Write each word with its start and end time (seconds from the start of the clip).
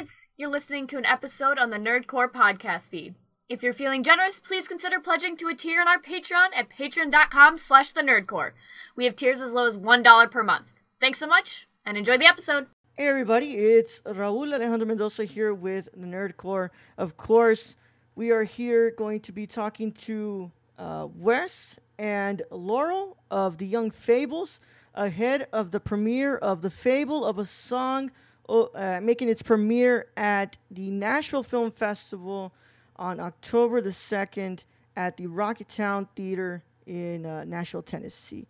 nerds. 0.00 0.26
You're 0.36 0.50
listening 0.50 0.86
to 0.88 0.98
an 0.98 1.04
episode 1.04 1.58
on 1.58 1.70
the 1.70 1.76
Nerd 1.76 2.06
Corps 2.06 2.30
podcast 2.30 2.88
feed. 2.90 3.14
If 3.48 3.62
you're 3.62 3.72
feeling 3.72 4.02
generous, 4.02 4.40
please 4.40 4.68
consider 4.68 5.00
pledging 5.00 5.36
to 5.38 5.48
a 5.48 5.54
tier 5.54 5.80
on 5.80 5.88
our 5.88 6.00
Patreon 6.00 6.48
at 6.56 6.70
patreon.com 6.70 7.58
slash 7.58 7.92
the 7.92 8.00
nerd 8.00 8.26
corps. 8.26 8.54
We 8.96 9.04
have 9.04 9.16
tiers 9.16 9.40
as 9.40 9.52
low 9.52 9.66
as 9.66 9.76
$1 9.76 10.30
per 10.30 10.42
month. 10.42 10.66
Thanks 11.00 11.18
so 11.18 11.26
much, 11.26 11.66
and 11.84 11.96
enjoy 11.96 12.16
the 12.18 12.26
episode. 12.26 12.66
Hey 12.96 13.08
everybody, 13.08 13.52
it's 13.52 14.00
Raul 14.02 14.46
Alejandro 14.46 14.86
Mendoza 14.86 15.24
here 15.24 15.52
with 15.54 15.88
the 15.94 16.06
Nerd 16.06 16.36
Corps. 16.36 16.70
Of 16.96 17.16
course, 17.16 17.76
we 18.14 18.30
are 18.30 18.44
here 18.44 18.92
going 18.92 19.20
to 19.20 19.32
be 19.32 19.46
talking 19.46 19.92
to 19.92 20.52
uh, 20.78 21.08
Wes 21.14 21.78
and 21.98 22.42
Laurel 22.50 23.16
of 23.30 23.58
the 23.58 23.66
Young 23.66 23.90
Fables 23.90 24.60
ahead 24.94 25.48
of 25.52 25.70
the 25.70 25.80
premiere 25.80 26.36
of 26.36 26.62
The 26.62 26.70
Fable 26.70 27.24
of 27.24 27.38
a 27.38 27.44
Song, 27.44 28.10
uh, 28.50 29.00
making 29.02 29.28
its 29.28 29.42
premiere 29.42 30.06
at 30.16 30.56
the 30.70 30.90
Nashville 30.90 31.42
Film 31.42 31.70
Festival 31.70 32.52
on 32.96 33.20
October 33.20 33.80
the 33.80 33.90
2nd 33.90 34.64
at 34.96 35.16
the 35.16 35.26
Rocketown 35.26 36.08
Theater 36.14 36.62
in 36.86 37.24
uh, 37.24 37.44
Nashville, 37.44 37.82
Tennessee. 37.82 38.46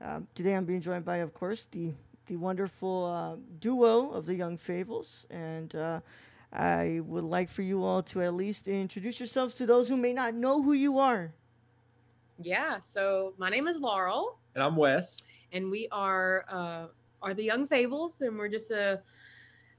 Um, 0.00 0.26
today 0.34 0.54
I'm 0.54 0.64
being 0.64 0.80
joined 0.80 1.04
by, 1.04 1.18
of 1.18 1.34
course, 1.34 1.66
the, 1.66 1.92
the 2.26 2.36
wonderful 2.36 3.04
uh, 3.04 3.36
duo 3.60 4.10
of 4.10 4.26
the 4.26 4.34
Young 4.34 4.56
Fables. 4.56 5.26
And 5.30 5.74
uh, 5.74 6.00
I 6.52 7.00
would 7.04 7.24
like 7.24 7.48
for 7.48 7.62
you 7.62 7.84
all 7.84 8.02
to 8.04 8.22
at 8.22 8.34
least 8.34 8.66
introduce 8.68 9.20
yourselves 9.20 9.54
to 9.56 9.66
those 9.66 9.88
who 9.88 9.96
may 9.96 10.12
not 10.12 10.34
know 10.34 10.62
who 10.62 10.72
you 10.72 10.98
are. 10.98 11.32
Yeah, 12.40 12.80
so 12.80 13.34
my 13.38 13.50
name 13.50 13.68
is 13.68 13.78
Laurel. 13.78 14.38
And 14.54 14.64
I'm 14.64 14.76
Wes 14.76 15.22
and 15.52 15.70
we 15.70 15.88
are 15.92 16.44
uh, 16.48 16.86
are 17.20 17.34
the 17.34 17.44
Young 17.44 17.66
Fables, 17.68 18.20
and 18.20 18.36
we're 18.36 18.48
just 18.48 18.70
a 18.70 19.00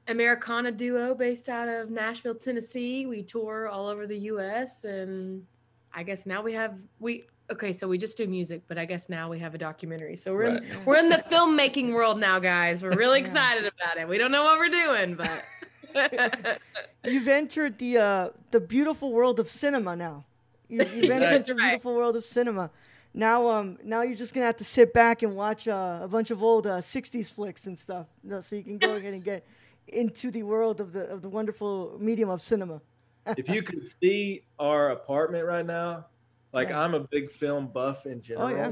Americana 0.07 0.71
duo 0.71 1.15
based 1.15 1.49
out 1.49 1.67
of 1.67 1.89
Nashville, 1.89 2.35
Tennessee. 2.35 3.05
We 3.05 3.23
tour 3.23 3.67
all 3.67 3.87
over 3.87 4.05
the 4.05 4.17
U.S. 4.17 4.83
and 4.83 5.45
I 5.93 6.03
guess 6.03 6.25
now 6.25 6.41
we 6.41 6.53
have 6.53 6.75
we 6.99 7.25
okay. 7.51 7.71
So 7.71 7.87
we 7.87 7.97
just 7.97 8.17
do 8.17 8.27
music, 8.27 8.63
but 8.67 8.77
I 8.77 8.85
guess 8.85 9.09
now 9.09 9.29
we 9.29 9.39
have 9.39 9.55
a 9.55 9.57
documentary. 9.57 10.15
So 10.15 10.33
we're 10.33 10.53
right. 10.53 10.63
in, 10.63 10.85
we're 10.85 10.97
in 10.97 11.09
the 11.09 11.23
filmmaking 11.31 11.93
world 11.93 12.19
now, 12.19 12.39
guys. 12.39 12.81
We're 12.81 12.95
really 12.95 13.19
yeah. 13.19 13.25
excited 13.25 13.65
about 13.65 13.97
it. 13.97 14.07
We 14.07 14.17
don't 14.17 14.31
know 14.31 14.43
what 14.43 14.57
we're 14.57 14.69
doing, 14.69 15.15
but 15.15 16.59
you've 17.05 17.27
entered 17.27 17.77
the 17.77 17.97
uh, 17.97 18.29
the 18.51 18.59
beautiful 18.59 19.13
world 19.13 19.39
of 19.39 19.49
cinema 19.49 19.95
now. 19.95 20.25
You, 20.67 20.79
have 20.79 20.93
entered 20.93 21.45
the 21.45 21.55
beautiful 21.55 21.93
world 21.93 22.15
of 22.15 22.25
cinema 22.25 22.71
now 23.13 23.47
um 23.47 23.77
now 23.83 24.01
you're 24.01 24.15
just 24.15 24.33
gonna 24.33 24.45
have 24.45 24.55
to 24.55 24.63
sit 24.63 24.91
back 24.91 25.21
and 25.21 25.35
watch 25.35 25.67
uh, 25.67 25.99
a 26.01 26.07
bunch 26.07 26.31
of 26.31 26.41
old 26.41 26.65
uh, 26.65 26.77
60s 26.77 27.31
flicks 27.31 27.67
and 27.67 27.77
stuff 27.77 28.07
you 28.23 28.31
know, 28.31 28.41
so 28.41 28.55
you 28.55 28.63
can 28.63 28.77
go 28.77 28.93
ahead 28.95 29.13
and 29.13 29.23
get 29.23 29.45
into 29.87 30.31
the 30.31 30.43
world 30.43 30.79
of 30.79 30.93
the 30.93 31.05
of 31.09 31.21
the 31.21 31.29
wonderful 31.29 31.97
medium 31.99 32.29
of 32.29 32.41
cinema 32.41 32.81
if 33.37 33.47
you 33.49 33.61
could 33.61 33.87
see 34.01 34.43
our 34.59 34.91
apartment 34.91 35.45
right 35.45 35.65
now 35.65 36.05
like 36.51 36.69
yeah. 36.69 36.81
i'm 36.81 36.93
a 36.93 36.99
big 36.99 37.31
film 37.31 37.67
buff 37.67 38.05
in 38.05 38.21
general 38.21 38.47
oh, 38.47 38.55
yeah. 38.55 38.71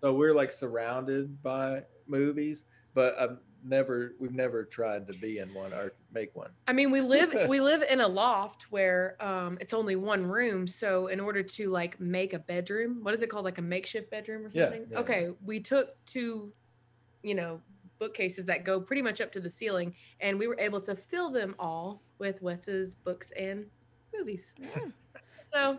so 0.00 0.12
we're 0.12 0.34
like 0.34 0.52
surrounded 0.52 1.42
by 1.42 1.82
movies 2.06 2.64
but 2.96 3.16
I've 3.20 3.36
never 3.62 4.14
we've 4.18 4.32
never 4.32 4.64
tried 4.64 5.06
to 5.08 5.12
be 5.12 5.38
in 5.38 5.52
one 5.52 5.72
or 5.72 5.92
make 6.12 6.34
one. 6.34 6.50
I 6.66 6.72
mean, 6.72 6.90
we 6.90 7.00
live 7.00 7.34
we 7.48 7.60
live 7.60 7.82
in 7.82 8.00
a 8.00 8.08
loft 8.08 8.66
where 8.70 9.16
um 9.20 9.58
it's 9.60 9.74
only 9.74 9.96
one 9.96 10.24
room, 10.24 10.66
so 10.66 11.08
in 11.08 11.20
order 11.20 11.42
to 11.42 11.68
like 11.68 12.00
make 12.00 12.32
a 12.32 12.38
bedroom, 12.38 13.00
what 13.02 13.14
is 13.14 13.22
it 13.22 13.28
called 13.28 13.44
like 13.44 13.58
a 13.58 13.62
makeshift 13.62 14.10
bedroom 14.10 14.46
or 14.46 14.50
something? 14.50 14.82
Yeah, 14.82 14.92
yeah. 14.92 14.98
Okay, 14.98 15.28
we 15.44 15.60
took 15.60 15.94
two 16.06 16.52
you 17.22 17.34
know, 17.34 17.60
bookcases 17.98 18.46
that 18.46 18.64
go 18.64 18.80
pretty 18.80 19.02
much 19.02 19.20
up 19.20 19.32
to 19.32 19.40
the 19.40 19.50
ceiling 19.50 19.94
and 20.20 20.38
we 20.38 20.46
were 20.46 20.58
able 20.58 20.80
to 20.80 20.94
fill 20.94 21.30
them 21.30 21.54
all 21.58 22.02
with 22.18 22.40
Wes's 22.42 22.94
books 22.94 23.32
and 23.38 23.66
movies. 24.16 24.54
Yeah. 24.58 24.86
so 25.52 25.78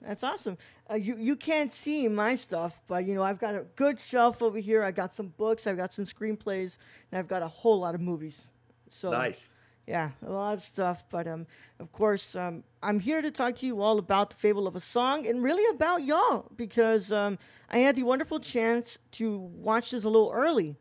that's 0.00 0.22
awesome. 0.22 0.56
Uh, 0.90 0.94
you 0.94 1.16
you 1.16 1.36
can't 1.36 1.72
see 1.72 2.06
my 2.08 2.36
stuff, 2.36 2.80
but 2.86 3.04
you 3.04 3.14
know 3.14 3.22
I've 3.22 3.38
got 3.38 3.54
a 3.54 3.64
good 3.76 4.00
shelf 4.00 4.42
over 4.42 4.58
here. 4.58 4.82
I 4.82 4.90
got 4.90 5.12
some 5.12 5.28
books, 5.36 5.66
I've 5.66 5.76
got 5.76 5.92
some 5.92 6.04
screenplays, 6.04 6.78
and 7.10 7.18
I've 7.18 7.28
got 7.28 7.42
a 7.42 7.48
whole 7.48 7.80
lot 7.80 7.94
of 7.94 8.00
movies. 8.00 8.50
So 8.88 9.10
nice. 9.10 9.56
Yeah, 9.86 10.10
a 10.24 10.30
lot 10.30 10.52
of 10.52 10.60
stuff. 10.60 11.06
But 11.10 11.26
um, 11.26 11.46
of 11.80 11.90
course, 11.92 12.36
um, 12.36 12.62
I'm 12.82 13.00
here 13.00 13.22
to 13.22 13.30
talk 13.30 13.56
to 13.56 13.66
you 13.66 13.80
all 13.80 13.98
about 13.98 14.30
the 14.30 14.36
Fable 14.36 14.66
of 14.66 14.76
a 14.76 14.80
Song 14.80 15.26
and 15.26 15.42
really 15.42 15.64
about 15.74 16.04
y'all 16.04 16.44
because 16.56 17.10
um, 17.10 17.38
I 17.70 17.78
had 17.78 17.96
the 17.96 18.02
wonderful 18.02 18.38
chance 18.38 18.98
to 19.12 19.38
watch 19.38 19.92
this 19.92 20.04
a 20.04 20.08
little 20.08 20.30
early 20.30 20.76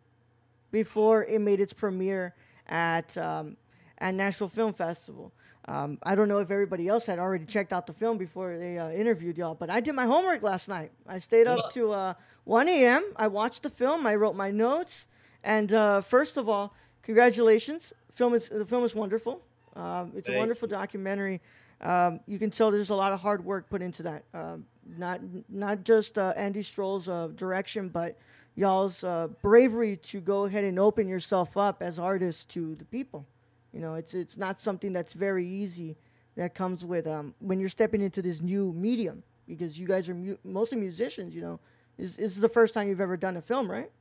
before 0.83 1.25
it 1.25 1.41
made 1.41 1.59
its 1.59 1.73
premiere 1.73 2.35
at 2.67 3.17
um, 3.17 3.57
at 3.97 4.13
Nashville 4.13 4.47
Film 4.47 4.73
Festival. 4.73 5.33
Um, 5.67 5.97
I 6.03 6.13
don't 6.15 6.29
know 6.29 6.37
if 6.37 6.51
everybody 6.51 6.87
else 6.87 7.05
had 7.07 7.19
already 7.19 7.45
checked 7.45 7.73
out 7.73 7.87
the 7.87 7.93
film 7.93 8.17
before 8.17 8.57
they 8.57 8.77
uh, 8.77 8.89
interviewed 8.91 9.37
y'all, 9.37 9.55
but 9.55 9.69
I 9.69 9.79
did 9.81 9.95
my 9.95 10.05
homework 10.05 10.43
last 10.43 10.69
night. 10.69 10.91
I 11.07 11.17
stayed 11.19 11.47
up 11.47 11.71
to 11.73 11.91
uh, 11.91 12.13
1 12.45 12.69
a.m. 12.69 13.03
I 13.15 13.27
watched 13.27 13.63
the 13.63 13.69
film. 13.69 14.05
I 14.05 14.15
wrote 14.15 14.35
my 14.35 14.51
notes. 14.51 15.07
And 15.43 15.73
uh, 15.73 16.01
first 16.01 16.37
of 16.37 16.47
all, 16.47 16.73
congratulations. 17.01 17.91
Film 18.11 18.33
is, 18.33 18.47
the 18.47 18.63
film 18.63 18.85
is 18.85 18.95
wonderful. 18.95 19.41
Um, 19.75 20.13
it's 20.15 20.27
Thank 20.27 20.37
a 20.37 20.39
wonderful 20.39 20.67
you. 20.69 20.77
documentary. 20.77 21.41
Um, 21.81 22.21
you 22.27 22.39
can 22.39 22.49
tell 22.49 22.71
there's 22.71 22.91
a 22.91 22.95
lot 22.95 23.11
of 23.11 23.19
hard 23.19 23.43
work 23.43 23.69
put 23.69 23.81
into 23.81 24.03
that. 24.03 24.23
Um, 24.33 24.65
not 24.97 25.19
not 25.49 25.83
just 25.83 26.17
uh, 26.17 26.33
Andy 26.37 26.61
Stroll's 26.61 27.09
uh, 27.09 27.27
direction, 27.35 27.89
but 27.89 28.17
y'all's 28.57 29.03
uh, 29.05 29.27
bravery 29.41 29.95
to 29.95 30.19
go 30.19 30.43
ahead 30.45 30.65
and 30.65 30.77
open 30.77 31.07
yourself 31.07 31.55
up 31.55 31.81
as 31.81 31.99
artists 31.99 32.43
to 32.43 32.75
the 32.75 32.83
people. 32.85 33.25
You 33.71 33.79
know, 33.79 33.93
it's 33.93 34.13
it's 34.13 34.37
not 34.37 34.59
something 34.59 34.91
that's 34.91 35.13
very 35.13 35.45
easy 35.45 35.95
that 36.35 36.53
comes 36.53 36.83
with 36.83 37.07
um, 37.07 37.33
when 37.39 37.59
you're 37.59 37.69
stepping 37.69 38.01
into 38.01 38.21
this 38.21 38.41
new 38.41 38.73
medium 38.73 39.23
because 39.47 39.79
you 39.79 39.87
guys 39.87 40.09
are 40.09 40.15
mu- 40.15 40.37
mostly 40.43 40.77
musicians. 40.77 41.33
You 41.33 41.41
know, 41.41 41.59
is 41.97 42.17
this 42.17 42.33
is 42.33 42.41
the 42.41 42.49
first 42.49 42.73
time 42.73 42.89
you've 42.89 42.99
ever 42.99 43.15
done 43.15 43.37
a 43.37 43.41
film, 43.41 43.71
right? 43.71 43.91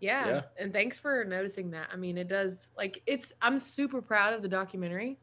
Yeah. 0.00 0.26
yeah. 0.26 0.40
And 0.58 0.72
thanks 0.72 0.98
for 0.98 1.24
noticing 1.24 1.70
that. 1.70 1.88
I 1.92 1.96
mean, 1.96 2.18
it 2.18 2.28
does 2.28 2.72
like 2.76 3.00
it's 3.06 3.32
I'm 3.40 3.58
super 3.58 4.02
proud 4.02 4.34
of 4.34 4.42
the 4.42 4.48
documentary. 4.48 5.18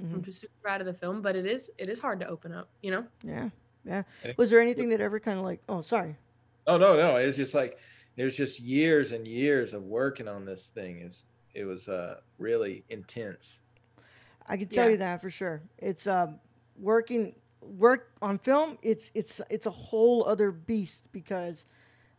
Mm-hmm. 0.00 0.14
I'm 0.14 0.32
super 0.32 0.54
proud 0.62 0.80
of 0.80 0.86
the 0.86 0.94
film, 0.94 1.22
but 1.22 1.36
it 1.36 1.46
is 1.46 1.70
it 1.78 1.88
is 1.88 2.00
hard 2.00 2.18
to 2.20 2.26
open 2.26 2.52
up, 2.52 2.68
you 2.82 2.90
know? 2.90 3.04
Yeah. 3.22 3.50
Yeah. 3.84 4.02
Was 4.38 4.50
there 4.50 4.60
anything 4.60 4.88
that 4.88 5.00
ever 5.00 5.20
kind 5.20 5.38
of 5.38 5.44
like, 5.44 5.60
oh, 5.68 5.82
sorry. 5.82 6.16
Oh, 6.66 6.76
no, 6.76 6.96
no. 6.96 7.16
It 7.16 7.26
was 7.26 7.36
just 7.36 7.54
like 7.54 7.78
it 8.16 8.24
was 8.24 8.36
just 8.36 8.60
years 8.60 9.12
and 9.12 9.26
years 9.26 9.74
of 9.74 9.84
working 9.84 10.28
on 10.28 10.44
this 10.44 10.68
thing 10.68 11.00
is 11.00 11.24
it 11.54 11.64
was 11.64 11.88
uh, 11.88 12.16
really 12.38 12.84
intense. 12.88 13.60
I 14.46 14.56
can 14.56 14.68
tell 14.68 14.86
yeah. 14.86 14.92
you 14.92 14.96
that 14.98 15.20
for 15.20 15.30
sure. 15.30 15.62
It's 15.78 16.06
um, 16.06 16.38
working 16.78 17.34
work 17.60 18.10
on 18.20 18.38
film. 18.38 18.78
It's 18.82 19.10
it's 19.14 19.40
it's 19.50 19.66
a 19.66 19.70
whole 19.70 20.24
other 20.26 20.50
beast 20.50 21.06
because 21.12 21.66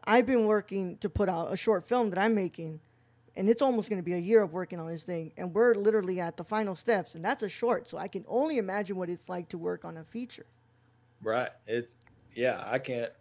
I've 0.04 0.26
been 0.26 0.46
working 0.46 0.98
to 0.98 1.10
put 1.10 1.30
out 1.30 1.52
a 1.52 1.58
short 1.58 1.88
film 1.88 2.10
that 2.12 2.20
I'm 2.20 2.34
making, 2.34 2.80
and 3.36 3.50
it's 3.50 3.62
almost 3.62 3.90
going 3.90 4.00
to 4.00 4.06
be 4.06 4.14
a 4.14 4.20
year 4.20 4.42
of 4.42 4.54
working 4.54 4.80
on 4.80 4.88
this 4.88 5.04
thing, 5.04 5.34
and 5.38 5.54
we're 5.54 5.76
literally 5.76 6.20
at 6.20 6.38
the 6.38 6.44
final 6.44 6.76
steps, 6.76 7.16
and 7.16 7.24
that's 7.24 7.44
a 7.44 7.50
short. 7.50 7.88
So 7.88 7.98
I 7.98 8.08
can 8.08 8.26
only 8.28 8.58
imagine 8.58 8.98
what 8.98 9.10
it's 9.10 9.30
like 9.30 9.50
to 9.50 9.58
work 9.58 9.86
on 9.86 9.98
a 9.98 10.04
feature. 10.04 10.46
Right. 11.22 11.50
It's 11.68 11.94
yeah. 12.36 12.64
I 12.66 12.80
can't. 12.80 13.12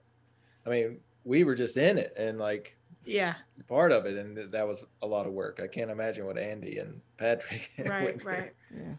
I 0.67 0.71
mean, 0.71 1.01
we 1.25 1.45
were 1.45 1.55
just 1.55 1.77
in 1.77 1.99
it, 1.99 2.15
and 2.17 2.39
like 2.39 2.77
yeah. 3.07 3.35
part 3.69 3.93
of 3.93 4.07
it 4.07 4.17
and 4.17 4.53
that 4.53 4.67
was 4.67 4.85
a 5.03 5.07
lot 5.07 5.27
of 5.27 5.33
work. 5.33 5.61
I 5.63 5.67
can't 5.67 5.91
imagine 5.91 6.27
what 6.27 6.39
andy 6.39 6.79
and 6.79 7.01
patrick 7.17 7.71
right 7.79 8.23
right. 8.25 8.53
Yeah. 8.75 8.95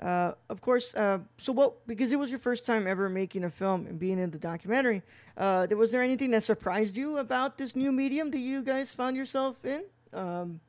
Uh, 0.00 0.32
of 0.48 0.60
course 0.60 0.94
uh, 0.94 1.18
so 1.38 1.52
what 1.52 1.86
because 1.86 2.12
it 2.12 2.18
was 2.18 2.30
your 2.30 2.38
first 2.38 2.66
time 2.66 2.86
ever 2.86 3.08
making 3.08 3.44
a 3.44 3.50
film 3.50 3.86
and 3.86 3.98
being 3.98 4.18
in 4.18 4.30
the 4.30 4.38
documentary 4.38 5.02
uh, 5.36 5.66
was 5.76 5.90
there 5.90 6.02
anything 6.02 6.30
that 6.30 6.44
surprised 6.44 6.96
you 6.96 7.18
about 7.18 7.58
this 7.58 7.74
new 7.74 7.90
medium 7.90 8.30
that 8.30 8.38
you 8.38 8.62
guys 8.62 8.90
found 8.90 9.16
yourself 9.16 9.64
in? 9.64 9.82
Um, 10.12 10.60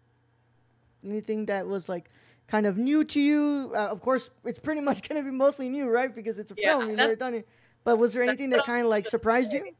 anything 1.05 1.45
that 1.45 1.67
was 1.67 1.87
like 1.87 2.09
kind 2.47 2.65
of 2.65 2.77
new 2.77 3.03
to 3.03 3.19
you? 3.19 3.71
Uh, 3.75 3.87
of 3.87 4.01
course 4.01 4.29
it's 4.45 4.59
pretty 4.59 4.81
much 4.89 5.07
going 5.07 5.21
to 5.21 5.29
be 5.29 5.35
mostly 5.35 5.69
new 5.69 5.89
right? 5.89 6.13
Because 6.13 6.39
it's 6.39 6.51
a 6.51 6.55
yeah, 6.57 6.77
film 6.77 6.89
you've 6.89 6.97
never 6.97 7.15
done 7.15 7.35
it. 7.35 7.47
But 7.83 7.97
was 7.97 8.13
there 8.13 8.23
anything 8.23 8.49
that 8.49 8.65
kind 8.65 8.83
of 8.83 8.89
like 8.89 9.07
surprised 9.07 9.53
you 9.53 9.73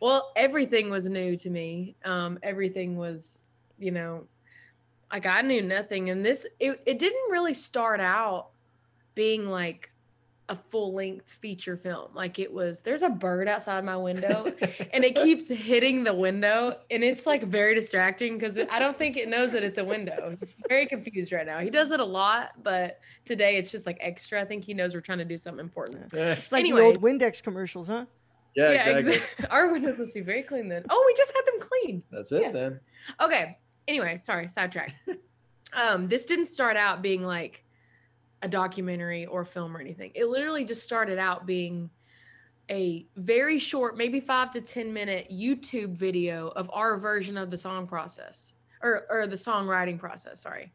well, 0.00 0.32
everything 0.36 0.90
was 0.90 1.08
new 1.08 1.36
to 1.36 1.50
me. 1.50 1.96
Um, 2.04 2.38
everything 2.42 2.96
was, 2.96 3.44
you 3.78 3.90
know, 3.90 4.26
like 5.12 5.26
I 5.26 5.42
knew 5.42 5.62
nothing. 5.62 6.10
And 6.10 6.24
this, 6.24 6.46
it, 6.60 6.80
it 6.86 6.98
didn't 6.98 7.30
really 7.30 7.54
start 7.54 8.00
out 8.00 8.48
being 9.14 9.48
like 9.48 9.90
a 10.48 10.56
full 10.68 10.94
length 10.94 11.28
feature 11.28 11.76
film. 11.76 12.08
Like 12.14 12.38
it 12.38 12.52
was, 12.52 12.80
there's 12.82 13.02
a 13.02 13.08
bird 13.08 13.48
outside 13.48 13.84
my 13.84 13.96
window 13.96 14.52
and 14.92 15.04
it 15.04 15.14
keeps 15.22 15.48
hitting 15.48 16.04
the 16.04 16.14
window. 16.14 16.76
And 16.90 17.02
it's 17.02 17.26
like 17.26 17.44
very 17.44 17.74
distracting 17.74 18.38
because 18.38 18.58
I 18.70 18.78
don't 18.78 18.96
think 18.96 19.16
it 19.16 19.28
knows 19.28 19.52
that 19.52 19.62
it's 19.62 19.78
a 19.78 19.84
window. 19.84 20.36
It's 20.40 20.54
very 20.68 20.86
confused 20.86 21.32
right 21.32 21.46
now. 21.46 21.58
He 21.60 21.70
does 21.70 21.90
it 21.90 22.00
a 22.00 22.04
lot, 22.04 22.62
but 22.62 23.00
today 23.24 23.56
it's 23.56 23.70
just 23.70 23.86
like 23.86 23.98
extra. 24.00 24.40
I 24.40 24.44
think 24.44 24.64
he 24.64 24.74
knows 24.74 24.94
we're 24.94 25.00
trying 25.00 25.18
to 25.18 25.24
do 25.24 25.36
something 25.36 25.64
important. 25.64 26.12
It's 26.12 26.52
like 26.52 26.60
anyway, 26.60 26.80
the 26.80 26.86
old 26.86 27.02
Windex 27.02 27.42
commercials, 27.42 27.88
huh? 27.88 28.06
Yeah, 28.56 28.70
yeah 28.70 28.88
exactly. 28.88 29.14
exactly. 29.16 29.46
Our 29.50 29.70
windows 29.70 29.98
must 29.98 30.14
be 30.14 30.22
very 30.22 30.42
clean 30.42 30.68
then. 30.68 30.84
Oh, 30.88 31.04
we 31.06 31.14
just 31.14 31.32
had 31.32 31.44
them 31.46 31.68
cleaned. 31.68 32.02
That's 32.10 32.32
it 32.32 32.42
yeah. 32.42 32.52
then. 32.52 32.80
Okay. 33.20 33.58
Anyway, 33.86 34.16
sorry, 34.16 34.48
sidetrack. 34.48 34.94
um, 35.74 36.08
this 36.08 36.24
didn't 36.24 36.46
start 36.46 36.76
out 36.76 37.02
being 37.02 37.22
like 37.22 37.62
a 38.42 38.48
documentary 38.48 39.26
or 39.26 39.44
film 39.44 39.76
or 39.76 39.80
anything. 39.80 40.10
It 40.14 40.26
literally 40.26 40.64
just 40.64 40.82
started 40.82 41.18
out 41.18 41.46
being 41.46 41.90
a 42.70 43.06
very 43.16 43.58
short, 43.58 43.96
maybe 43.96 44.20
five 44.20 44.52
to 44.52 44.60
10 44.60 44.92
minute 44.92 45.28
YouTube 45.30 45.90
video 45.90 46.48
of 46.48 46.70
our 46.72 46.98
version 46.98 47.36
of 47.36 47.50
the 47.50 47.58
song 47.58 47.86
process 47.86 48.54
or, 48.82 49.04
or 49.10 49.26
the 49.26 49.36
songwriting 49.36 49.98
process. 49.98 50.40
Sorry. 50.40 50.72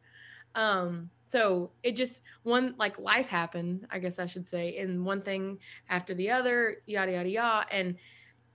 Um, 0.54 1.10
so 1.32 1.70
it 1.82 1.96
just 1.96 2.20
one 2.42 2.74
like 2.78 2.98
life 2.98 3.26
happened, 3.26 3.86
I 3.90 4.00
guess 4.00 4.18
I 4.18 4.26
should 4.26 4.46
say, 4.46 4.76
and 4.76 5.02
one 5.02 5.22
thing 5.22 5.58
after 5.88 6.12
the 6.12 6.30
other, 6.30 6.82
yada, 6.84 7.12
yada, 7.12 7.28
yada. 7.30 7.74
And 7.74 7.96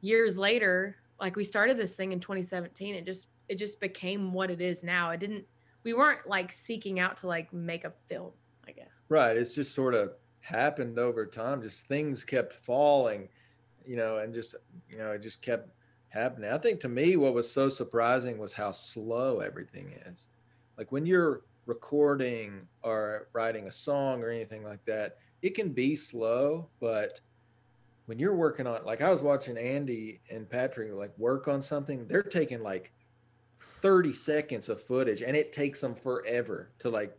years 0.01 0.37
later, 0.37 0.97
like 1.19 1.35
we 1.35 1.43
started 1.43 1.75
this 1.75 1.95
thing 1.95 2.11
in 2.11 2.19
2017, 2.19 2.93
it 2.93 3.03
just, 3.03 3.29
it 3.49 3.55
just 3.55 3.79
became 3.79 4.31
what 4.31 4.51
it 4.51 4.61
is 4.61 4.83
now. 4.83 5.09
It 5.09 5.19
didn't, 5.19 5.43
we 5.81 5.93
weren't 5.93 6.27
like 6.27 6.51
seeking 6.51 6.99
out 6.99 7.17
to 7.17 7.27
like 7.27 7.51
make 7.51 7.83
a 7.83 7.93
film, 8.09 8.33
I 8.67 8.73
guess. 8.73 9.01
Right. 9.09 9.35
It's 9.35 9.55
just 9.55 9.73
sort 9.73 9.95
of 9.95 10.11
happened 10.41 10.99
over 10.99 11.25
time. 11.25 11.63
Just 11.63 11.87
things 11.87 12.23
kept 12.23 12.53
falling, 12.53 13.27
you 13.87 13.95
know, 13.95 14.19
and 14.19 14.35
just, 14.35 14.53
you 14.87 14.99
know, 14.99 15.13
it 15.13 15.23
just 15.23 15.41
kept 15.41 15.71
happening. 16.09 16.51
I 16.51 16.59
think 16.59 16.81
to 16.81 16.89
me, 16.89 17.15
what 17.15 17.33
was 17.33 17.51
so 17.51 17.69
surprising 17.69 18.37
was 18.37 18.53
how 18.53 18.71
slow 18.71 19.39
everything 19.39 19.95
is. 20.05 20.27
Like 20.77 20.91
when 20.91 21.07
you're 21.07 21.41
recording 21.67 22.67
or 22.81 23.27
writing 23.33 23.67
a 23.67 23.71
song 23.71 24.23
or 24.23 24.29
anything 24.29 24.63
like 24.63 24.83
that, 24.85 25.17
it 25.41 25.53
can 25.53 25.69
be 25.69 25.95
slow, 25.95 26.67
but 26.79 27.19
when 28.07 28.17
you're 28.17 28.35
working 28.35 28.65
on 28.65 28.83
like 28.85 29.01
I 29.01 29.11
was 29.11 29.21
watching 29.21 29.57
Andy 29.57 30.21
and 30.31 30.49
Patrick 30.49 30.93
like 30.93 31.17
work 31.17 31.47
on 31.47 31.61
something, 31.61 32.07
they're 32.07 32.23
taking 32.23 32.63
like 32.63 32.91
30 33.81 34.13
seconds 34.13 34.69
of 34.69 34.81
footage 34.81 35.21
and 35.21 35.35
it 35.35 35.51
takes 35.51 35.81
them 35.81 35.93
forever 35.93 36.69
to 36.79 36.89
like 36.89 37.15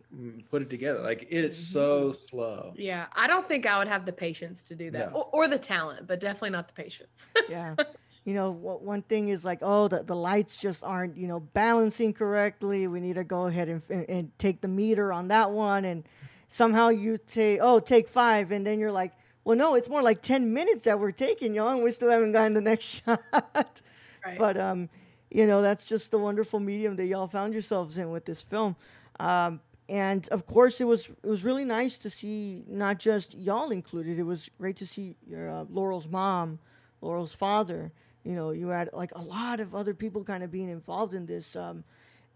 put 0.51 0.61
it 0.63 0.69
together 0.69 1.01
like 1.01 1.27
it 1.31 1.45
is 1.45 1.57
so 1.57 2.11
mm-hmm. 2.11 2.27
slow 2.27 2.73
yeah 2.77 3.07
i 3.15 3.27
don't 3.29 3.47
think 3.47 3.65
i 3.65 3.79
would 3.79 3.87
have 3.87 4.05
the 4.05 4.13
patience 4.13 4.65
to 4.65 4.75
do 4.75 4.91
that 4.91 5.13
no. 5.13 5.19
or, 5.19 5.45
or, 5.45 5.49
the 5.49 5.59
talent 5.59 6.07
but 6.07 6.19
definitely 6.19 6.51
not 6.51 6.67
the 6.67 6.75
patience 6.75 7.29
yeah 7.49 7.75
you 8.29 8.35
know 8.35 8.51
one 8.51 9.03
thing 9.03 9.29
is 9.29 9.45
like 9.45 9.59
oh 9.63 9.89
the, 9.89 10.03
the 10.03 10.15
lights 10.15 10.57
just 10.57 10.85
aren't 10.85 11.17
you 11.17 11.27
know 11.27 11.41
balancing 11.41 12.13
correctly 12.13 12.87
we 12.87 13.01
need 13.01 13.15
to 13.15 13.25
go 13.25 13.47
ahead 13.47 13.69
and, 13.69 13.83
and, 13.89 14.09
and 14.09 14.39
take 14.39 14.61
the 14.61 14.69
meter 14.69 15.13
on 15.13 15.29
that 15.29 15.51
one 15.51 15.85
and 15.85 16.05
somehow 16.47 16.89
you 16.89 17.19
take 17.27 17.59
oh 17.63 17.81
take 17.81 18.09
five 18.09 18.53
and 18.53 18.67
then 18.67 18.79
you're 18.79 18.93
like 18.93 19.13
well 19.45 19.57
no 19.57 19.75
it's 19.75 19.89
more 19.89 20.03
like 20.03 20.21
10 20.23 20.53
minutes 20.53 20.85
that 20.85 20.99
we're 20.99 21.13
taking 21.13 21.55
y'all, 21.55 21.71
and 21.71 21.83
we 21.83 21.91
still 21.91 22.11
haven't 22.11 22.33
gotten 22.33 22.55
the 22.55 22.61
next 22.61 22.85
shot 23.05 23.23
right. 23.33 24.39
but 24.39 24.57
um 24.57 24.89
you 25.31 25.47
know, 25.47 25.63
that's 25.63 25.87
just 25.87 26.11
the 26.11 26.19
wonderful 26.19 26.61
medium 26.61 26.97
that 26.97 27.07
y'all 27.07 27.27
found 27.27 27.53
yourselves 27.53 27.99
in 27.99 28.11
with 28.11 28.25
this 28.25 28.41
film. 28.41 28.77
Um, 29.21 29.61
and 29.89 30.29
of 30.29 30.47
course, 30.47 30.81
it 30.81 30.85
was 30.85 31.09
it 31.09 31.29
was 31.29 31.45
really 31.45 31.65
nice 31.65 31.99
to 31.99 32.11
see 32.11 32.65
not 32.69 32.99
just 32.99 33.37
y'all 33.37 33.71
included. 33.71 34.19
It 34.19 34.23
was 34.23 34.51
great 34.59 34.77
to 34.77 34.87
see 34.87 35.17
your 35.27 35.49
uh, 35.49 35.65
Laurel's 35.71 36.09
mom, 36.09 36.59
Laurel's 37.01 37.35
father. 37.35 37.93
You 38.29 38.35
know, 38.35 38.51
you 38.51 38.69
had 38.69 38.91
like 38.93 39.11
a 39.15 39.23
lot 39.23 39.59
of 39.59 39.75
other 39.75 39.95
people 39.95 40.23
kind 40.23 40.45
of 40.45 40.51
being 40.51 40.69
involved 40.69 41.15
in 41.15 41.25
this. 41.25 41.57
Um, 41.57 41.83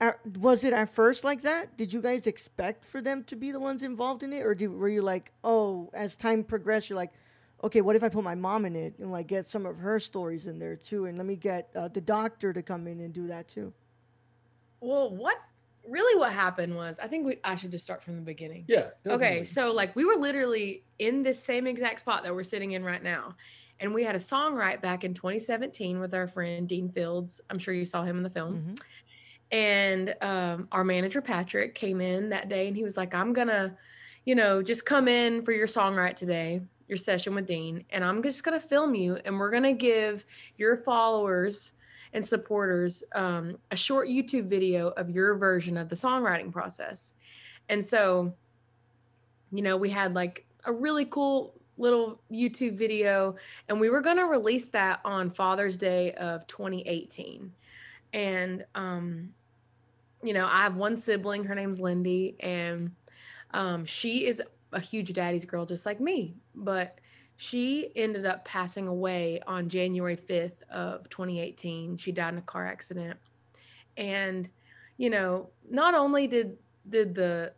at, 0.00 0.18
was 0.38 0.64
it 0.64 0.72
at 0.72 0.88
first 0.88 1.22
like 1.22 1.42
that? 1.42 1.76
Did 1.76 1.92
you 1.92 2.00
guys 2.00 2.26
expect 2.26 2.82
for 2.86 3.02
them 3.02 3.24
to 3.24 3.36
be 3.36 3.52
the 3.52 3.60
ones 3.60 3.82
involved 3.82 4.22
in 4.22 4.32
it, 4.32 4.40
or 4.40 4.54
did, 4.54 4.72
were 4.72 4.88
you 4.88 5.02
like, 5.02 5.32
oh, 5.44 5.90
as 5.92 6.16
time 6.16 6.44
progressed, 6.44 6.88
you're 6.88 6.96
like, 6.96 7.12
okay, 7.62 7.82
what 7.82 7.94
if 7.94 8.02
I 8.02 8.08
put 8.08 8.24
my 8.24 8.34
mom 8.34 8.64
in 8.64 8.74
it 8.74 8.94
and 9.00 9.12
like 9.12 9.26
get 9.26 9.50
some 9.50 9.66
of 9.66 9.76
her 9.76 10.00
stories 10.00 10.46
in 10.46 10.58
there 10.58 10.76
too, 10.76 11.04
and 11.04 11.18
let 11.18 11.26
me 11.26 11.36
get 11.36 11.68
uh, 11.76 11.88
the 11.88 12.00
doctor 12.00 12.54
to 12.54 12.62
come 12.62 12.86
in 12.86 12.98
and 13.00 13.12
do 13.12 13.26
that 13.26 13.48
too. 13.48 13.70
Well, 14.80 15.10
what 15.14 15.36
really 15.86 16.18
what 16.18 16.32
happened 16.32 16.74
was 16.74 16.98
I 17.02 17.06
think 17.06 17.26
we 17.26 17.38
I 17.44 17.56
should 17.56 17.70
just 17.70 17.84
start 17.84 18.02
from 18.02 18.16
the 18.16 18.22
beginning. 18.22 18.64
Yeah. 18.66 18.88
Definitely. 19.04 19.26
Okay, 19.26 19.44
so 19.44 19.72
like 19.72 19.94
we 19.94 20.06
were 20.06 20.16
literally 20.16 20.84
in 20.98 21.22
this 21.22 21.42
same 21.42 21.66
exact 21.66 22.00
spot 22.00 22.22
that 22.24 22.34
we're 22.34 22.44
sitting 22.44 22.72
in 22.72 22.82
right 22.82 23.02
now. 23.02 23.36
And 23.82 23.92
we 23.92 24.04
had 24.04 24.14
a 24.14 24.20
song 24.20 24.54
write 24.54 24.80
back 24.80 25.04
in 25.04 25.12
2017 25.12 26.00
with 26.00 26.14
our 26.14 26.26
friend 26.26 26.66
Dean 26.68 26.88
Fields. 26.88 27.40
I'm 27.50 27.58
sure 27.58 27.74
you 27.74 27.84
saw 27.84 28.04
him 28.04 28.16
in 28.16 28.22
the 28.22 28.30
film. 28.30 28.54
Mm-hmm. 28.58 28.74
And 29.50 30.14
um, 30.22 30.68
our 30.72 30.84
manager 30.84 31.20
Patrick 31.20 31.74
came 31.74 32.00
in 32.00 32.30
that 32.30 32.48
day 32.48 32.68
and 32.68 32.76
he 32.76 32.84
was 32.84 32.96
like, 32.96 33.12
I'm 33.14 33.34
gonna, 33.34 33.76
you 34.24 34.34
know, 34.34 34.62
just 34.62 34.86
come 34.86 35.08
in 35.08 35.44
for 35.44 35.52
your 35.52 35.66
song 35.66 35.94
songwrite 35.94 36.16
today 36.16 36.62
your 36.92 36.98
session 36.98 37.34
with 37.34 37.46
Dean, 37.46 37.86
and 37.88 38.04
I'm 38.04 38.22
just 38.22 38.44
going 38.44 38.60
to 38.60 38.66
film 38.68 38.94
you, 38.94 39.18
and 39.24 39.38
we're 39.38 39.50
going 39.50 39.62
to 39.62 39.72
give 39.72 40.26
your 40.58 40.76
followers 40.76 41.72
and 42.12 42.24
supporters 42.24 43.02
um, 43.14 43.56
a 43.70 43.76
short 43.76 44.08
YouTube 44.08 44.44
video 44.44 44.88
of 44.88 45.08
your 45.08 45.36
version 45.36 45.78
of 45.78 45.88
the 45.88 45.96
songwriting 45.96 46.52
process. 46.52 47.14
And 47.70 47.84
so, 47.84 48.34
you 49.50 49.62
know, 49.62 49.78
we 49.78 49.88
had 49.88 50.12
like 50.12 50.44
a 50.66 50.72
really 50.72 51.06
cool 51.06 51.54
little 51.78 52.20
YouTube 52.30 52.76
video, 52.76 53.36
and 53.68 53.80
we 53.80 53.90
were 53.90 54.00
going 54.00 54.18
to 54.18 54.24
release 54.24 54.68
that 54.68 55.00
on 55.04 55.30
Father's 55.30 55.76
Day 55.76 56.12
of 56.12 56.46
2018. 56.46 57.52
And, 58.12 58.64
um, 58.74 59.30
you 60.22 60.34
know, 60.34 60.46
I 60.46 60.62
have 60.62 60.76
one 60.76 60.96
sibling, 60.96 61.44
her 61.44 61.54
name's 61.54 61.80
Lindy, 61.80 62.36
and 62.40 62.92
um, 63.52 63.84
she 63.84 64.26
is 64.26 64.42
a 64.72 64.80
huge 64.80 65.12
daddy's 65.12 65.44
girl 65.44 65.66
just 65.66 65.86
like 65.86 66.00
me 66.00 66.34
but 66.54 66.98
she 67.36 67.90
ended 67.96 68.26
up 68.26 68.44
passing 68.44 68.88
away 68.88 69.40
on 69.46 69.68
January 69.68 70.16
5th 70.16 70.62
of 70.70 71.08
2018 71.10 71.96
she 71.98 72.12
died 72.12 72.32
in 72.32 72.38
a 72.38 72.42
car 72.42 72.66
accident 72.66 73.18
and 73.96 74.48
you 74.96 75.10
know 75.10 75.48
not 75.70 75.94
only 75.94 76.26
did 76.26 76.56
did 76.88 77.14
the 77.14 77.52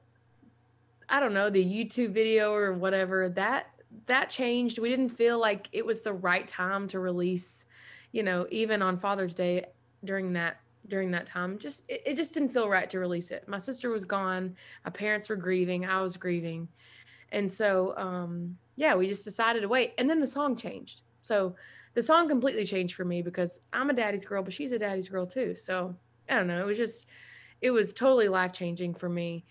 I 1.09 1.21
don't 1.21 1.35
know 1.35 1.51
the 1.51 1.65
YouTube 1.65 2.11
video 2.11 2.53
or 2.53 2.73
whatever 2.73 3.29
that 3.31 3.71
that 4.07 4.31
changed 4.31 4.79
we 4.79 4.89
didn't 4.89 5.11
feel 5.11 5.39
like 5.39 5.69
it 5.73 5.85
was 5.85 6.01
the 6.01 6.13
right 6.13 6.47
time 6.49 6.89
to 6.89 7.01
release 7.01 7.67
you 8.13 8.23
know 8.23 8.47
even 8.51 8.83
on 8.83 8.99
Father's 8.99 9.35
Day 9.35 9.65
during 10.05 10.33
that 10.33 10.61
during 10.89 11.11
that 11.11 11.27
time 11.27 11.59
just 11.59 11.85
it, 11.89 12.03
it 12.05 12.15
just 12.15 12.35
didn't 12.35 12.51
feel 12.51 12.69
right 12.69 12.91
to 12.91 12.99
release 12.99 13.31
it 13.31 13.49
my 13.49 13.59
sister 13.59 13.91
was 13.91 14.05
gone 14.05 14.55
my 14.85 14.91
parents 14.91 15.31
were 15.31 15.37
grieving 15.37 15.87
i 15.87 15.99
was 15.99 16.15
grieving 16.19 16.69
and 17.35 17.51
so, 17.51 17.95
um, 17.97 18.57
yeah, 18.77 18.95
we 18.95 19.09
just 19.09 19.25
decided 19.25 19.61
to 19.61 19.69
wait. 19.69 19.93
And 19.99 20.09
then 20.09 20.21
the 20.21 20.27
song 20.27 20.57
changed. 20.57 21.03
So 21.21 21.57
the 21.95 22.03
song 22.03 22.29
completely 22.29 22.65
changed 22.65 22.95
for 22.95 23.05
me 23.05 23.23
because 23.23 23.61
I'm 23.73 23.91
a 23.91 23.93
daddy's 23.93 24.25
girl, 24.25 24.43
but 24.43 24.55
she's 24.55 24.73
a 24.73 24.79
daddy's 24.79 25.09
girl 25.09 25.27
too. 25.27 25.55
So 25.55 25.95
I 26.29 26.37
don't 26.37 26.47
know. 26.47 26.61
It 26.61 26.67
was 26.67 26.79
just, 26.79 27.07
it 27.61 27.73
was 27.73 27.93
totally 27.93 28.29
life 28.29 28.53
changing 28.53 28.95
for 28.95 29.09
me. 29.09 29.45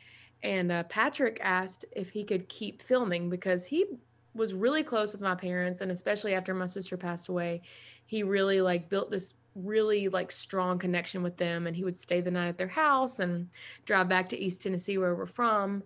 And 0.43 0.71
uh, 0.71 0.83
Patrick 0.83 1.39
asked 1.41 1.85
if 1.91 2.09
he 2.09 2.23
could 2.23 2.47
keep 2.47 2.81
filming 2.81 3.29
because 3.29 3.65
he 3.65 3.85
was 4.33 4.53
really 4.53 4.83
close 4.83 5.11
with 5.11 5.21
my 5.21 5.35
parents. 5.35 5.81
And 5.81 5.91
especially 5.91 6.33
after 6.33 6.53
my 6.53 6.65
sister 6.65 6.97
passed 6.97 7.29
away, 7.29 7.61
he 8.05 8.23
really 8.23 8.61
like 8.61 8.89
built 8.89 9.11
this 9.11 9.35
really 9.55 10.09
like 10.09 10.31
strong 10.31 10.79
connection 10.79 11.23
with 11.23 11.37
them. 11.37 11.67
And 11.67 11.75
he 11.75 11.83
would 11.83 11.97
stay 11.97 12.21
the 12.21 12.31
night 12.31 12.49
at 12.49 12.57
their 12.57 12.67
house 12.67 13.19
and 13.19 13.49
drive 13.85 14.09
back 14.09 14.29
to 14.29 14.37
East 14.37 14.61
Tennessee, 14.61 14.97
where 14.97 15.15
we're 15.15 15.25
from. 15.25 15.83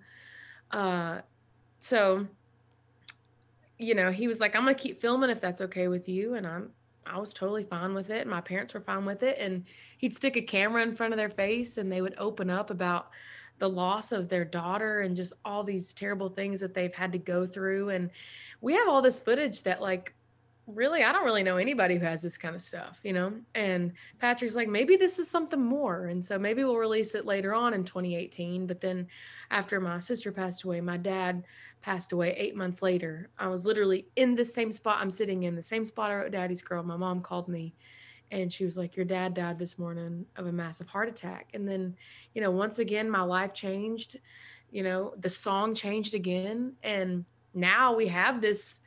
Uh, 0.72 1.22
so 1.80 2.28
you 3.78 3.94
know 3.94 4.12
he 4.12 4.28
was 4.28 4.40
like 4.40 4.56
i'm 4.56 4.64
gonna 4.64 4.74
keep 4.74 5.02
filming 5.02 5.30
if 5.30 5.40
that's 5.40 5.62
okay 5.62 5.88
with 5.88 6.10
you 6.10 6.34
and 6.36 6.48
i'm 6.48 6.72
i 7.06 7.18
was 7.18 7.34
totally 7.34 7.64
fine 7.64 7.94
with 7.94 8.10
it 8.10 8.28
my 8.28 8.42
parents 8.42 8.74
were 8.74 8.82
fine 8.82 9.06
with 9.06 9.24
it 9.24 9.38
and 9.40 9.64
he'd 9.98 10.16
stick 10.16 10.36
a 10.36 10.42
camera 10.42 10.82
in 10.82 10.96
front 10.96 11.14
of 11.14 11.18
their 11.18 11.30
face 11.30 11.78
and 11.78 11.92
they 11.92 12.02
would 12.02 12.16
open 12.18 12.50
up 12.50 12.70
about 12.70 13.10
the 13.60 13.70
loss 13.70 14.12
of 14.12 14.30
their 14.30 14.46
daughter 14.46 15.02
and 15.02 15.16
just 15.16 15.34
all 15.44 15.64
these 15.64 15.94
terrible 15.94 16.30
things 16.30 16.60
that 16.60 16.74
they've 16.74 16.94
had 16.94 17.12
to 17.12 17.18
go 17.18 17.46
through. 17.46 17.90
And 17.90 18.10
we 18.62 18.74
have 18.74 18.88
all 18.88 19.02
this 19.02 19.20
footage 19.20 19.64
that 19.64 19.82
like 19.82 20.14
really 20.68 21.02
i 21.02 21.14
don't 21.14 21.24
really 21.24 21.44
know 21.44 21.56
anybody 21.56 21.96
who 21.96 22.04
has 22.04 22.22
this 22.22 22.38
kind 22.38 22.54
of 22.54 22.62
stuff 22.62 23.00
you 23.02 23.14
know? 23.14 23.34
And 23.56 23.94
patrick's 24.20 24.56
like 24.56 24.68
maybe 24.68 24.98
this 24.98 25.18
is 25.18 25.30
something 25.30 25.62
more. 25.62 26.08
And 26.08 26.24
so 26.24 26.38
maybe 26.38 26.64
we'll 26.64 26.78
release 26.78 27.16
it 27.16 27.26
later 27.26 27.54
on 27.54 27.74
in 27.74 27.86
2018 27.86 28.68
but 28.68 28.82
then 28.82 29.08
after 29.50 29.80
my 29.80 30.00
sister 30.02 30.32
passed 30.32 30.64
away 30.64 30.82
my 30.82 30.98
dad 30.98 31.44
passed 31.82 32.12
away 32.12 32.34
eight 32.38 32.56
months 32.56 32.82
later. 32.82 33.30
I 33.38 33.48
was 33.48 33.66
literally 33.66 34.08
in 34.18 34.36
the 34.36 34.44
same 34.44 34.74
spot. 34.74 34.98
I'm 35.00 35.12
sitting 35.12 35.44
in 35.44 35.56
the 35.56 35.62
same 35.62 35.86
spot 35.86 36.12
i 36.12 36.16
wrote 36.16 36.32
daddy's 36.32 36.62
girl 36.62 36.84
my 36.84 36.98
mom 36.98 37.22
called 37.22 37.48
me 37.48 37.74
and 38.32 38.52
she 38.52 38.66
was 38.66 38.78
like 38.78 38.96
your 38.96 39.06
dad 39.06 39.34
died 39.34 39.58
this 39.58 39.80
morning 39.80 40.26
of 40.36 40.48
a 40.48 40.52
massive 40.52 40.88
heart 40.88 41.08
attack 41.08 41.48
and 41.54 41.68
then 41.68 41.96
you 42.34 42.42
know 42.42 42.52
once 42.52 42.80
again 42.80 43.10
my 43.10 43.22
life 43.22 43.54
changed 43.54 44.20
you 44.72 44.84
know 44.84 45.14
the 45.20 45.30
song 45.30 45.74
changed 45.74 46.14
again 46.14 46.74
and 46.84 47.26
now 47.54 47.96
we 47.96 48.08
have 48.08 48.42
this 48.42 48.80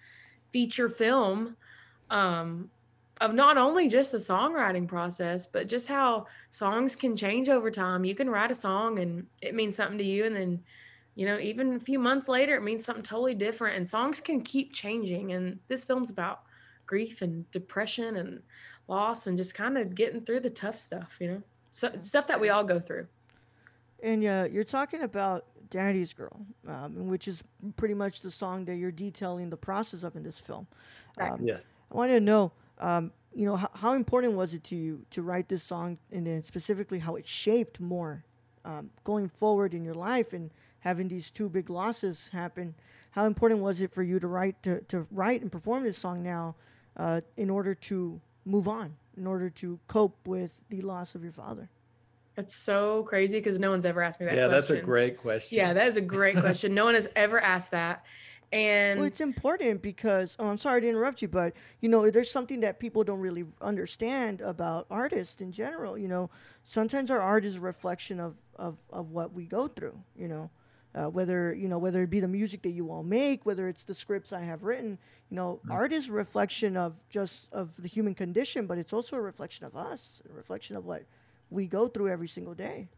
feature 0.53 0.89
film 0.89 1.57
um, 2.11 2.71
of 3.21 3.35
not 3.35 3.59
only 3.59 3.89
just 3.89 4.13
the 4.13 4.19
songwriting 4.19 4.89
process, 4.89 5.47
but 5.47 5.69
just 5.69 5.87
how 5.87 6.27
songs 6.51 6.97
can 6.97 7.17
change 7.17 7.49
over 7.49 7.71
time. 7.71 8.05
You 8.05 8.15
can 8.15 8.31
write 8.31 8.51
a 8.51 8.55
song 8.55 8.99
and 8.99 9.27
it 9.43 9.55
means 9.55 9.77
something 9.77 9.99
to 9.99 10.05
you, 10.05 10.25
and 10.25 10.35
then 10.35 10.61
you 11.17 11.27
know, 11.27 11.39
even 11.39 11.75
a 11.75 11.81
few 11.81 11.99
months 11.99 12.29
later, 12.29 12.55
it 12.55 12.63
means 12.63 12.85
something 12.85 13.03
totally 13.03 13.35
different. 13.35 13.77
And 13.77 13.87
songs 13.87 14.21
can 14.21 14.41
keep 14.41 14.73
changing. 14.73 15.33
And 15.33 15.59
this 15.69 15.85
film's 15.85 16.09
about 16.09 16.43
grief 16.87 17.21
and 17.21 17.51
depression 17.51 18.17
and 18.17 18.41
loss 18.91 19.27
and 19.27 19.39
just 19.39 19.55
kind 19.55 19.79
of 19.79 19.95
getting 19.95 20.21
through 20.21 20.41
the 20.41 20.51
tough 20.51 20.77
stuff, 20.77 21.17
you 21.21 21.29
know, 21.29 21.43
so 21.71 21.91
stuff 22.01 22.27
that 22.27 22.41
we 22.41 22.51
all 22.51 22.65
go 22.65 22.79
through. 22.79 23.07
And 24.03 24.25
uh, 24.25 24.49
you're 24.51 24.65
talking 24.65 25.03
about 25.03 25.47
Daddy's 25.71 26.13
Girl, 26.13 26.45
um, 26.69 27.07
which 27.07 27.29
is 27.29 27.43
pretty 27.77 27.95
much 27.95 28.23
the 28.23 28.31
song 28.31 28.65
that 28.65 28.77
you're 28.77 28.91
detailing 28.91 29.49
the 29.49 29.57
process 29.57 30.03
of 30.03 30.17
in 30.17 30.23
this 30.23 30.39
film. 30.39 30.67
Um, 31.19 31.41
yeah. 31.43 31.59
I 31.91 31.95
wanted 31.95 32.15
to 32.15 32.21
know, 32.21 32.53
um, 32.79 33.13
you 33.33 33.47
know, 33.47 33.57
how, 33.57 33.71
how, 33.75 33.93
important 33.95 34.35
was 34.35 34.55
it 34.55 34.65
to 34.65 34.77
you 34.77 35.05
to 35.11 35.23
write 35.23 35.49
this 35.49 35.63
song, 35.63 35.99
and 36.11 36.27
then 36.27 36.43
specifically 36.43 36.99
how 36.99 37.17
it 37.17 37.27
shaped 37.27 37.79
more 37.79 38.25
um, 38.65 38.91
going 39.05 39.29
forward 39.29 39.75
in 39.75 39.85
your 39.85 39.95
life 39.95 40.33
and 40.33 40.51
having 40.81 41.09
these 41.09 41.31
two 41.31 41.49
big 41.49 41.71
losses 41.71 42.29
happen. 42.33 42.75
How 43.13 43.27
important 43.27 43.61
was 43.61 43.81
it 43.81 43.91
for 43.91 44.03
you 44.03 44.19
to 44.19 44.27
write 44.27 44.63
to, 44.63 44.81
to 44.83 45.07
write 45.11 45.43
and 45.43 45.53
perform 45.53 45.85
this 45.85 45.99
song 45.99 46.23
now, 46.23 46.57
uh, 46.97 47.21
in 47.37 47.51
order 47.51 47.75
to 47.75 48.21
move 48.45 48.69
on, 48.69 48.97
in 49.17 49.27
order 49.27 49.51
to 49.51 49.79
cope 49.87 50.27
with 50.27 50.63
the 50.69 50.81
loss 50.81 51.15
of 51.15 51.23
your 51.23 51.33
father? 51.33 51.69
That's 52.37 52.55
so 52.55 53.03
crazy 53.03 53.39
because 53.39 53.59
no 53.59 53.71
one's 53.71 53.85
ever 53.85 54.03
asked 54.03 54.21
me 54.21 54.27
that. 54.27 54.35
Yeah, 54.35 54.49
question. 54.49 54.53
that's 54.53 54.71
a 54.71 54.85
great 54.85 55.19
question. 55.19 55.59
Yeah, 55.59 55.73
that 55.73 55.89
is 55.89 55.97
a 55.97 56.01
great 56.01 56.37
question. 56.41 56.75
no 56.75 56.85
one 56.85 56.95
has 56.95 57.09
ever 57.17 57.41
asked 57.41 57.73
that. 57.73 58.05
And 58.53 58.99
well, 58.99 59.07
it's 59.07 59.21
important 59.21 59.81
because 59.81 60.37
oh, 60.41 60.49
I'm 60.49 60.57
sorry 60.57 60.81
to 60.81 60.89
interrupt 60.89 61.23
you, 61.23 61.29
but 61.29 61.55
you 61.81 61.89
know, 61.89 62.11
there's 62.11 62.31
something 62.31 62.61
that 62.61 62.81
people 62.81 63.05
don't 63.05 63.21
really 63.21 63.45
understand 63.61 64.41
about 64.41 64.87
artists 64.91 65.41
in 65.41 65.53
general. 65.53 65.97
You 65.97 66.09
know, 66.09 66.31
sometimes 66.65 67.11
our 67.11 67.21
art 67.21 67.45
is 67.45 67.57
a 67.57 67.61
reflection 67.61 68.19
of 68.19 68.37
of, 68.57 68.81
of 68.91 69.11
what 69.11 69.33
we 69.33 69.45
go 69.45 69.69
through. 69.69 69.99
You 70.17 70.29
know, 70.29 70.51
uh, 70.95 71.07
whether 71.07 71.55
you 71.55 71.69
know 71.69 71.79
whether 71.79 72.03
it 72.03 72.11
be 72.11 72.21
the 72.21 72.29
music 72.29 72.63
that 72.63 72.71
you 72.71 72.91
all 72.91 73.03
make, 73.03 73.47
whether 73.47 73.69
it's 73.69 73.85
the 73.85 73.95
scripts 73.95 74.33
I 74.33 74.41
have 74.41 74.65
written. 74.65 74.99
You 75.31 75.37
know, 75.37 75.61
mm-hmm. 75.63 75.73
art 75.73 75.93
is 75.93 76.09
a 76.09 76.13
reflection 76.13 76.77
of 76.77 77.01
just 77.09 77.53
of 77.53 77.75
the 77.81 77.89
human 77.89 78.15
condition, 78.15 78.67
but 78.67 78.79
it's 78.79 78.93
also 78.93 79.17
a 79.17 79.21
reflection 79.21 79.67
of 79.67 79.77
us, 79.77 80.23
a 80.29 80.33
reflection 80.33 80.77
of 80.77 80.85
what 80.85 81.05
we 81.51 81.67
go 81.67 81.89
through 81.89 82.09
every 82.09 82.29
single 82.29 82.55
day. 82.55 82.89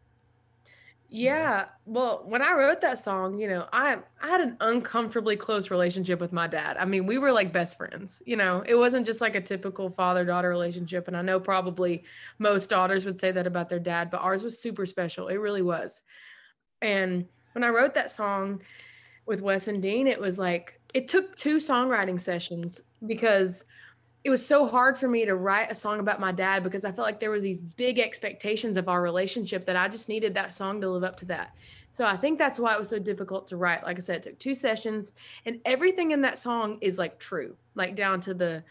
Yeah. 1.15 1.67
Well, 1.85 2.23
when 2.25 2.41
I 2.41 2.55
wrote 2.55 2.81
that 2.81 2.99
song, 2.99 3.39
you 3.39 3.47
know, 3.47 3.69
I 3.71 3.99
I 4.23 4.29
had 4.29 4.41
an 4.41 4.57
uncomfortably 4.61 5.37
close 5.37 5.71
relationship 5.71 6.21
with 6.21 6.33
my 6.33 6.47
dad. 6.47 6.79
I 6.79 6.87
mean, 6.87 7.05
we 7.05 7.19
were 7.19 7.33
like 7.33 7.53
best 7.53 7.77
friends. 7.77 8.23
You 8.25 8.37
know, 8.37 8.65
it 8.67 8.77
wasn't 8.77 9.05
just 9.05 9.21
like 9.21 9.35
a 9.35 9.41
typical 9.43 9.91
father-daughter 9.91 10.49
relationship 10.49 11.09
and 11.09 11.17
I 11.17 11.21
know 11.21 11.39
probably 11.39 12.05
most 12.39 12.71
daughters 12.71 13.05
would 13.05 13.19
say 13.21 13.31
that 13.31 13.47
about 13.47 13.69
their 13.69 13.79
dad, 13.79 14.11
but 14.11 14.23
ours 14.23 14.43
was 14.43 14.59
super 14.59 14.87
special. 14.87 15.29
It 15.29 15.37
really 15.37 15.61
was. 15.61 16.01
And 16.81 17.27
when 17.53 17.65
I 17.65 17.69
wrote 17.69 17.95
that 17.95 18.11
song 18.11 18.63
with 19.27 19.41
Wes 19.41 19.69
and 19.69 19.83
Dean, 19.83 20.07
it 20.07 20.21
was 20.21 20.39
like 20.39 20.81
it 20.95 21.09
took 21.09 21.37
two 21.37 21.57
songwriting 21.57 22.21
sessions 22.21 22.83
because 23.07 23.65
it 24.25 24.31
was 24.31 24.45
so 24.45 24.65
hard 24.65 24.97
for 24.97 25.09
me 25.09 25.25
to 25.25 25.35
write 25.35 25.73
a 25.73 25.75
song 25.75 25.99
about 25.99 26.21
my 26.21 26.31
dad 26.31 26.63
because 26.63 26.85
I 26.85 26.93
felt 26.93 27.07
like 27.07 27.19
there 27.19 27.31
were 27.31 27.41
these 27.41 27.61
big 27.61 27.99
expectations 27.99 28.77
of 28.77 28.89
our 28.89 29.03
relationship 29.03 29.65
that 29.67 29.75
I 29.75 29.89
just 29.89 30.09
needed 30.09 30.35
that 30.35 30.53
song 30.53 30.81
to 30.81 30.89
live 30.89 31.03
up 31.03 31.17
to 31.19 31.25
that. 31.27 31.57
So 31.91 32.05
I 32.05 32.17
think 32.17 32.39
that's 32.39 32.61
why 32.61 32.73
it 32.73 32.79
was 32.79 32.89
so 32.89 33.01
difficult 33.01 33.49
to 33.49 33.57
write. 33.57 33.83
Like 33.83 33.97
I 33.97 34.01
said, 34.01 34.19
it 34.19 34.23
took 34.23 34.39
two 34.39 34.55
sessions 34.55 35.13
and 35.45 35.61
everything 35.65 36.13
in 36.13 36.21
that 36.23 36.39
song 36.39 36.79
is 36.81 36.99
like 36.99 37.19
true, 37.19 37.57
like 37.75 37.97
down 37.97 38.21
to 38.23 38.35
the, 38.35 38.63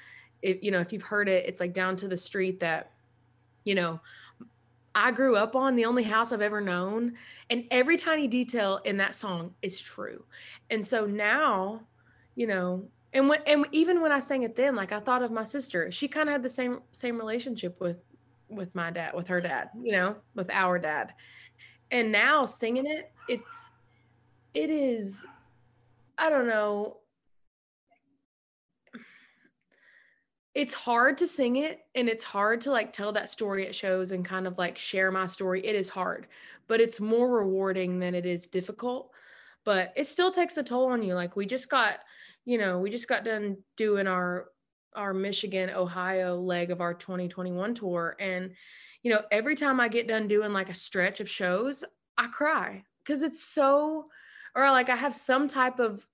you 0.42 0.72
know, 0.72 0.80
if 0.80 0.94
you've 0.94 1.04
heard 1.04 1.28
it, 1.28 1.46
it's 1.46 1.60
like 1.60 1.74
down 1.74 1.98
to 1.98 2.08
the 2.08 2.18
street 2.18 2.62
that, 2.62 2.94
you 3.66 3.76
know, 3.76 4.00
I 4.94 5.12
grew 5.12 5.36
up 5.36 5.56
on, 5.56 5.76
the 5.76 5.86
only 5.86 6.04
house 6.04 6.32
I've 6.32 6.42
ever 6.42 6.62
known. 6.62 7.14
And 7.50 7.66
every 7.72 7.98
tiny 7.98 8.28
detail 8.28 8.80
in 8.86 8.98
that 8.98 9.16
song 9.16 9.54
is 9.62 9.80
true. 9.80 10.24
And 10.70 10.86
so 10.86 11.06
now, 11.06 11.82
you 12.36 12.48
know, 12.48 12.86
and 13.14 13.28
when 13.28 13.42
and 13.46 13.66
even 13.72 14.02
when 14.02 14.12
I 14.12 14.20
sang 14.20 14.44
it 14.44 14.56
then, 14.56 14.76
like 14.76 14.92
I 14.92 15.00
thought 15.00 15.22
of 15.22 15.32
my 15.32 15.44
sister. 15.44 15.92
She 15.92 16.08
kind 16.08 16.30
of 16.30 16.34
had 16.34 16.44
the 16.44 16.50
same 16.50 16.80
same 16.92 17.18
relationship 17.18 17.80
with 17.80 17.98
with 18.50 18.74
my 18.76 18.92
dad, 18.92 19.14
with 19.14 19.28
her 19.28 19.42
dad, 19.42 19.70
you 19.82 19.92
know, 19.92 20.16
with 20.36 20.50
our 20.50 20.80
dad. 20.80 21.14
And 21.92 22.12
now 22.12 22.46
singing 22.46 22.86
it, 22.86 23.12
it's 23.28 23.72
it 24.54 24.70
is 24.70 25.26
I 26.18 26.30
don't 26.30 26.48
know. 26.48 26.98
It's 30.54 30.74
hard 30.74 31.18
to 31.20 31.28
sing 31.28 31.56
it 31.56 31.80
and 31.96 32.10
it's 32.10 32.26
hard 32.26 32.62
to 32.62 32.72
like 32.72 32.92
tell 32.92 33.14
that 33.14 33.30
story 33.30 33.68
at 33.68 33.76
shows 33.76 34.12
and 34.12 34.26
kind 34.26 34.46
of 34.46 34.58
like 34.58 34.78
share 34.78 35.12
my 35.12 35.26
story. 35.26 35.66
It 35.66 35.76
is 35.76 35.88
hard, 35.88 36.28
but 36.68 36.82
it's 36.82 37.00
more 37.00 37.30
rewarding 37.30 38.00
than 38.00 38.14
it 38.16 38.26
is 38.26 38.48
difficult. 38.48 39.12
But 39.64 39.94
it 39.96 40.08
still 40.08 40.32
takes 40.32 40.58
a 40.58 40.64
toll 40.64 40.88
on 40.88 41.04
you. 41.04 41.14
Like 41.14 41.36
we 41.36 41.46
just 41.46 41.70
got 41.70 42.00
you 42.44 42.58
know, 42.58 42.80
we 42.80 42.90
just 42.90 43.08
got 43.08 43.24
done 43.24 43.58
doing 43.78 44.08
our 44.08 44.48
our 44.96 45.14
Michigan, 45.14 45.70
Ohio 45.70 46.36
leg 46.36 46.70
of 46.70 46.82
our 46.82 46.94
2021 46.94 47.76
tour 47.76 48.18
and 48.20 48.52
you 49.04 49.12
know, 49.12 49.22
every 49.32 49.56
time 49.56 49.80
I 49.80 49.88
get 49.88 50.08
done 50.08 50.28
doing 50.28 50.52
like 50.54 50.70
a 50.70 50.76
stretch 50.76 51.22
of 51.22 51.30
shows, 51.30 51.84
I 52.18 52.28
cry 52.28 52.84
cuz 53.06 53.22
it's 53.22 53.42
so 53.42 54.10
or 54.54 54.70
like 54.72 54.90
I 54.90 54.98
have 54.98 55.16
some 55.16 55.48
type 55.48 55.80
of 55.80 56.06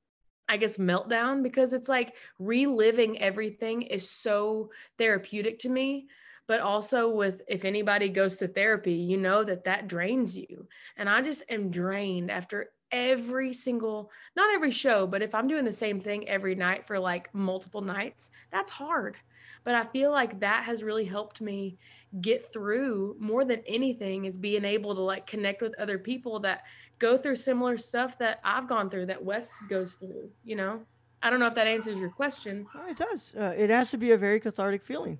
I 0.49 0.57
guess 0.57 0.77
meltdown 0.77 1.43
because 1.43 1.73
it's 1.73 1.89
like 1.89 2.15
reliving 2.39 3.19
everything 3.19 3.81
is 3.81 4.09
so 4.09 4.71
therapeutic 4.97 5.59
to 5.59 5.69
me 5.69 6.07
but 6.47 6.61
also 6.61 7.09
with 7.09 7.41
if 7.47 7.65
anybody 7.65 8.09
goes 8.09 8.37
to 8.37 8.47
therapy 8.47 8.93
you 8.93 9.17
know 9.17 9.43
that 9.43 9.65
that 9.65 9.87
drains 9.87 10.37
you 10.37 10.67
and 10.95 11.09
i 11.09 11.21
just 11.21 11.43
am 11.49 11.69
drained 11.69 12.31
after 12.31 12.71
every 12.91 13.53
single 13.53 14.09
not 14.35 14.53
every 14.53 14.71
show 14.71 15.05
but 15.05 15.21
if 15.21 15.35
i'm 15.35 15.47
doing 15.47 15.65
the 15.65 15.73
same 15.73 15.99
thing 15.99 16.27
every 16.27 16.55
night 16.55 16.87
for 16.87 16.97
like 16.97 17.33
multiple 17.33 17.81
nights 17.81 18.31
that's 18.49 18.71
hard 18.71 19.17
but 19.65 19.75
i 19.75 19.83
feel 19.87 20.09
like 20.09 20.39
that 20.39 20.63
has 20.63 20.83
really 20.83 21.03
helped 21.03 21.41
me 21.41 21.77
get 22.21 22.51
through 22.53 23.15
more 23.19 23.43
than 23.43 23.61
anything 23.67 24.23
is 24.23 24.37
being 24.37 24.63
able 24.63 24.95
to 24.95 25.01
like 25.01 25.27
connect 25.27 25.61
with 25.61 25.77
other 25.77 25.99
people 25.99 26.39
that 26.39 26.63
go 26.99 27.17
through 27.17 27.35
similar 27.35 27.77
stuff 27.77 28.17
that 28.17 28.39
i've 28.43 28.67
gone 28.67 28.89
through 28.89 29.05
that 29.05 29.23
wes 29.23 29.53
goes 29.69 29.93
through 29.93 30.29
you 30.43 30.55
know? 30.55 30.81
I 31.21 31.29
don't 31.29 31.39
know 31.39 31.47
if 31.47 31.55
that 31.55 31.67
answers 31.67 31.97
your 31.97 32.09
question. 32.11 32.67
It 32.87 32.97
does. 32.97 33.33
Uh, 33.35 33.53
it 33.57 33.71
has 33.71 33.89
to 33.89 33.97
be 33.97 34.11
a 34.11 34.17
very 34.17 34.39
cathartic 34.39 34.83
feeling. 34.83 35.19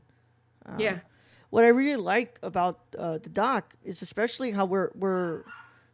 Um, 0.65 0.79
yeah. 0.79 0.99
what 1.49 1.63
i 1.63 1.69
really 1.69 1.95
like 1.95 2.37
about 2.43 2.79
uh, 2.99 3.17
the 3.17 3.29
doc 3.29 3.73
is 3.83 4.01
especially 4.01 4.51
how 4.51 4.65
we're 4.65 4.91
we're 4.95 5.43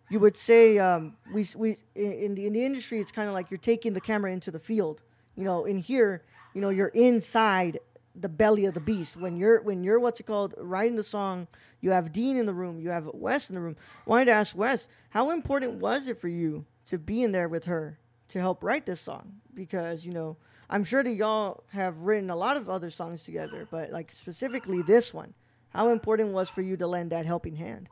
you 0.10 0.20
would 0.20 0.36
say 0.36 0.78
um, 0.78 1.16
we 1.34 1.46
we 1.56 1.78
in 1.96 2.36
the 2.36 2.46
in 2.48 2.54
the 2.54 2.66
industry 2.66 3.00
it's 3.00 3.12
kind 3.12 3.28
of 3.28 3.34
like 3.34 3.50
you're 3.50 3.58
taking 3.58 3.94
the 3.94 4.02
camera 4.02 4.32
into 4.32 4.52
the 4.52 4.60
field. 4.60 5.02
You 5.36 5.44
know, 5.44 5.66
in 5.66 5.78
here, 5.78 6.24
you 6.54 6.62
know, 6.62 6.70
you're 6.70 6.90
inside 6.90 7.80
the 8.16 8.30
belly 8.30 8.66
of 8.66 8.74
the 8.74 8.80
beast. 8.80 9.18
When 9.18 9.38
you're 9.38 9.62
when 9.62 9.84
you're 9.84 10.00
what's 10.00 10.20
it 10.20 10.26
called 10.26 10.54
writing 10.58 10.96
the 10.96 11.04
song, 11.04 11.48
you 11.82 11.92
have 11.92 12.12
Dean 12.12 12.38
in 12.38 12.46
the 12.46 12.54
room, 12.54 12.80
you 12.80 12.90
have 12.90 13.10
Wes 13.14 13.50
in 13.50 13.56
the 13.56 13.62
room. 13.62 13.76
I 14.06 14.10
wanted 14.10 14.26
to 14.26 14.32
ask 14.32 14.56
Wes, 14.56 14.88
how 15.10 15.32
important 15.32 15.82
was 15.82 16.08
it 16.08 16.20
for 16.20 16.28
you 16.28 16.66
to 16.86 16.98
be 16.98 17.24
in 17.24 17.32
there 17.32 17.50
with 17.50 17.66
her 17.66 18.00
to 18.30 18.40
help 18.40 18.64
write 18.64 18.86
this 18.86 19.02
song? 19.02 19.34
Because 19.54 20.06
you 20.06 20.14
know, 20.14 20.38
I'm 20.70 20.84
sure 20.84 21.04
that 21.04 21.14
y'all 21.14 21.64
have 21.72 22.00
written 22.00 22.30
a 22.30 22.36
lot 22.36 22.58
of 22.58 22.70
other 22.70 22.90
songs 22.90 23.24
together, 23.24 23.68
but 23.70 23.92
like 23.92 24.12
specifically 24.12 24.82
this 24.82 25.14
one, 25.14 25.34
how 25.70 25.90
important 25.90 26.34
was 26.34 26.50
for 26.50 26.62
you 26.62 26.78
to 26.78 26.88
lend 26.88 27.12
that 27.12 27.26
helping 27.26 27.56
hand? 27.56 27.90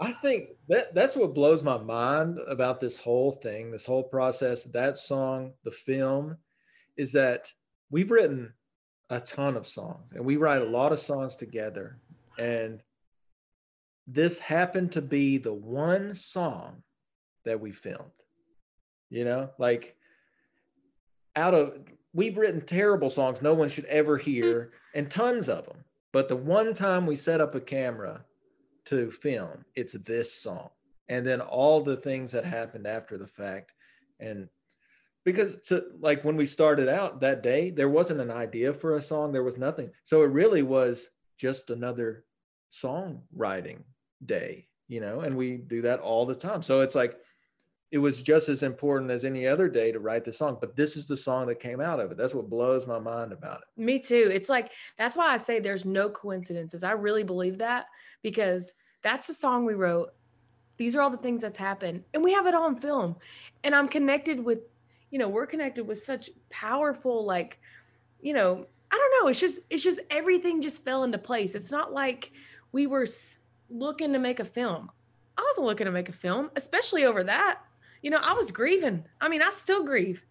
I 0.00 0.12
think 0.12 0.48
that 0.68 0.94
that's 0.94 1.14
what 1.14 1.34
blows 1.34 1.62
my 1.62 1.76
mind 1.76 2.38
about 2.48 2.80
this 2.80 2.98
whole 2.98 3.32
thing, 3.32 3.70
this 3.70 3.84
whole 3.84 4.02
process, 4.02 4.64
that 4.64 4.98
song, 4.98 5.52
the 5.62 5.70
film, 5.70 6.38
is 6.96 7.12
that 7.12 7.52
we've 7.90 8.10
written 8.10 8.54
a 9.10 9.20
ton 9.20 9.56
of 9.56 9.66
songs 9.66 10.12
and 10.14 10.24
we 10.24 10.36
write 10.36 10.62
a 10.62 10.66
lot 10.66 10.92
of 10.92 11.00
songs 11.00 11.34
together. 11.34 11.98
And 12.38 12.82
this 14.06 14.38
happened 14.38 14.92
to 14.92 15.02
be 15.02 15.36
the 15.36 15.52
one 15.52 16.14
song 16.14 16.82
that 17.44 17.60
we 17.60 17.72
filmed. 17.72 18.10
You 19.10 19.24
know, 19.24 19.50
like 19.58 19.96
out 21.34 21.54
of 21.54 21.74
we've 22.12 22.36
written 22.36 22.60
terrible 22.60 23.10
songs 23.10 23.42
no 23.42 23.54
one 23.54 23.68
should 23.68 23.84
ever 23.86 24.16
hear 24.16 24.72
and 24.94 25.10
tons 25.10 25.48
of 25.48 25.66
them. 25.66 25.84
But 26.12 26.28
the 26.28 26.36
one 26.36 26.74
time 26.74 27.06
we 27.06 27.16
set 27.16 27.40
up 27.40 27.54
a 27.54 27.60
camera 27.60 28.24
to 28.86 29.10
film, 29.10 29.64
it's 29.74 29.92
this 29.92 30.32
song. 30.32 30.70
And 31.08 31.26
then 31.26 31.40
all 31.40 31.82
the 31.82 31.96
things 31.96 32.32
that 32.32 32.44
happened 32.44 32.86
after 32.86 33.18
the 33.18 33.26
fact. 33.26 33.72
And 34.20 34.48
because 35.32 35.58
to 35.68 35.84
like 36.00 36.24
when 36.24 36.36
we 36.36 36.46
started 36.46 36.88
out 36.88 37.20
that 37.20 37.42
day, 37.42 37.70
there 37.70 37.88
wasn't 37.88 38.20
an 38.20 38.30
idea 38.30 38.72
for 38.72 38.96
a 38.96 39.02
song, 39.02 39.32
there 39.32 39.42
was 39.42 39.56
nothing. 39.56 39.90
So 40.04 40.22
it 40.22 40.30
really 40.30 40.62
was 40.62 41.08
just 41.38 41.70
another 41.70 42.24
songwriting 42.72 43.82
day, 44.24 44.66
you 44.88 45.00
know, 45.00 45.20
and 45.20 45.36
we 45.36 45.56
do 45.56 45.82
that 45.82 46.00
all 46.00 46.26
the 46.26 46.34
time. 46.34 46.62
So 46.62 46.80
it's 46.80 46.94
like 46.94 47.16
it 47.90 47.98
was 47.98 48.22
just 48.22 48.48
as 48.48 48.62
important 48.62 49.10
as 49.10 49.24
any 49.24 49.46
other 49.46 49.68
day 49.68 49.90
to 49.90 49.98
write 49.98 50.24
the 50.24 50.32
song 50.32 50.56
but 50.60 50.76
this 50.76 50.96
is 50.96 51.06
the 51.06 51.16
song 51.16 51.48
that 51.48 51.60
came 51.60 51.80
out 51.80 52.00
of 52.00 52.10
it. 52.10 52.16
That's 52.16 52.34
what 52.34 52.50
blows 52.50 52.86
my 52.86 52.98
mind 52.98 53.32
about 53.32 53.62
it. 53.62 53.80
Me 53.80 53.98
too. 53.98 54.30
It's 54.32 54.48
like 54.48 54.70
that's 54.98 55.16
why 55.16 55.32
i 55.32 55.36
say 55.36 55.60
there's 55.60 55.84
no 55.84 56.08
coincidences. 56.08 56.82
I 56.82 56.92
really 56.92 57.24
believe 57.24 57.58
that 57.58 57.86
because 58.22 58.72
that's 59.02 59.26
the 59.26 59.34
song 59.34 59.64
we 59.64 59.74
wrote. 59.74 60.12
These 60.76 60.96
are 60.96 61.02
all 61.02 61.10
the 61.10 61.18
things 61.18 61.42
that's 61.42 61.58
happened 61.58 62.04
and 62.14 62.24
we 62.24 62.32
have 62.32 62.46
it 62.46 62.54
all 62.54 62.62
on 62.62 62.80
film 62.80 63.16
and 63.64 63.74
i'm 63.74 63.88
connected 63.88 64.42
with 64.42 64.60
you 65.10 65.18
know 65.18 65.28
we're 65.28 65.46
connected 65.46 65.86
with 65.86 66.02
such 66.02 66.30
powerful 66.50 67.24
like 67.24 67.58
you 68.20 68.32
know 68.32 68.66
i 68.90 68.96
don't 68.96 69.24
know 69.24 69.28
it's 69.28 69.40
just 69.40 69.60
it's 69.70 69.82
just 69.82 70.00
everything 70.10 70.62
just 70.62 70.84
fell 70.84 71.04
into 71.04 71.18
place 71.18 71.54
it's 71.54 71.70
not 71.70 71.92
like 71.92 72.32
we 72.72 72.86
were 72.86 73.06
looking 73.70 74.12
to 74.12 74.18
make 74.18 74.40
a 74.40 74.44
film 74.44 74.90
I 75.40 75.42
wasn't 75.42 75.66
looking 75.66 75.86
to 75.86 75.90
make 75.90 76.10
a 76.10 76.12
film, 76.12 76.50
especially 76.54 77.06
over 77.06 77.24
that. 77.24 77.60
You 78.02 78.10
know, 78.10 78.18
I 78.18 78.34
was 78.34 78.50
grieving. 78.50 79.04
I 79.22 79.28
mean, 79.30 79.40
I 79.40 79.48
still 79.48 79.82
grieve. 79.84 80.22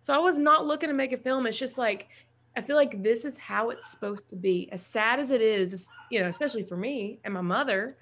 So 0.00 0.12
I 0.12 0.18
was 0.18 0.38
not 0.38 0.66
looking 0.66 0.90
to 0.90 0.94
make 0.94 1.12
a 1.12 1.16
film. 1.16 1.46
It's 1.46 1.56
just 1.56 1.78
like 1.78 2.08
I 2.54 2.60
feel 2.60 2.76
like 2.76 3.02
this 3.02 3.24
is 3.24 3.38
how 3.38 3.70
it's 3.70 3.90
supposed 3.90 4.28
to 4.30 4.36
be. 4.36 4.68
As 4.72 4.84
sad 4.84 5.20
as 5.20 5.30
it 5.30 5.40
is, 5.40 5.88
you 6.10 6.20
know, 6.20 6.28
especially 6.28 6.64
for 6.64 6.76
me 6.76 7.18
and 7.24 7.32
my 7.32 7.40
mother, 7.40 7.96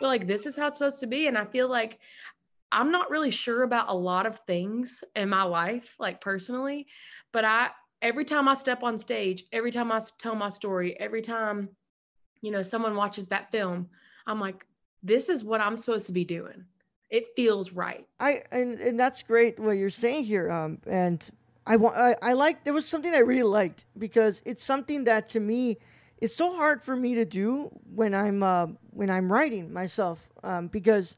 but 0.00 0.08
like 0.08 0.26
this 0.26 0.44
is 0.44 0.54
how 0.54 0.66
it's 0.66 0.76
supposed 0.76 1.00
to 1.00 1.06
be. 1.06 1.28
And 1.28 1.38
I 1.38 1.46
feel 1.46 1.68
like 1.68 1.98
I'm 2.72 2.90
not 2.90 3.10
really 3.10 3.30
sure 3.30 3.62
about 3.62 3.90
a 3.90 3.94
lot 3.94 4.26
of 4.26 4.40
things 4.46 5.04
in 5.14 5.28
my 5.28 5.42
life, 5.42 5.94
like 5.98 6.20
personally, 6.20 6.86
but 7.30 7.44
I 7.44 7.70
every 8.00 8.24
time 8.24 8.48
I 8.48 8.54
step 8.54 8.82
on 8.82 8.98
stage, 8.98 9.44
every 9.52 9.70
time 9.70 9.92
I 9.92 10.00
tell 10.18 10.34
my 10.34 10.48
story, 10.48 10.98
every 10.98 11.22
time, 11.22 11.68
you 12.40 12.50
know, 12.50 12.62
someone 12.62 12.96
watches 12.96 13.26
that 13.28 13.52
film, 13.52 13.88
I'm 14.26 14.40
like, 14.40 14.66
this 15.02 15.28
is 15.28 15.44
what 15.44 15.60
I'm 15.60 15.76
supposed 15.76 16.06
to 16.06 16.12
be 16.12 16.24
doing. 16.24 16.64
It 17.10 17.26
feels 17.36 17.72
right. 17.72 18.06
I 18.18 18.42
and, 18.50 18.80
and 18.80 18.98
that's 18.98 19.22
great 19.22 19.58
what 19.58 19.72
you're 19.72 19.90
saying 19.90 20.24
here. 20.24 20.50
Um, 20.50 20.78
and 20.86 21.28
I 21.66 21.76
want 21.76 21.96
I, 21.96 22.16
I 22.22 22.32
like 22.32 22.64
there 22.64 22.72
was 22.72 22.88
something 22.88 23.14
I 23.14 23.18
really 23.18 23.42
liked 23.42 23.84
because 23.98 24.42
it's 24.46 24.64
something 24.64 25.04
that 25.04 25.28
to 25.28 25.40
me 25.40 25.76
it's 26.18 26.34
so 26.34 26.54
hard 26.54 26.82
for 26.82 26.96
me 26.96 27.16
to 27.16 27.24
do 27.24 27.68
when 27.94 28.14
I'm 28.14 28.42
uh, 28.42 28.68
when 28.90 29.10
I'm 29.10 29.30
writing 29.30 29.72
myself 29.72 30.30
um, 30.42 30.68
because 30.68 31.16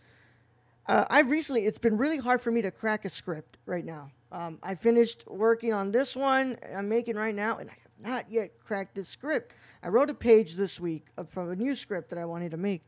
uh, 0.87 1.05
I've 1.09 1.31
recently 1.31 1.67
it's 1.67 1.79
been 1.79 1.97
really 1.97 2.19
hard 2.19 2.41
for 2.41 2.51
me 2.51 2.63
to 2.63 2.71
crack 2.71 3.05
a 3.05 3.11
script 3.11 3.59
right 3.67 3.85
now. 3.85 4.11
Um, 4.33 4.59
I 4.63 4.75
finished 4.75 5.25
working 5.29 5.73
on 5.73 5.93
this 5.93 6.17
one 6.17 6.59
I'm 6.77 6.89
making 6.89 7.17
right 7.17 7.35
now, 7.35 7.59
and 7.59 7.71
I 7.71 7.75
have 7.83 7.99
not 8.01 8.31
yet 8.31 8.59
cracked 8.65 8.95
this 8.95 9.09
script. 9.09 9.55
I 9.83 9.89
wrote 9.89 10.11
a 10.11 10.15
page 10.15 10.55
this 10.57 10.81
week 10.81 11.07
from 11.27 11.51
a 11.51 11.57
new 11.57 11.75
script 11.75 12.11
that 12.11 12.19
I 12.19 12.25
wanted 12.25 12.51
to 12.51 12.57
make, 12.57 12.85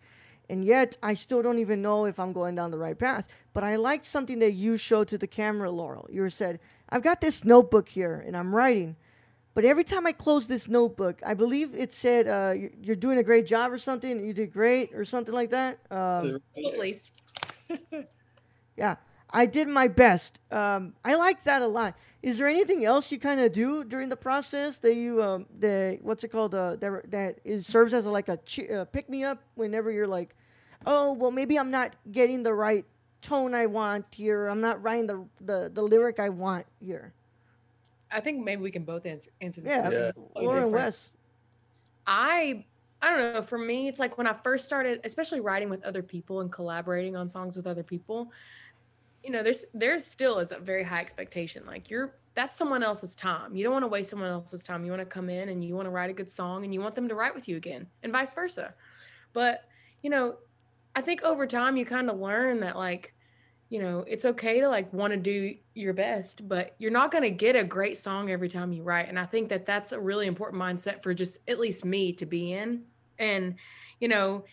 and 0.50 0.64
yet 0.64 0.96
I 1.02 1.14
still 1.14 1.42
don't 1.42 1.58
even 1.58 1.82
know 1.82 2.04
if 2.06 2.18
I'm 2.18 2.32
going 2.32 2.54
down 2.54 2.70
the 2.70 2.78
right 2.78 2.98
path. 2.98 3.28
But 3.52 3.64
I 3.64 3.76
liked 3.76 4.04
something 4.04 4.38
that 4.40 4.52
you 4.52 4.76
showed 4.76 5.08
to 5.08 5.18
the 5.18 5.26
camera, 5.26 5.70
Laurel. 5.70 6.08
You 6.10 6.28
said, 6.30 6.60
I've 6.88 7.02
got 7.02 7.20
this 7.20 7.44
notebook 7.44 7.88
here 7.88 8.22
and 8.26 8.36
I'm 8.36 8.54
writing. 8.54 8.96
But 9.54 9.64
every 9.64 9.84
time 9.84 10.06
I 10.06 10.12
close 10.12 10.46
this 10.48 10.68
notebook, 10.68 11.22
I 11.24 11.32
believe 11.32 11.74
it 11.74 11.90
said 11.90 12.28
uh, 12.28 12.52
you're 12.82 12.94
doing 12.94 13.16
a 13.16 13.22
great 13.22 13.46
job 13.46 13.72
or 13.72 13.78
something. 13.78 14.22
You 14.24 14.34
did 14.34 14.52
great 14.52 14.94
or 14.94 15.06
something 15.06 15.32
like 15.32 15.48
that. 15.50 15.78
Um, 15.90 16.40
Please. 16.54 17.10
yeah, 18.76 18.96
I 19.30 19.46
did 19.46 19.68
my 19.68 19.88
best. 19.88 20.40
Um, 20.50 20.94
I 21.04 21.14
like 21.14 21.42
that 21.44 21.62
a 21.62 21.66
lot. 21.66 21.96
Is 22.22 22.38
there 22.38 22.46
anything 22.46 22.84
else 22.84 23.12
you 23.12 23.18
kind 23.18 23.40
of 23.40 23.52
do 23.52 23.84
during 23.84 24.08
the 24.08 24.16
process 24.16 24.78
that 24.78 24.94
you 24.94 25.22
um, 25.22 25.46
that 25.58 25.98
what's 26.02 26.24
it 26.24 26.28
called 26.28 26.54
uh, 26.54 26.76
that 26.76 27.10
that 27.10 27.38
it 27.44 27.64
serves 27.64 27.92
as 27.92 28.06
a, 28.06 28.10
like 28.10 28.28
a 28.28 28.38
uh, 28.72 28.84
pick 28.86 29.08
me 29.08 29.24
up 29.24 29.42
whenever 29.54 29.90
you're 29.90 30.06
like, 30.06 30.34
oh 30.86 31.12
well 31.12 31.30
maybe 31.30 31.58
I'm 31.58 31.70
not 31.70 31.94
getting 32.10 32.42
the 32.42 32.54
right 32.54 32.84
tone 33.20 33.54
I 33.54 33.66
want 33.66 34.06
here. 34.14 34.48
I'm 34.48 34.60
not 34.60 34.82
writing 34.82 35.06
the 35.06 35.26
the, 35.40 35.70
the 35.72 35.82
lyric 35.82 36.18
I 36.18 36.28
want 36.28 36.66
here. 36.80 37.12
I 38.10 38.20
think 38.20 38.44
maybe 38.44 38.62
we 38.62 38.70
can 38.70 38.84
both 38.84 39.04
answer 39.06 39.30
answer 39.40 39.60
this. 39.60 39.70
Yeah, 39.70 39.90
yeah. 39.90 40.12
Lauren 40.34 40.70
West. 40.70 41.12
I 42.06 42.64
I 43.02 43.10
don't 43.10 43.34
know. 43.34 43.42
For 43.42 43.58
me, 43.58 43.88
it's 43.88 43.98
like 43.98 44.16
when 44.18 44.26
I 44.26 44.32
first 44.32 44.64
started, 44.64 45.00
especially 45.04 45.40
writing 45.40 45.68
with 45.68 45.82
other 45.84 46.02
people 46.02 46.40
and 46.40 46.50
collaborating 46.50 47.16
on 47.16 47.28
songs 47.28 47.56
with 47.56 47.66
other 47.66 47.82
people. 47.82 48.32
You 49.22 49.30
know, 49.30 49.42
there's 49.42 49.64
there's 49.74 50.04
still 50.04 50.38
is 50.38 50.52
a 50.52 50.58
very 50.58 50.82
high 50.82 51.00
expectation. 51.00 51.64
Like 51.66 51.90
you're 51.90 52.14
that's 52.34 52.56
someone 52.56 52.82
else's 52.82 53.14
time. 53.14 53.56
You 53.56 53.64
don't 53.64 53.72
want 53.72 53.82
to 53.82 53.88
waste 53.88 54.10
someone 54.10 54.30
else's 54.30 54.62
time. 54.62 54.84
You 54.84 54.90
want 54.90 55.00
to 55.02 55.06
come 55.06 55.28
in 55.28 55.48
and 55.48 55.64
you 55.64 55.74
want 55.74 55.86
to 55.86 55.90
write 55.90 56.10
a 56.10 56.14
good 56.14 56.30
song 56.30 56.64
and 56.64 56.72
you 56.72 56.80
want 56.80 56.94
them 56.94 57.08
to 57.08 57.14
write 57.14 57.34
with 57.34 57.48
you 57.48 57.56
again, 57.56 57.86
and 58.02 58.12
vice 58.12 58.32
versa. 58.32 58.74
But 59.32 59.64
you 60.02 60.10
know, 60.10 60.36
I 60.94 61.02
think 61.02 61.22
over 61.22 61.46
time 61.46 61.76
you 61.76 61.84
kind 61.84 62.08
of 62.08 62.18
learn 62.18 62.60
that 62.60 62.76
like 62.76 63.14
you 63.68 63.80
know, 63.80 64.04
it's 64.06 64.24
okay 64.24 64.60
to 64.60 64.68
like 64.68 64.92
want 64.92 65.12
to 65.12 65.16
do 65.16 65.54
your 65.74 65.92
best, 65.92 66.48
but 66.48 66.74
you're 66.78 66.92
not 66.92 67.10
going 67.10 67.24
to 67.24 67.30
get 67.30 67.56
a 67.56 67.64
great 67.64 67.98
song 67.98 68.30
every 68.30 68.48
time 68.48 68.72
you 68.72 68.82
write. 68.82 69.08
And 69.08 69.18
I 69.18 69.26
think 69.26 69.48
that 69.48 69.66
that's 69.66 69.92
a 69.92 69.98
really 69.98 70.26
important 70.26 70.62
mindset 70.62 71.02
for 71.02 71.12
just 71.12 71.38
at 71.48 71.58
least 71.58 71.84
me 71.84 72.12
to 72.14 72.26
be 72.26 72.52
in. 72.52 72.82
And, 73.18 73.56
you 73.98 74.08
know, 74.08 74.44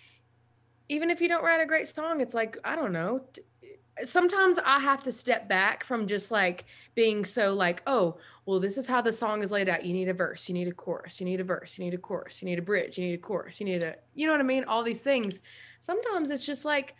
even 0.89 1.11
if 1.11 1.21
you 1.21 1.27
don't 1.27 1.43
write 1.43 1.61
a 1.61 1.65
great 1.65 1.87
song, 1.87 2.21
it's 2.21 2.33
like, 2.33 2.57
I 2.63 2.75
don't 2.75 2.91
know. 2.91 3.21
Eh, 3.63 4.05
sometimes 4.05 4.57
I 4.65 4.79
have 4.79 5.03
to 5.03 5.11
step 5.11 5.47
back 5.47 5.83
from 5.83 6.07
just 6.07 6.31
like 6.31 6.65
being 6.95 7.23
so 7.23 7.53
like, 7.53 7.83
oh, 7.85 8.17
well, 8.47 8.59
this 8.59 8.79
is 8.79 8.87
how 8.87 9.01
the 9.01 9.13
song 9.13 9.43
is 9.43 9.51
laid 9.51 9.69
out. 9.69 9.85
You 9.85 9.93
need 9.93 10.09
a 10.09 10.13
verse, 10.13 10.49
you 10.49 10.55
need 10.55 10.67
a 10.67 10.73
chorus, 10.73 11.19
you 11.19 11.25
need 11.25 11.39
a 11.39 11.43
verse, 11.43 11.77
you 11.77 11.85
need 11.85 11.93
a 11.93 11.99
chorus, 11.99 12.41
you 12.41 12.47
need 12.47 12.57
a 12.57 12.63
bridge, 12.63 12.97
you 12.97 13.05
need 13.05 13.13
a 13.13 13.19
chorus, 13.19 13.59
you 13.59 13.67
need 13.67 13.83
a, 13.83 13.95
you 14.15 14.25
know 14.25 14.33
what 14.33 14.41
I 14.41 14.43
mean? 14.43 14.63
All 14.63 14.83
these 14.83 15.01
things. 15.01 15.39
Sometimes 15.81 16.31
it's 16.31 16.45
just 16.45 16.65
like, 16.65 16.95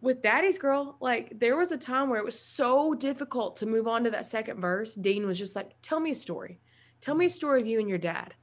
with 0.00 0.22
Daddy's 0.22 0.58
Girl, 0.58 0.96
like 1.00 1.38
there 1.38 1.56
was 1.56 1.72
a 1.72 1.76
time 1.76 2.10
where 2.10 2.18
it 2.18 2.24
was 2.24 2.38
so 2.38 2.94
difficult 2.94 3.56
to 3.56 3.66
move 3.66 3.88
on 3.88 4.04
to 4.04 4.10
that 4.10 4.26
second 4.26 4.60
verse. 4.60 4.94
Dean 4.94 5.26
was 5.26 5.38
just 5.38 5.56
like, 5.56 5.72
Tell 5.82 6.00
me 6.00 6.10
a 6.10 6.14
story. 6.14 6.58
Tell 7.00 7.14
me 7.14 7.26
a 7.26 7.30
story 7.30 7.60
of 7.60 7.66
you 7.66 7.80
and 7.80 7.88
your 7.88 7.98
dad. 7.98 8.34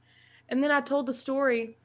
And 0.48 0.62
then 0.62 0.70
I 0.70 0.80
told 0.80 1.06
the 1.06 1.14
story 1.14 1.78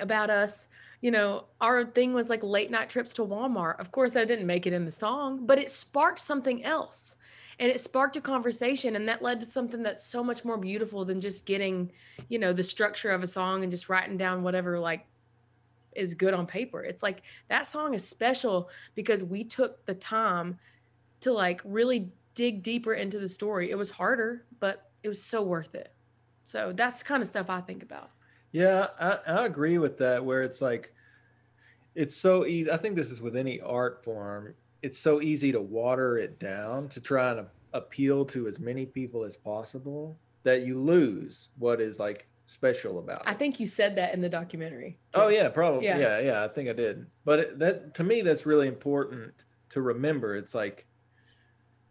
about 0.00 0.30
us. 0.30 0.68
You 1.00 1.12
know, 1.12 1.44
our 1.60 1.84
thing 1.84 2.12
was 2.12 2.28
like 2.28 2.42
late 2.42 2.72
night 2.72 2.90
trips 2.90 3.12
to 3.14 3.22
Walmart. 3.22 3.78
Of 3.78 3.92
course, 3.92 4.16
I 4.16 4.24
didn't 4.24 4.46
make 4.46 4.66
it 4.66 4.72
in 4.72 4.84
the 4.84 4.90
song, 4.90 5.46
but 5.46 5.58
it 5.58 5.70
sparked 5.70 6.18
something 6.18 6.64
else. 6.64 7.14
And 7.60 7.70
it 7.70 7.80
sparked 7.80 8.16
a 8.16 8.20
conversation, 8.20 8.94
and 8.94 9.08
that 9.08 9.22
led 9.22 9.40
to 9.40 9.46
something 9.46 9.82
that's 9.82 10.04
so 10.04 10.22
much 10.22 10.44
more 10.44 10.56
beautiful 10.56 11.04
than 11.04 11.20
just 11.20 11.44
getting, 11.44 11.90
you 12.28 12.38
know, 12.38 12.52
the 12.52 12.62
structure 12.62 13.10
of 13.10 13.22
a 13.22 13.26
song 13.26 13.62
and 13.62 13.72
just 13.72 13.88
writing 13.88 14.16
down 14.16 14.42
whatever 14.42 14.78
like 14.78 15.06
is 15.94 16.14
good 16.14 16.34
on 16.34 16.46
paper. 16.46 16.82
It's 16.82 17.02
like 17.02 17.22
that 17.48 17.66
song 17.66 17.94
is 17.94 18.06
special 18.06 18.70
because 18.94 19.24
we 19.24 19.44
took 19.44 19.84
the 19.86 19.94
time 19.94 20.58
to 21.20 21.32
like 21.32 21.60
really 21.64 22.10
dig 22.34 22.62
deeper 22.62 22.94
into 22.94 23.18
the 23.18 23.28
story. 23.28 23.70
It 23.70 23.78
was 23.78 23.90
harder, 23.90 24.44
but 24.60 24.90
it 25.02 25.08
was 25.08 25.22
so 25.22 25.42
worth 25.42 25.74
it. 25.74 25.92
So 26.44 26.72
that's 26.74 27.02
kind 27.02 27.22
of 27.22 27.28
stuff 27.28 27.50
I 27.50 27.60
think 27.60 27.82
about. 27.82 28.10
Yeah, 28.52 28.88
I, 28.98 29.18
I 29.26 29.46
agree 29.46 29.78
with 29.78 29.98
that. 29.98 30.24
Where 30.24 30.42
it's 30.42 30.62
like, 30.62 30.94
it's 31.94 32.14
so 32.14 32.46
easy. 32.46 32.70
I 32.70 32.76
think 32.76 32.96
this 32.96 33.10
is 33.10 33.20
with 33.20 33.36
any 33.36 33.60
art 33.60 34.02
form. 34.04 34.54
It's 34.82 34.98
so 34.98 35.20
easy 35.20 35.52
to 35.52 35.60
water 35.60 36.16
it 36.16 36.38
down 36.38 36.88
to 36.90 37.00
try 37.00 37.32
and 37.32 37.46
appeal 37.72 38.24
to 38.26 38.46
as 38.46 38.58
many 38.58 38.86
people 38.86 39.24
as 39.24 39.36
possible 39.36 40.16
that 40.44 40.62
you 40.62 40.80
lose 40.80 41.48
what 41.58 41.80
is 41.80 41.98
like 41.98 42.26
special 42.48 42.98
about 42.98 43.20
it. 43.20 43.26
I 43.26 43.34
think 43.34 43.60
you 43.60 43.66
said 43.66 43.96
that 43.96 44.14
in 44.14 44.20
the 44.20 44.28
documentary. 44.28 44.98
Oh 45.14 45.28
yeah, 45.28 45.48
probably. 45.48 45.84
Yeah, 45.84 45.98
yeah, 45.98 46.20
yeah 46.20 46.44
I 46.44 46.48
think 46.48 46.68
I 46.68 46.72
did. 46.72 47.06
But 47.24 47.38
it, 47.38 47.58
that 47.58 47.94
to 47.94 48.04
me 48.04 48.22
that's 48.22 48.46
really 48.46 48.68
important 48.68 49.34
to 49.70 49.82
remember. 49.82 50.34
It's 50.34 50.54
like 50.54 50.86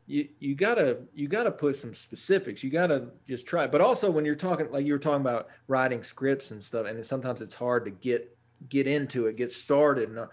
you 0.07 0.27
you 0.39 0.55
gotta 0.55 0.99
you 1.13 1.27
gotta 1.27 1.51
put 1.51 1.75
some 1.75 1.93
specifics. 1.93 2.63
You 2.63 2.71
gotta 2.71 3.09
just 3.27 3.45
try. 3.45 3.67
But 3.67 3.81
also 3.81 4.09
when 4.09 4.25
you're 4.25 4.35
talking 4.35 4.71
like 4.71 4.85
you 4.85 4.93
were 4.93 4.99
talking 4.99 5.21
about 5.21 5.47
writing 5.67 6.01
scripts 6.03 6.49
and 6.51 6.63
stuff, 6.63 6.87
and 6.87 7.05
sometimes 7.05 7.41
it's 7.41 7.55
hard 7.55 7.85
to 7.85 7.91
get 7.91 8.35
get 8.67 8.87
into 8.87 9.27
it, 9.27 9.35
get 9.35 9.51
started. 9.51 10.09
And, 10.09 10.27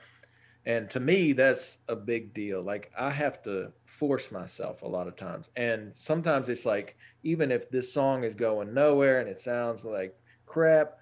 and 0.66 0.90
to 0.90 1.00
me, 1.00 1.32
that's 1.32 1.78
a 1.88 1.96
big 1.96 2.32
deal. 2.32 2.62
Like 2.62 2.90
I 2.98 3.10
have 3.10 3.42
to 3.42 3.72
force 3.84 4.32
myself 4.32 4.82
a 4.82 4.88
lot 4.88 5.06
of 5.06 5.16
times. 5.16 5.50
And 5.56 5.94
sometimes 5.94 6.48
it's 6.48 6.64
like, 6.64 6.96
even 7.22 7.52
if 7.52 7.70
this 7.70 7.92
song 7.92 8.24
is 8.24 8.34
going 8.34 8.72
nowhere 8.72 9.20
and 9.20 9.28
it 9.28 9.40
sounds 9.40 9.84
like 9.84 10.18
crap, 10.46 10.98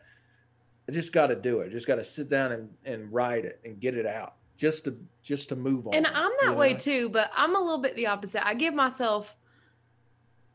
I 0.88 0.92
just 0.92 1.12
got 1.12 1.28
to 1.28 1.36
do 1.36 1.60
it. 1.60 1.70
Just 1.70 1.86
got 1.86 1.96
to 1.96 2.04
sit 2.04 2.28
down 2.28 2.52
and, 2.52 2.70
and 2.84 3.12
write 3.12 3.44
it 3.44 3.60
and 3.64 3.78
get 3.78 3.96
it 3.96 4.06
out 4.06 4.34
just 4.56 4.84
to, 4.84 4.96
just 5.22 5.48
to 5.50 5.56
move 5.56 5.86
on. 5.86 5.94
And 5.94 6.06
I'm 6.06 6.32
that 6.42 6.56
way 6.56 6.72
know? 6.72 6.78
too, 6.78 7.08
but 7.08 7.30
I'm 7.34 7.54
a 7.54 7.60
little 7.60 7.78
bit 7.78 7.94
the 7.94 8.08
opposite. 8.08 8.44
I 8.44 8.54
give 8.54 8.74
myself 8.74 9.36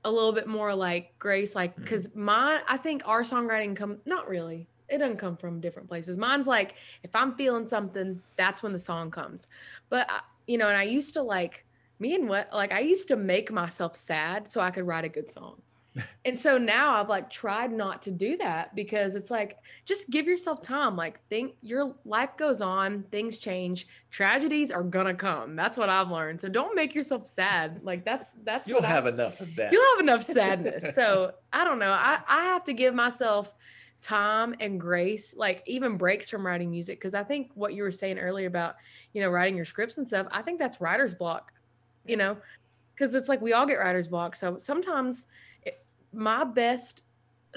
a 0.03 0.11
little 0.11 0.33
bit 0.33 0.47
more 0.47 0.75
like 0.75 1.17
grace, 1.17 1.55
like, 1.55 1.75
mm-hmm. 1.75 1.85
cause 1.85 2.09
my, 2.13 2.61
I 2.67 2.77
think 2.77 3.03
our 3.05 3.23
songwriting 3.23 3.75
come, 3.75 3.99
not 4.05 4.27
really, 4.27 4.67
it 4.89 4.99
doesn't 4.99 5.17
come 5.17 5.37
from 5.37 5.59
different 5.59 5.89
places. 5.89 6.17
Mine's 6.17 6.47
like 6.47 6.75
if 7.03 7.15
I'm 7.15 7.35
feeling 7.35 7.67
something, 7.67 8.21
that's 8.35 8.63
when 8.63 8.73
the 8.73 8.79
song 8.79 9.11
comes. 9.11 9.47
But 9.89 10.09
uh, 10.09 10.19
you 10.47 10.57
know, 10.57 10.67
and 10.67 10.77
I 10.77 10.83
used 10.83 11.13
to 11.13 11.21
like 11.21 11.65
me 11.99 12.15
and 12.15 12.29
what 12.29 12.49
like 12.53 12.71
I 12.71 12.79
used 12.79 13.07
to 13.09 13.15
make 13.15 13.51
myself 13.51 13.95
sad 13.95 14.49
so 14.49 14.61
I 14.61 14.71
could 14.71 14.85
write 14.85 15.05
a 15.05 15.09
good 15.09 15.31
song. 15.31 15.61
and 16.25 16.39
so 16.39 16.57
now 16.57 16.95
I've 16.95 17.09
like 17.09 17.29
tried 17.29 17.71
not 17.71 18.03
to 18.03 18.11
do 18.11 18.37
that 18.37 18.75
because 18.75 19.15
it's 19.15 19.31
like 19.31 19.57
just 19.85 20.09
give 20.09 20.27
yourself 20.27 20.61
time. 20.61 20.95
Like 20.95 21.19
think 21.27 21.55
your 21.61 21.95
life 22.05 22.37
goes 22.37 22.61
on, 22.61 23.03
things 23.11 23.37
change, 23.37 23.87
tragedies 24.11 24.71
are 24.71 24.83
gonna 24.83 25.13
come. 25.13 25.55
That's 25.55 25.77
what 25.77 25.89
I've 25.89 26.09
learned. 26.09 26.41
So 26.41 26.49
don't 26.49 26.75
make 26.75 26.93
yourself 26.93 27.25
sad. 27.27 27.81
Like 27.83 28.05
that's 28.05 28.31
that's 28.43 28.67
you'll 28.67 28.81
have 28.81 29.05
I, 29.05 29.09
enough 29.09 29.41
of 29.41 29.55
that. 29.55 29.71
You'll 29.71 29.95
have 29.95 29.99
enough 29.99 30.23
sadness. 30.23 30.95
so 30.95 31.33
I 31.51 31.63
don't 31.63 31.79
know. 31.79 31.91
I 31.91 32.19
I 32.27 32.43
have 32.43 32.63
to 32.65 32.73
give 32.73 32.93
myself 32.93 33.51
time 34.07 34.55
and 34.61 34.79
grace, 34.79 35.35
like 35.35 35.61
even 35.65 35.97
breaks 35.97 36.29
from 36.29 36.45
writing 36.45 36.71
music. 36.71 36.99
Cause 37.01 37.13
I 37.13 37.25
think 37.25 37.51
what 37.55 37.73
you 37.73 37.83
were 37.83 37.91
saying 37.91 38.19
earlier 38.19 38.47
about, 38.47 38.77
you 39.11 39.21
know, 39.21 39.29
writing 39.29 39.57
your 39.57 39.65
scripts 39.65 39.97
and 39.97 40.07
stuff, 40.07 40.27
I 40.31 40.41
think 40.41 40.59
that's 40.59 40.79
writer's 40.79 41.13
block, 41.13 41.51
you 42.05 42.15
know, 42.15 42.37
because 42.95 43.13
it's 43.15 43.27
like 43.27 43.41
we 43.41 43.51
all 43.51 43.65
get 43.65 43.75
writer's 43.75 44.07
block. 44.07 44.37
So 44.37 44.57
sometimes 44.57 45.27
it, 45.63 45.83
my 46.13 46.45
best 46.45 47.03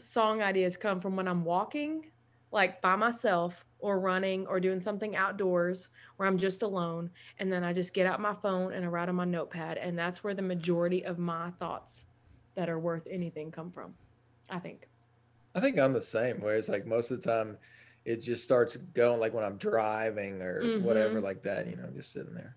song 0.01 0.43
ideas 0.43 0.77
come 0.77 1.01
from 1.01 1.15
when 1.15 1.29
I'm 1.29 1.45
walking, 1.45 2.07
like 2.51 2.83
by 2.83 2.97
myself 2.97 3.65
or 3.79 4.01
running 4.01 4.45
or 4.49 4.59
doing 4.59 4.81
something 4.81 5.15
outdoors 5.15 5.91
where 6.17 6.27
I'm 6.27 6.37
just 6.37 6.63
alone. 6.63 7.11
And 7.39 7.53
then 7.53 7.63
I 7.63 7.73
just 7.73 7.95
get 7.95 8.07
out 8.07 8.21
my 8.21 8.35
phone 8.35 8.73
and 8.73 8.85
I 8.85 8.89
write 8.89 9.09
on 9.09 9.15
my 9.15 9.25
notepad. 9.25 9.79
And 9.79 9.97
that's 9.97 10.25
where 10.25 10.35
the 10.35 10.43
majority 10.43 11.05
of 11.05 11.17
my 11.17 11.51
thoughts 11.61 12.07
that 12.57 12.69
are 12.69 12.81
worth 12.81 13.07
anything 13.09 13.53
come 13.53 13.71
from, 13.71 13.95
I 14.51 14.59
think. 14.59 14.90
I 15.55 15.61
think 15.61 15.79
I'm 15.79 15.93
the 15.93 16.03
same 16.03 16.41
way. 16.41 16.57
It's 16.57 16.69
like 16.69 16.87
most 16.87 17.11
of 17.11 17.23
the 17.23 17.29
time 17.29 17.59
it 18.05 18.17
just 18.17 18.45
starts 18.45 18.77
going 18.77 19.21
like 19.21 19.35
when 19.35 19.45
I'm 19.45 19.57
driving 19.57 20.43
or 20.43 20.63
mm-hmm. 20.63 20.85
whatever 20.85 21.21
like 21.21 21.43
that, 21.43 21.67
you 21.67 21.77
know, 21.77 21.89
just 21.95 22.13
sitting 22.13 22.35
there. 22.35 22.57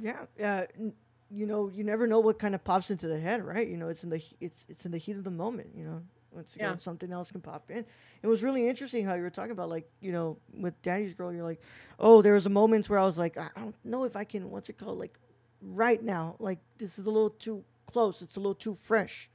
Yeah. 0.00 0.26
Yeah. 0.38 0.66
Uh, 0.78 0.90
you 1.30 1.46
know, 1.46 1.68
you 1.68 1.82
never 1.82 2.06
know 2.06 2.20
what 2.20 2.38
kind 2.38 2.54
of 2.54 2.62
pops 2.62 2.90
into 2.90 3.08
the 3.08 3.18
head, 3.18 3.42
right? 3.44 3.66
You 3.66 3.78
know, 3.78 3.88
it's 3.88 4.04
in 4.04 4.10
the 4.10 4.22
it's 4.40 4.66
it's 4.68 4.84
in 4.84 4.92
the 4.92 4.98
heat 4.98 5.16
of 5.16 5.24
the 5.24 5.30
moment. 5.30 5.70
You 5.74 5.84
know, 5.84 6.02
once 6.30 6.56
again, 6.56 6.70
yeah. 6.70 6.76
something 6.76 7.12
else 7.12 7.30
can 7.30 7.40
pop 7.40 7.70
in. 7.70 7.84
It 8.22 8.26
was 8.26 8.42
really 8.42 8.68
interesting 8.68 9.04
how 9.04 9.14
you 9.14 9.22
were 9.22 9.30
talking 9.30 9.52
about, 9.52 9.68
like, 9.68 9.88
you 10.00 10.12
know, 10.12 10.38
with 10.56 10.80
Daddy's 10.82 11.14
Girl, 11.14 11.32
you're 11.32 11.42
like, 11.42 11.60
oh, 11.98 12.22
there 12.22 12.34
was 12.34 12.46
a 12.46 12.50
moments 12.50 12.88
where 12.88 12.98
I 12.98 13.04
was 13.04 13.18
like, 13.18 13.36
I 13.36 13.48
don't 13.56 13.74
know 13.84 14.04
if 14.04 14.16
I 14.16 14.24
can, 14.24 14.50
what's 14.50 14.68
it 14.68 14.78
called, 14.78 14.98
like, 14.98 15.18
right 15.60 16.02
now, 16.02 16.36
like, 16.38 16.58
this 16.78 16.98
is 16.98 17.06
a 17.06 17.10
little 17.10 17.30
too 17.30 17.64
close. 17.86 18.22
It's 18.22 18.36
a 18.36 18.40
little 18.40 18.54
too 18.54 18.74
fresh. 18.74 19.28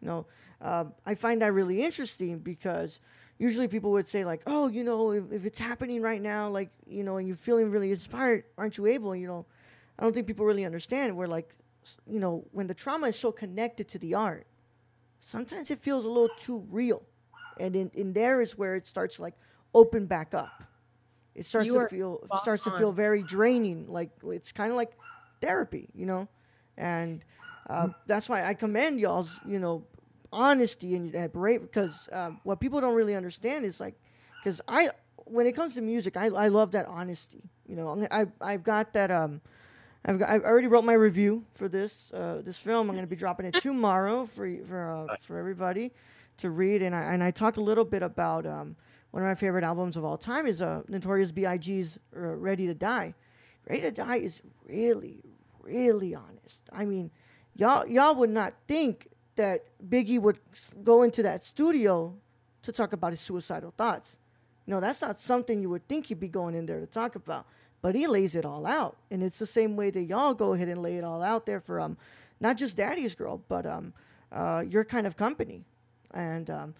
You 0.00 0.08
know, 0.08 0.26
um, 0.60 0.94
I 1.06 1.14
find 1.14 1.42
that 1.42 1.52
really 1.52 1.82
interesting 1.82 2.38
because 2.38 3.00
usually 3.38 3.68
people 3.68 3.90
would 3.92 4.06
say 4.06 4.24
like, 4.24 4.42
oh, 4.46 4.68
you 4.68 4.84
know, 4.84 5.10
if, 5.12 5.32
if 5.32 5.44
it's 5.44 5.58
happening 5.58 6.02
right 6.02 6.20
now, 6.20 6.48
like, 6.48 6.70
you 6.86 7.02
know, 7.02 7.16
and 7.16 7.26
you're 7.26 7.36
feeling 7.36 7.70
really 7.70 7.90
inspired, 7.90 8.44
aren't 8.58 8.76
you 8.76 8.86
able? 8.86 9.16
You 9.16 9.26
know, 9.26 9.46
I 9.98 10.02
don't 10.02 10.12
think 10.12 10.26
people 10.26 10.46
really 10.46 10.64
understand 10.64 11.16
where 11.16 11.26
like, 11.26 11.54
you 12.06 12.20
know, 12.20 12.44
when 12.52 12.66
the 12.66 12.74
trauma 12.74 13.08
is 13.08 13.18
so 13.18 13.32
connected 13.32 13.88
to 13.88 13.98
the 13.98 14.14
art, 14.14 14.46
sometimes 15.20 15.70
it 15.70 15.78
feels 15.78 16.04
a 16.04 16.08
little 16.08 16.34
too 16.38 16.66
real. 16.70 17.02
And 17.58 17.74
in, 17.74 17.90
in 17.94 18.12
there 18.12 18.40
is 18.40 18.56
where 18.56 18.74
it 18.74 18.86
starts 18.86 19.18
like 19.18 19.34
open 19.74 20.06
back 20.06 20.34
up. 20.34 20.64
It 21.34 21.46
starts 21.46 21.66
you 21.66 21.80
to 21.80 21.88
feel 21.88 22.20
starts 22.42 22.66
on. 22.66 22.72
to 22.72 22.78
feel 22.78 22.92
very 22.92 23.22
draining. 23.22 23.86
Like 23.86 24.10
it's 24.24 24.52
kind 24.52 24.70
of 24.70 24.76
like 24.76 24.92
therapy, 25.40 25.88
you 25.94 26.04
know? 26.04 26.28
And 26.76 27.24
uh, 27.68 27.84
mm-hmm. 27.84 27.92
that's 28.06 28.28
why 28.28 28.44
I 28.44 28.54
commend 28.54 29.00
y'all's, 29.00 29.38
you 29.46 29.58
know, 29.58 29.84
honesty 30.32 30.96
and, 30.96 31.12
that 31.12 31.32
brave 31.32 31.62
because 31.62 32.08
um, 32.12 32.40
what 32.44 32.60
people 32.60 32.80
don't 32.80 32.94
really 32.94 33.14
understand 33.14 33.64
is 33.64 33.80
like, 33.80 33.94
because 34.40 34.60
I, 34.68 34.90
when 35.16 35.46
it 35.46 35.52
comes 35.52 35.74
to 35.74 35.80
music, 35.80 36.16
I, 36.16 36.26
I 36.26 36.48
love 36.48 36.72
that 36.72 36.86
honesty. 36.86 37.42
You 37.66 37.76
know, 37.76 38.06
I, 38.10 38.26
I've 38.40 38.64
got 38.64 38.92
that, 38.94 39.10
um, 39.10 39.40
I've, 40.04 40.18
got, 40.18 40.28
I've 40.30 40.44
already 40.44 40.66
wrote 40.66 40.84
my 40.84 40.94
review 40.94 41.44
for 41.52 41.68
this 41.68 42.12
uh, 42.12 42.40
this 42.42 42.56
film. 42.56 42.88
I'm 42.88 42.96
going 42.96 43.04
to 43.04 43.10
be 43.10 43.16
dropping 43.16 43.46
it 43.46 43.54
tomorrow 43.60 44.24
for 44.24 44.48
for 44.64 44.90
uh, 44.90 45.16
for 45.16 45.36
everybody 45.36 45.92
to 46.38 46.50
read, 46.50 46.82
and 46.82 46.94
I 46.94 47.12
and 47.12 47.22
I 47.22 47.30
talk 47.30 47.58
a 47.58 47.60
little 47.60 47.84
bit 47.84 48.02
about 48.02 48.46
um, 48.46 48.76
one 49.10 49.22
of 49.22 49.28
my 49.28 49.34
favorite 49.34 49.62
albums 49.62 49.98
of 49.98 50.04
all 50.04 50.16
time 50.16 50.46
is 50.46 50.62
uh, 50.62 50.82
Notorious 50.88 51.32
B.I.G.'s 51.32 51.98
uh, 52.16 52.18
"Ready 52.18 52.66
to 52.66 52.74
Die." 52.74 53.14
"Ready 53.68 53.82
to 53.82 53.90
Die" 53.90 54.16
is 54.16 54.40
really 54.66 55.22
really 55.62 56.14
honest. 56.14 56.70
I 56.72 56.86
mean, 56.86 57.10
y'all 57.54 57.86
y'all 57.86 58.14
would 58.14 58.30
not 58.30 58.54
think 58.66 59.06
that 59.40 59.64
Biggie 59.88 60.20
would 60.20 60.38
go 60.84 61.02
into 61.02 61.22
that 61.22 61.42
studio 61.42 62.14
to 62.62 62.72
talk 62.72 62.92
about 62.92 63.10
his 63.12 63.20
suicidal 63.20 63.72
thoughts. 63.76 64.18
You 64.66 64.74
know, 64.74 64.80
that's 64.80 65.02
not 65.02 65.18
something 65.18 65.62
you 65.62 65.70
would 65.70 65.86
think 65.88 66.06
he'd 66.06 66.20
be 66.20 66.28
going 66.28 66.54
in 66.54 66.66
there 66.66 66.80
to 66.80 66.86
talk 66.86 67.16
about 67.16 67.46
but 67.82 67.94
he 67.94 68.06
lays 68.06 68.34
it 68.34 68.44
all 68.44 68.66
out, 68.66 68.96
and 69.10 69.22
it's 69.22 69.38
the 69.38 69.46
same 69.46 69.76
way 69.76 69.90
that 69.90 70.02
y'all 70.02 70.34
go 70.34 70.52
ahead 70.52 70.68
and 70.68 70.82
lay 70.82 70.96
it 70.96 71.04
all 71.04 71.22
out 71.22 71.46
there 71.46 71.60
for 71.60 71.80
um, 71.80 71.96
not 72.40 72.56
just 72.56 72.76
Daddy's 72.76 73.14
Girl, 73.14 73.42
but 73.48 73.66
um, 73.66 73.92
uh, 74.32 74.64
your 74.68 74.84
kind 74.84 75.06
of 75.06 75.16
company, 75.16 75.64
and 76.12 76.50
um, 76.50 76.74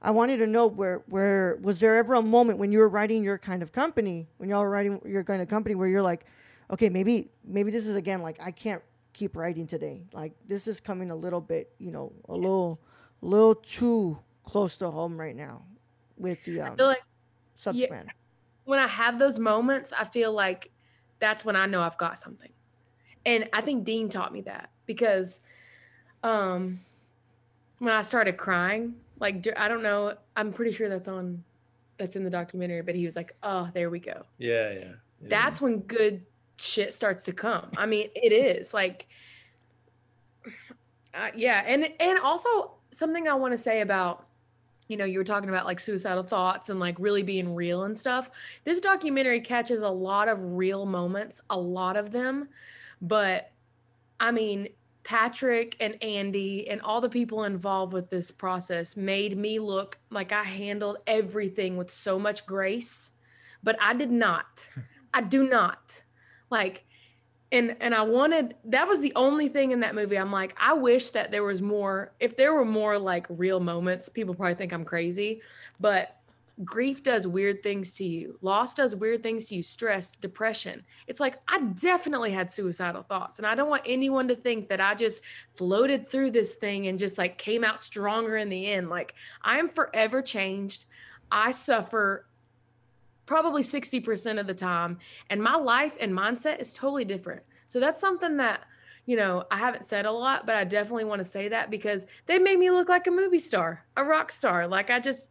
I 0.00 0.10
wanted 0.10 0.36
to 0.38 0.46
know 0.46 0.66
where 0.66 1.02
where 1.06 1.58
was 1.62 1.80
there 1.80 1.96
ever 1.96 2.14
a 2.14 2.22
moment 2.22 2.58
when 2.58 2.70
you 2.70 2.78
were 2.78 2.88
writing 2.88 3.24
your 3.24 3.38
kind 3.38 3.62
of 3.62 3.72
company, 3.72 4.28
when 4.36 4.48
y'all 4.48 4.62
were 4.62 4.70
writing 4.70 5.00
your 5.04 5.24
kind 5.24 5.42
of 5.42 5.48
company, 5.48 5.74
where 5.74 5.88
you're 5.88 6.02
like, 6.02 6.24
okay, 6.70 6.88
maybe 6.88 7.30
maybe 7.44 7.70
this 7.70 7.86
is 7.86 7.96
again 7.96 8.22
like 8.22 8.36
I 8.40 8.52
can't 8.52 8.82
keep 9.14 9.36
writing 9.36 9.66
today, 9.66 10.04
like 10.12 10.32
this 10.46 10.68
is 10.68 10.80
coming 10.80 11.10
a 11.10 11.16
little 11.16 11.40
bit, 11.40 11.72
you 11.78 11.90
know, 11.90 12.12
a 12.28 12.34
yes. 12.34 12.42
little, 12.42 12.80
little 13.22 13.54
too 13.54 14.18
close 14.44 14.76
to 14.76 14.90
home 14.90 15.18
right 15.18 15.34
now 15.34 15.62
with 16.18 16.44
the 16.44 16.60
um, 16.60 16.76
like, 16.76 17.02
subject 17.54 17.90
yeah. 17.90 17.96
matter 17.96 18.10
when 18.64 18.78
I 18.78 18.88
have 18.88 19.18
those 19.18 19.38
moments, 19.38 19.92
I 19.96 20.04
feel 20.04 20.32
like 20.32 20.70
that's 21.20 21.44
when 21.44 21.56
I 21.56 21.66
know 21.66 21.82
I've 21.82 21.98
got 21.98 22.18
something. 22.18 22.50
And 23.26 23.48
I 23.52 23.60
think 23.60 23.84
Dean 23.84 24.08
taught 24.08 24.32
me 24.32 24.42
that 24.42 24.70
because 24.86 25.40
um 26.22 26.80
when 27.78 27.92
I 27.92 28.02
started 28.02 28.36
crying, 28.36 28.94
like 29.20 29.46
I 29.56 29.68
don't 29.68 29.82
know, 29.82 30.14
I'm 30.36 30.52
pretty 30.52 30.72
sure 30.72 30.88
that's 30.88 31.08
on 31.08 31.42
that's 31.98 32.16
in 32.16 32.24
the 32.24 32.30
documentary, 32.30 32.82
but 32.82 32.94
he 32.94 33.04
was 33.04 33.14
like, 33.14 33.36
"Oh, 33.42 33.70
there 33.72 33.88
we 33.88 34.00
go." 34.00 34.24
Yeah, 34.38 34.72
yeah. 34.72 34.78
yeah. 34.80 34.88
That's 35.22 35.60
when 35.60 35.80
good 35.80 36.24
shit 36.56 36.94
starts 36.94 37.24
to 37.24 37.32
come. 37.32 37.70
I 37.76 37.86
mean, 37.86 38.08
it 38.14 38.32
is 38.32 38.74
like 38.74 39.06
uh, 41.14 41.28
yeah, 41.34 41.62
and 41.66 41.88
and 42.00 42.18
also 42.20 42.72
something 42.90 43.28
I 43.28 43.34
want 43.34 43.52
to 43.52 43.58
say 43.58 43.80
about 43.80 44.26
you 44.88 44.96
know, 44.98 45.04
you 45.04 45.18
were 45.18 45.24
talking 45.24 45.48
about 45.48 45.64
like 45.64 45.80
suicidal 45.80 46.22
thoughts 46.22 46.68
and 46.68 46.78
like 46.78 46.96
really 46.98 47.22
being 47.22 47.54
real 47.54 47.84
and 47.84 47.96
stuff. 47.96 48.30
This 48.64 48.80
documentary 48.80 49.40
catches 49.40 49.82
a 49.82 49.88
lot 49.88 50.28
of 50.28 50.38
real 50.40 50.84
moments, 50.84 51.40
a 51.50 51.58
lot 51.58 51.96
of 51.96 52.12
them. 52.12 52.48
But 53.00 53.50
I 54.20 54.30
mean, 54.30 54.68
Patrick 55.02 55.76
and 55.80 56.02
Andy 56.02 56.68
and 56.68 56.80
all 56.82 57.00
the 57.00 57.08
people 57.08 57.44
involved 57.44 57.92
with 57.92 58.10
this 58.10 58.30
process 58.30 58.96
made 58.96 59.36
me 59.36 59.58
look 59.58 59.98
like 60.10 60.32
I 60.32 60.44
handled 60.44 60.98
everything 61.06 61.76
with 61.76 61.90
so 61.90 62.18
much 62.18 62.46
grace, 62.46 63.12
but 63.62 63.76
I 63.80 63.94
did 63.94 64.10
not. 64.10 64.64
I 65.14 65.20
do 65.20 65.48
not. 65.48 66.02
Like, 66.54 66.84
and 67.50 67.76
and 67.80 67.92
I 67.94 68.02
wanted 68.02 68.54
that 68.66 68.86
was 68.86 69.00
the 69.00 69.12
only 69.16 69.48
thing 69.48 69.72
in 69.72 69.80
that 69.80 69.96
movie. 69.96 70.16
I'm 70.16 70.30
like, 70.30 70.54
I 70.56 70.72
wish 70.72 71.10
that 71.10 71.32
there 71.32 71.42
was 71.42 71.60
more. 71.60 72.12
If 72.20 72.36
there 72.36 72.54
were 72.54 72.64
more 72.64 72.96
like 72.96 73.26
real 73.28 73.58
moments, 73.58 74.08
people 74.08 74.34
probably 74.36 74.54
think 74.54 74.72
I'm 74.72 74.84
crazy, 74.84 75.42
but 75.80 76.16
grief 76.64 77.02
does 77.02 77.26
weird 77.26 77.64
things 77.64 77.94
to 77.94 78.04
you. 78.04 78.38
Loss 78.40 78.74
does 78.74 78.94
weird 78.94 79.24
things 79.24 79.46
to 79.46 79.56
you. 79.56 79.64
Stress, 79.64 80.14
depression. 80.14 80.84
It's 81.08 81.18
like 81.18 81.40
I 81.48 81.60
definitely 81.60 82.30
had 82.30 82.52
suicidal 82.52 83.02
thoughts, 83.02 83.38
and 83.38 83.46
I 83.46 83.56
don't 83.56 83.68
want 83.68 83.82
anyone 83.84 84.28
to 84.28 84.36
think 84.36 84.68
that 84.68 84.80
I 84.80 84.94
just 84.94 85.22
floated 85.56 86.08
through 86.08 86.30
this 86.30 86.54
thing 86.54 86.86
and 86.86 87.00
just 87.00 87.18
like 87.18 87.36
came 87.36 87.64
out 87.64 87.80
stronger 87.80 88.36
in 88.36 88.48
the 88.48 88.70
end. 88.70 88.90
Like 88.90 89.14
I 89.42 89.58
am 89.58 89.68
forever 89.68 90.22
changed. 90.22 90.84
I 91.32 91.50
suffer 91.50 92.26
probably 93.26 93.62
60% 93.62 94.38
of 94.38 94.46
the 94.46 94.54
time. 94.54 94.98
And 95.30 95.42
my 95.42 95.56
life 95.56 95.94
and 96.00 96.12
mindset 96.12 96.60
is 96.60 96.72
totally 96.72 97.04
different. 97.04 97.42
So 97.66 97.80
that's 97.80 98.00
something 98.00 98.36
that, 98.36 98.62
you 99.06 99.16
know, 99.16 99.44
I 99.50 99.56
haven't 99.58 99.84
said 99.84 100.06
a 100.06 100.12
lot, 100.12 100.46
but 100.46 100.56
I 100.56 100.64
definitely 100.64 101.04
want 101.04 101.20
to 101.20 101.24
say 101.24 101.48
that 101.48 101.70
because 101.70 102.06
they 102.26 102.38
made 102.38 102.58
me 102.58 102.70
look 102.70 102.88
like 102.88 103.06
a 103.06 103.10
movie 103.10 103.38
star, 103.38 103.84
a 103.96 104.04
rock 104.04 104.30
star. 104.32 104.66
Like 104.66 104.90
I 104.90 105.00
just 105.00 105.28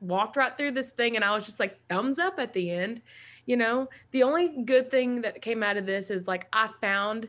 walked 0.00 0.36
right 0.36 0.56
through 0.56 0.72
this 0.72 0.90
thing 0.90 1.16
and 1.16 1.24
I 1.24 1.34
was 1.34 1.44
just 1.44 1.60
like 1.60 1.78
thumbs 1.88 2.18
up 2.18 2.38
at 2.38 2.52
the 2.52 2.70
end. 2.70 3.02
You 3.46 3.56
know, 3.56 3.88
the 4.12 4.22
only 4.22 4.62
good 4.64 4.90
thing 4.90 5.22
that 5.22 5.42
came 5.42 5.62
out 5.62 5.76
of 5.76 5.86
this 5.86 6.10
is 6.10 6.28
like 6.28 6.46
I 6.52 6.68
found 6.80 7.28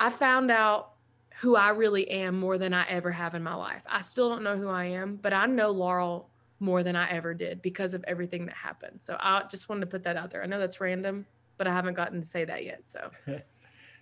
I 0.00 0.10
found 0.10 0.50
out 0.50 0.94
who 1.40 1.54
I 1.54 1.70
really 1.70 2.10
am 2.10 2.38
more 2.38 2.58
than 2.58 2.74
I 2.74 2.86
ever 2.88 3.10
have 3.10 3.34
in 3.34 3.42
my 3.42 3.54
life. 3.54 3.82
I 3.88 4.02
still 4.02 4.28
don't 4.28 4.42
know 4.42 4.56
who 4.56 4.68
I 4.68 4.86
am, 4.86 5.16
but 5.16 5.32
I 5.32 5.46
know 5.46 5.70
Laurel 5.70 6.28
more 6.62 6.84
than 6.84 6.94
I 6.94 7.10
ever 7.10 7.34
did 7.34 7.60
because 7.60 7.92
of 7.92 8.04
everything 8.06 8.46
that 8.46 8.54
happened. 8.54 9.02
So 9.02 9.16
I 9.18 9.42
just 9.50 9.68
wanted 9.68 9.80
to 9.80 9.86
put 9.88 10.04
that 10.04 10.16
out 10.16 10.30
there. 10.30 10.42
I 10.42 10.46
know 10.46 10.60
that's 10.60 10.80
random, 10.80 11.26
but 11.58 11.66
I 11.66 11.72
haven't 11.72 11.94
gotten 11.94 12.20
to 12.20 12.26
say 12.26 12.44
that 12.44 12.64
yet. 12.64 12.82
So 12.84 13.10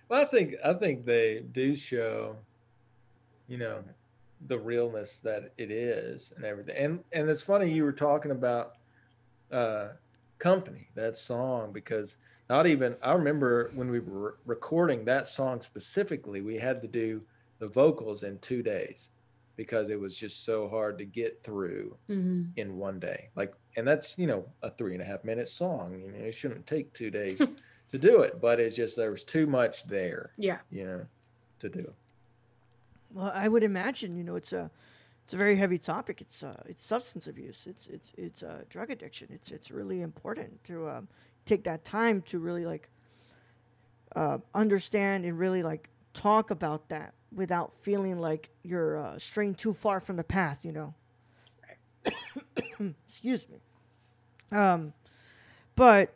well, 0.07 0.21
I 0.21 0.25
think 0.25 0.53
I 0.63 0.73
think 0.73 1.03
they 1.03 1.43
do 1.51 1.75
show, 1.75 2.35
you 3.47 3.57
know, 3.57 3.83
the 4.47 4.59
realness 4.59 5.19
that 5.21 5.53
it 5.57 5.71
is 5.71 6.33
and 6.35 6.45
everything. 6.45 6.77
And 6.77 7.03
and 7.11 7.29
it's 7.29 7.41
funny 7.41 7.73
you 7.73 7.83
were 7.83 7.91
talking 7.91 8.31
about 8.31 8.75
uh 9.51 9.89
company, 10.37 10.87
that 10.95 11.17
song, 11.17 11.71
because 11.73 12.17
not 12.47 12.67
even 12.67 12.95
I 13.01 13.13
remember 13.13 13.71
when 13.73 13.89
we 13.89 13.99
were 13.99 14.37
recording 14.45 15.05
that 15.05 15.27
song 15.27 15.61
specifically, 15.61 16.41
we 16.41 16.57
had 16.59 16.81
to 16.83 16.87
do 16.87 17.23
the 17.57 17.67
vocals 17.67 18.21
in 18.21 18.37
two 18.37 18.61
days 18.61 19.09
because 19.61 19.89
it 19.89 19.99
was 19.99 20.17
just 20.17 20.43
so 20.43 20.67
hard 20.67 20.97
to 20.97 21.05
get 21.05 21.43
through 21.43 21.95
mm-hmm. 22.09 22.45
in 22.55 22.77
one 22.77 22.99
day. 22.99 23.29
Like, 23.35 23.53
and 23.75 23.87
that's 23.87 24.15
you 24.17 24.25
know 24.25 24.43
a 24.63 24.71
three 24.71 24.93
and 24.93 25.03
a 25.03 25.05
half 25.05 25.23
minute 25.23 25.47
song. 25.47 26.01
You 26.03 26.11
know, 26.11 26.25
it 26.25 26.33
shouldn't 26.33 26.65
take 26.65 26.91
two 26.93 27.11
days 27.11 27.37
to 27.91 27.97
do 27.99 28.21
it, 28.21 28.41
but 28.41 28.59
it's 28.59 28.75
just 28.75 28.95
there 28.97 29.11
was 29.11 29.23
too 29.23 29.45
much 29.45 29.83
there. 29.83 30.31
Yeah, 30.35 30.57
you 30.71 30.83
know, 30.83 31.05
to 31.59 31.69
do. 31.69 31.93
Well, 33.13 33.31
I 33.35 33.47
would 33.47 33.61
imagine 33.61 34.17
you 34.17 34.23
know 34.23 34.35
it's 34.35 34.51
a 34.51 34.71
it's 35.23 35.35
a 35.35 35.37
very 35.37 35.55
heavy 35.55 35.77
topic. 35.77 36.21
It's 36.21 36.41
uh, 36.41 36.63
it's 36.65 36.83
substance 36.83 37.27
abuse. 37.27 37.67
It's 37.67 37.85
it's 37.87 38.13
it's 38.17 38.41
uh, 38.41 38.63
drug 38.67 38.89
addiction. 38.89 39.27
It's 39.31 39.51
it's 39.51 39.69
really 39.69 40.01
important 40.01 40.63
to 40.63 40.89
um, 40.89 41.07
take 41.45 41.63
that 41.65 41.85
time 41.85 42.23
to 42.23 42.39
really 42.39 42.65
like 42.65 42.89
uh, 44.15 44.39
understand 44.55 45.23
and 45.23 45.37
really 45.37 45.61
like 45.61 45.87
talk 46.15 46.49
about 46.49 46.89
that 46.89 47.13
without 47.33 47.73
feeling 47.73 48.19
like 48.19 48.49
you're 48.63 48.97
uh, 48.97 49.17
straying 49.17 49.55
too 49.55 49.73
far 49.73 49.99
from 49.99 50.15
the 50.17 50.23
path, 50.23 50.65
you 50.65 50.71
know. 50.71 50.93
Excuse 53.07 53.47
me. 53.49 53.57
Um, 54.57 54.93
but 55.75 56.13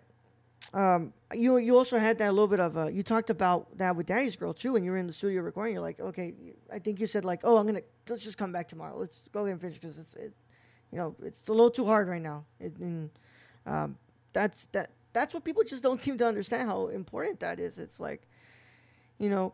um, 0.74 1.14
you 1.34 1.58
you 1.58 1.78
also 1.78 1.98
had 1.98 2.18
that 2.18 2.34
little 2.34 2.48
bit 2.48 2.60
of 2.60 2.76
a, 2.76 2.92
you 2.92 3.02
talked 3.02 3.30
about 3.30 3.78
that 3.78 3.96
with 3.96 4.08
Daddy's 4.08 4.36
Girl 4.36 4.54
too, 4.54 4.76
and 4.76 4.84
you 4.84 4.92
were 4.92 4.98
in 4.98 5.08
the 5.08 5.14
studio 5.14 5.42
recording. 5.42 5.74
You're 5.74 5.82
like, 5.82 6.00
okay, 6.00 6.34
I 6.72 6.80
think 6.80 7.00
you 7.00 7.08
said 7.08 7.24
like, 7.24 7.42
oh, 7.44 7.58
I'm 7.58 7.66
gonna 7.66 7.82
let's 8.10 8.24
just 8.24 8.38
come 8.38 8.52
back 8.52 8.68
tomorrow. 8.68 8.98
Let's 8.98 9.30
go 9.30 9.42
ahead 9.42 9.54
and 9.54 9.62
finish 9.62 9.78
because 9.78 9.98
it's 9.98 10.14
it, 10.16 10.34
you 10.92 10.98
know, 10.98 11.16
it's 11.24 11.48
a 11.48 11.54
little 11.54 11.70
too 11.70 11.86
hard 11.86 12.10
right 12.10 12.22
now. 12.22 12.44
It, 12.60 12.76
and 12.78 13.10
um, 13.66 13.98
that's 14.34 14.66
that 14.68 14.90
that's 15.14 15.34
what 15.34 15.46
people 15.46 15.64
just 15.64 15.82
don't 15.82 16.02
seem 16.06 16.18
to 16.18 16.28
understand 16.28 16.68
how 16.68 16.88
important 16.88 17.40
that 17.40 17.60
is. 17.62 17.80
It's 17.80 18.00
like, 18.02 18.24
you 19.18 19.30
know, 19.30 19.54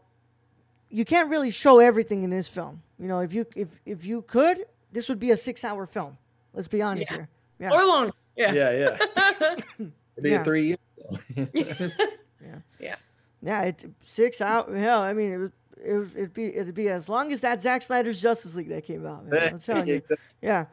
you 0.92 1.06
can't 1.06 1.30
really 1.30 1.52
show 1.52 1.80
everything 1.80 2.24
in 2.24 2.30
this 2.30 2.48
film. 2.48 2.82
You 3.00 3.08
know, 3.08 3.20
if 3.22 3.34
you 3.34 3.46
if 3.56 3.80
if 3.86 4.06
you 4.06 4.22
could, 4.24 4.64
this 4.92 5.10
would 5.10 5.20
be 5.20 5.32
a 5.32 5.38
six 5.38 5.64
hour 5.64 5.86
film. 5.86 6.18
Let's 6.54 6.68
be 6.68 6.82
honest 6.82 7.10
Yeah. 7.12 7.18
here. 7.18 7.30
Yeah. 7.60 7.72
Or 7.72 7.86
long. 7.86 8.12
Yeah. 8.36 8.54
Yeah, 8.54 8.72
yeah. 8.72 9.56
It'd 9.80 9.94
be 10.22 10.30
Yeah. 10.32 10.44
three 10.44 10.68
years. 10.68 10.80
Yeah, 11.54 12.60
Yeah. 12.80 12.96
Yeah. 13.42 13.62
it 13.64 13.86
six 14.02 14.42
out. 14.42 14.70
Hell, 14.72 15.02
I 15.02 15.14
mean, 15.14 15.32
it 15.34 15.38
was, 15.38 15.52
it 15.84 15.94
was, 15.94 16.16
it'd 16.16 16.34
be 16.34 16.56
it'd 16.56 16.76
be 16.76 16.90
as 16.90 17.10
long 17.10 17.32
as 17.32 17.42
that 17.42 17.62
Zack 17.62 17.82
Snyder's 17.82 18.22
Justice 18.22 18.56
League 18.56 18.70
that 18.70 18.84
came 18.86 19.06
out. 19.06 19.26
Man. 19.26 19.54
I'm 19.54 19.60
telling 19.70 19.88
you. 19.88 20.02
Yeah, 20.42 20.66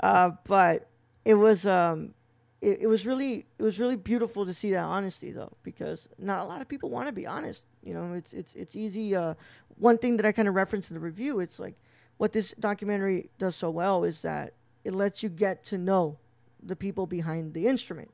uh, 0.00 0.30
but 0.44 0.88
it 1.24 1.34
was 1.34 1.66
um, 1.66 2.14
it, 2.60 2.78
it 2.82 2.86
was 2.86 3.06
really 3.06 3.46
it 3.58 3.62
was 3.62 3.78
really 3.78 3.96
beautiful 3.96 4.44
to 4.46 4.54
see 4.54 4.70
that 4.72 4.82
honesty 4.84 5.30
though, 5.30 5.52
because 5.62 6.08
not 6.18 6.40
a 6.40 6.44
lot 6.44 6.60
of 6.60 6.68
people 6.68 6.90
want 6.90 7.06
to 7.08 7.12
be 7.12 7.26
honest. 7.26 7.66
You 7.86 7.94
know, 7.94 8.14
it's 8.14 8.32
it's 8.32 8.52
it's 8.54 8.74
easy. 8.74 9.14
Uh, 9.14 9.34
one 9.78 9.96
thing 9.96 10.16
that 10.16 10.26
I 10.26 10.32
kind 10.32 10.48
of 10.48 10.54
referenced 10.54 10.90
in 10.90 10.94
the 10.94 11.00
review, 11.00 11.38
it's 11.38 11.60
like 11.60 11.76
what 12.16 12.32
this 12.32 12.52
documentary 12.58 13.30
does 13.38 13.54
so 13.54 13.70
well 13.70 14.02
is 14.02 14.22
that 14.22 14.54
it 14.84 14.92
lets 14.92 15.22
you 15.22 15.28
get 15.28 15.64
to 15.66 15.78
know 15.78 16.18
the 16.62 16.74
people 16.74 17.06
behind 17.06 17.54
the 17.54 17.68
instrument. 17.68 18.10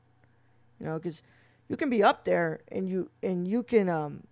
You 0.79 0.85
know, 0.85 0.99
because 0.99 1.23
you 1.69 1.75
can 1.75 1.89
be 1.89 2.03
up 2.03 2.23
there 2.23 2.61
and 2.71 2.87
you 2.87 3.09
and 3.23 3.47
you 3.47 3.63
can 3.63 3.89
um 3.89 4.23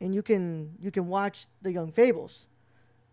and 0.00 0.14
you 0.14 0.22
can 0.22 0.74
you 0.80 0.90
can 0.90 1.08
watch 1.08 1.46
the 1.60 1.72
Young 1.72 1.92
Fables, 1.92 2.46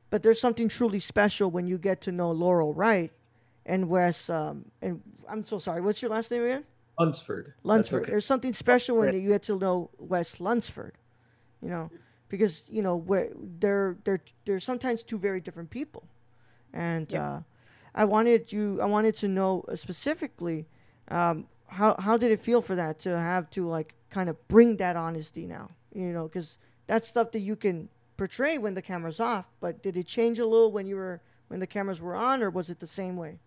but 0.09 0.23
there's 0.23 0.39
something 0.39 0.69
truly 0.69 0.99
special 0.99 1.51
when 1.51 1.67
you 1.67 1.77
get 1.77 1.99
to 2.01 2.13
know 2.13 2.31
Laurel 2.31 2.73
Wright 2.73 3.11
and 3.65 3.89
Wes. 3.89 4.29
Um, 4.29 4.71
and 4.81 5.01
I'm 5.27 5.43
so 5.43 5.57
sorry. 5.57 5.81
What's 5.81 6.01
your 6.01 6.11
last 6.11 6.31
name 6.31 6.43
again? 6.43 6.63
Lunsford. 6.97 7.55
Lunsford. 7.63 8.03
okay. 8.03 8.11
There's 8.11 8.25
something 8.25 8.53
special 8.53 8.97
when 8.97 9.13
you 9.15 9.27
get 9.27 9.43
to 9.43 9.57
know 9.57 9.89
Wes 9.97 10.39
Lunsford. 10.39 10.93
You 11.63 11.69
know, 11.69 11.91
because 12.29 12.67
you 12.69 12.81
know 12.81 12.97
where 12.97 13.29
they're 13.59 13.97
they're 14.03 14.21
they're 14.45 14.59
sometimes 14.59 15.03
two 15.03 15.17
very 15.17 15.39
different 15.39 15.69
people, 15.69 16.03
and 16.73 17.11
Yep. 17.11 17.21
uh, 17.21 17.39
I 17.95 18.05
wanted 18.05 18.51
you 18.51 18.81
I 18.81 18.85
wanted 18.85 19.15
to 19.15 19.27
know 19.27 19.63
specifically 19.75 20.67
um, 21.09 21.47
how 21.67 21.95
how 21.99 22.17
did 22.17 22.31
it 22.31 22.39
feel 22.39 22.61
for 22.61 22.75
that 22.75 22.99
to 22.99 23.17
have 23.17 23.49
to 23.51 23.67
like 23.67 23.95
kind 24.09 24.29
of 24.29 24.47
bring 24.47 24.77
that 24.77 24.95
honesty 24.95 25.45
now 25.47 25.69
you 25.93 26.11
know 26.13 26.27
because 26.27 26.57
that's 26.87 27.07
stuff 27.07 27.31
that 27.31 27.39
you 27.39 27.55
can 27.55 27.89
portray 28.17 28.57
when 28.59 28.73
the 28.75 28.81
camera's 28.81 29.19
off 29.19 29.49
but 29.59 29.81
did 29.81 29.97
it 29.97 30.05
change 30.05 30.37
a 30.39 30.45
little 30.45 30.71
when 30.71 30.85
you 30.85 30.95
were 30.95 31.19
when 31.47 31.59
the 31.59 31.67
cameras 31.67 31.99
were 32.01 32.15
on 32.15 32.43
or 32.43 32.49
was 32.49 32.69
it 32.69 32.79
the 32.79 32.87
same 32.87 33.17
way 33.17 33.39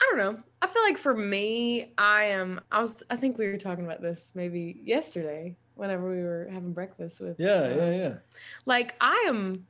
I 0.00 0.04
don't 0.10 0.18
know. 0.18 0.42
I 0.60 0.66
feel 0.66 0.82
like 0.82 0.98
for 0.98 1.14
me, 1.14 1.92
I 1.96 2.24
am. 2.24 2.60
I 2.70 2.80
was. 2.80 3.02
I 3.08 3.16
think 3.16 3.38
we 3.38 3.46
were 3.46 3.56
talking 3.56 3.84
about 3.86 4.02
this 4.02 4.32
maybe 4.34 4.80
yesterday, 4.84 5.56
whenever 5.74 6.08
we 6.10 6.22
were 6.22 6.48
having 6.50 6.72
breakfast 6.72 7.20
with. 7.20 7.38
Yeah, 7.38 7.52
uh, 7.52 7.74
yeah, 7.76 7.90
yeah. 7.90 8.14
Like 8.66 8.94
I 9.00 9.24
am. 9.28 9.66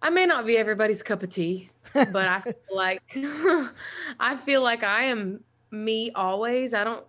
I 0.00 0.10
may 0.10 0.26
not 0.26 0.46
be 0.46 0.58
everybody's 0.58 1.02
cup 1.02 1.22
of 1.22 1.30
tea, 1.30 1.70
but 1.92 2.16
I 2.16 2.40
feel 2.44 2.54
like 2.72 3.02
I 4.20 4.36
feel 4.44 4.62
like 4.62 4.82
I 4.82 5.04
am 5.04 5.44
me 5.70 6.10
always. 6.12 6.74
I 6.74 6.84
don't 6.84 7.04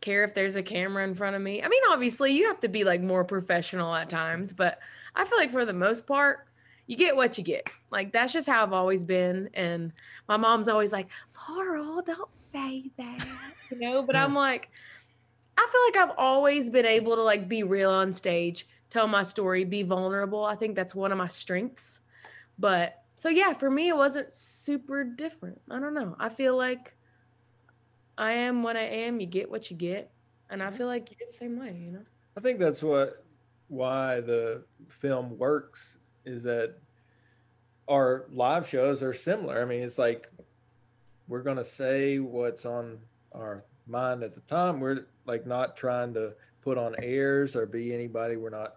care 0.00 0.24
if 0.24 0.34
there's 0.34 0.56
a 0.56 0.62
camera 0.62 1.04
in 1.04 1.14
front 1.14 1.36
of 1.36 1.42
me. 1.42 1.62
I 1.62 1.68
mean, 1.68 1.82
obviously, 1.90 2.32
you 2.32 2.46
have 2.46 2.60
to 2.60 2.68
be 2.68 2.84
like 2.84 3.00
more 3.00 3.24
professional 3.24 3.94
at 3.94 4.08
times, 4.08 4.52
but 4.52 4.78
I 5.14 5.24
feel 5.24 5.38
like 5.38 5.52
for 5.52 5.64
the 5.64 5.72
most 5.72 6.06
part, 6.06 6.46
you 6.86 6.96
get 6.96 7.16
what 7.16 7.36
you 7.36 7.44
get. 7.44 7.68
Like 7.90 8.12
that's 8.12 8.32
just 8.32 8.46
how 8.46 8.62
I've 8.62 8.72
always 8.72 9.04
been. 9.04 9.50
And 9.54 9.92
my 10.28 10.36
mom's 10.36 10.68
always 10.68 10.92
like, 10.92 11.08
Laurel, 11.48 12.02
don't 12.02 12.36
say 12.36 12.90
that, 12.96 13.26
you 13.70 13.78
know. 13.78 14.02
But 14.02 14.16
I'm 14.16 14.34
like, 14.46 14.70
I 15.58 15.68
feel 15.70 16.02
like 16.02 16.10
I've 16.10 16.16
always 16.18 16.70
been 16.70 16.86
able 16.86 17.16
to 17.16 17.22
like 17.22 17.48
be 17.48 17.62
real 17.62 17.90
on 17.90 18.12
stage, 18.12 18.68
tell 18.90 19.06
my 19.06 19.22
story, 19.22 19.64
be 19.64 19.82
vulnerable. 19.82 20.44
I 20.44 20.54
think 20.54 20.76
that's 20.76 20.94
one 20.94 21.12
of 21.12 21.18
my 21.18 21.28
strengths. 21.28 22.00
But 22.58 23.02
so 23.16 23.28
yeah, 23.28 23.54
for 23.54 23.70
me, 23.70 23.88
it 23.88 23.96
wasn't 23.96 24.30
super 24.30 25.04
different. 25.04 25.60
I 25.70 25.78
don't 25.78 25.94
know. 25.94 26.16
I 26.18 26.28
feel 26.28 26.56
like 26.56 26.94
I 28.18 28.32
am 28.32 28.62
what 28.62 28.76
I 28.76 28.82
am. 28.82 29.20
You 29.20 29.26
get 29.26 29.50
what 29.50 29.70
you 29.70 29.76
get, 29.76 30.10
and 30.50 30.62
I 30.62 30.70
feel 30.70 30.86
like 30.86 31.10
you're 31.10 31.26
the 31.28 31.36
same 31.36 31.58
way. 31.58 31.76
You 31.78 31.92
know. 31.92 32.04
I 32.36 32.40
think 32.40 32.58
that's 32.58 32.82
what 32.82 33.24
why 33.68 34.20
the 34.20 34.64
film 34.88 35.36
works 35.38 35.98
is 36.24 36.42
that 36.44 36.76
our 37.88 38.26
live 38.30 38.68
shows 38.68 39.02
are 39.02 39.12
similar. 39.12 39.60
I 39.60 39.64
mean, 39.64 39.82
it's 39.82 39.98
like 39.98 40.30
we're 41.28 41.42
gonna 41.42 41.64
say 41.64 42.18
what's 42.18 42.64
on 42.64 42.98
our 43.32 43.64
mind 43.86 44.22
at 44.22 44.34
the 44.34 44.40
time. 44.42 44.80
We're 44.80 45.06
like 45.26 45.46
not 45.46 45.76
trying 45.76 46.14
to 46.14 46.34
put 46.62 46.78
on 46.78 46.94
airs 47.02 47.56
or 47.56 47.66
be 47.66 47.94
anybody. 47.94 48.36
We're 48.36 48.50
not, 48.50 48.76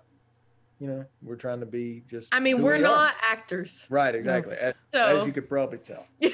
you 0.80 0.88
know, 0.88 1.06
we're 1.22 1.36
trying 1.36 1.60
to 1.60 1.65
be 1.65 2.04
just. 2.10 2.34
I 2.34 2.39
mean, 2.39 2.62
we're 2.62 2.78
we 2.78 2.84
are. 2.84 2.88
not 2.88 3.15
actors, 3.22 3.88
right. 3.89 4.13
Exactly. 4.13 4.56
As, 4.56 4.74
so 4.93 5.17
as 5.17 5.26
you 5.26 5.32
could 5.32 5.48
probably 5.48 5.80
tell. 5.80 6.06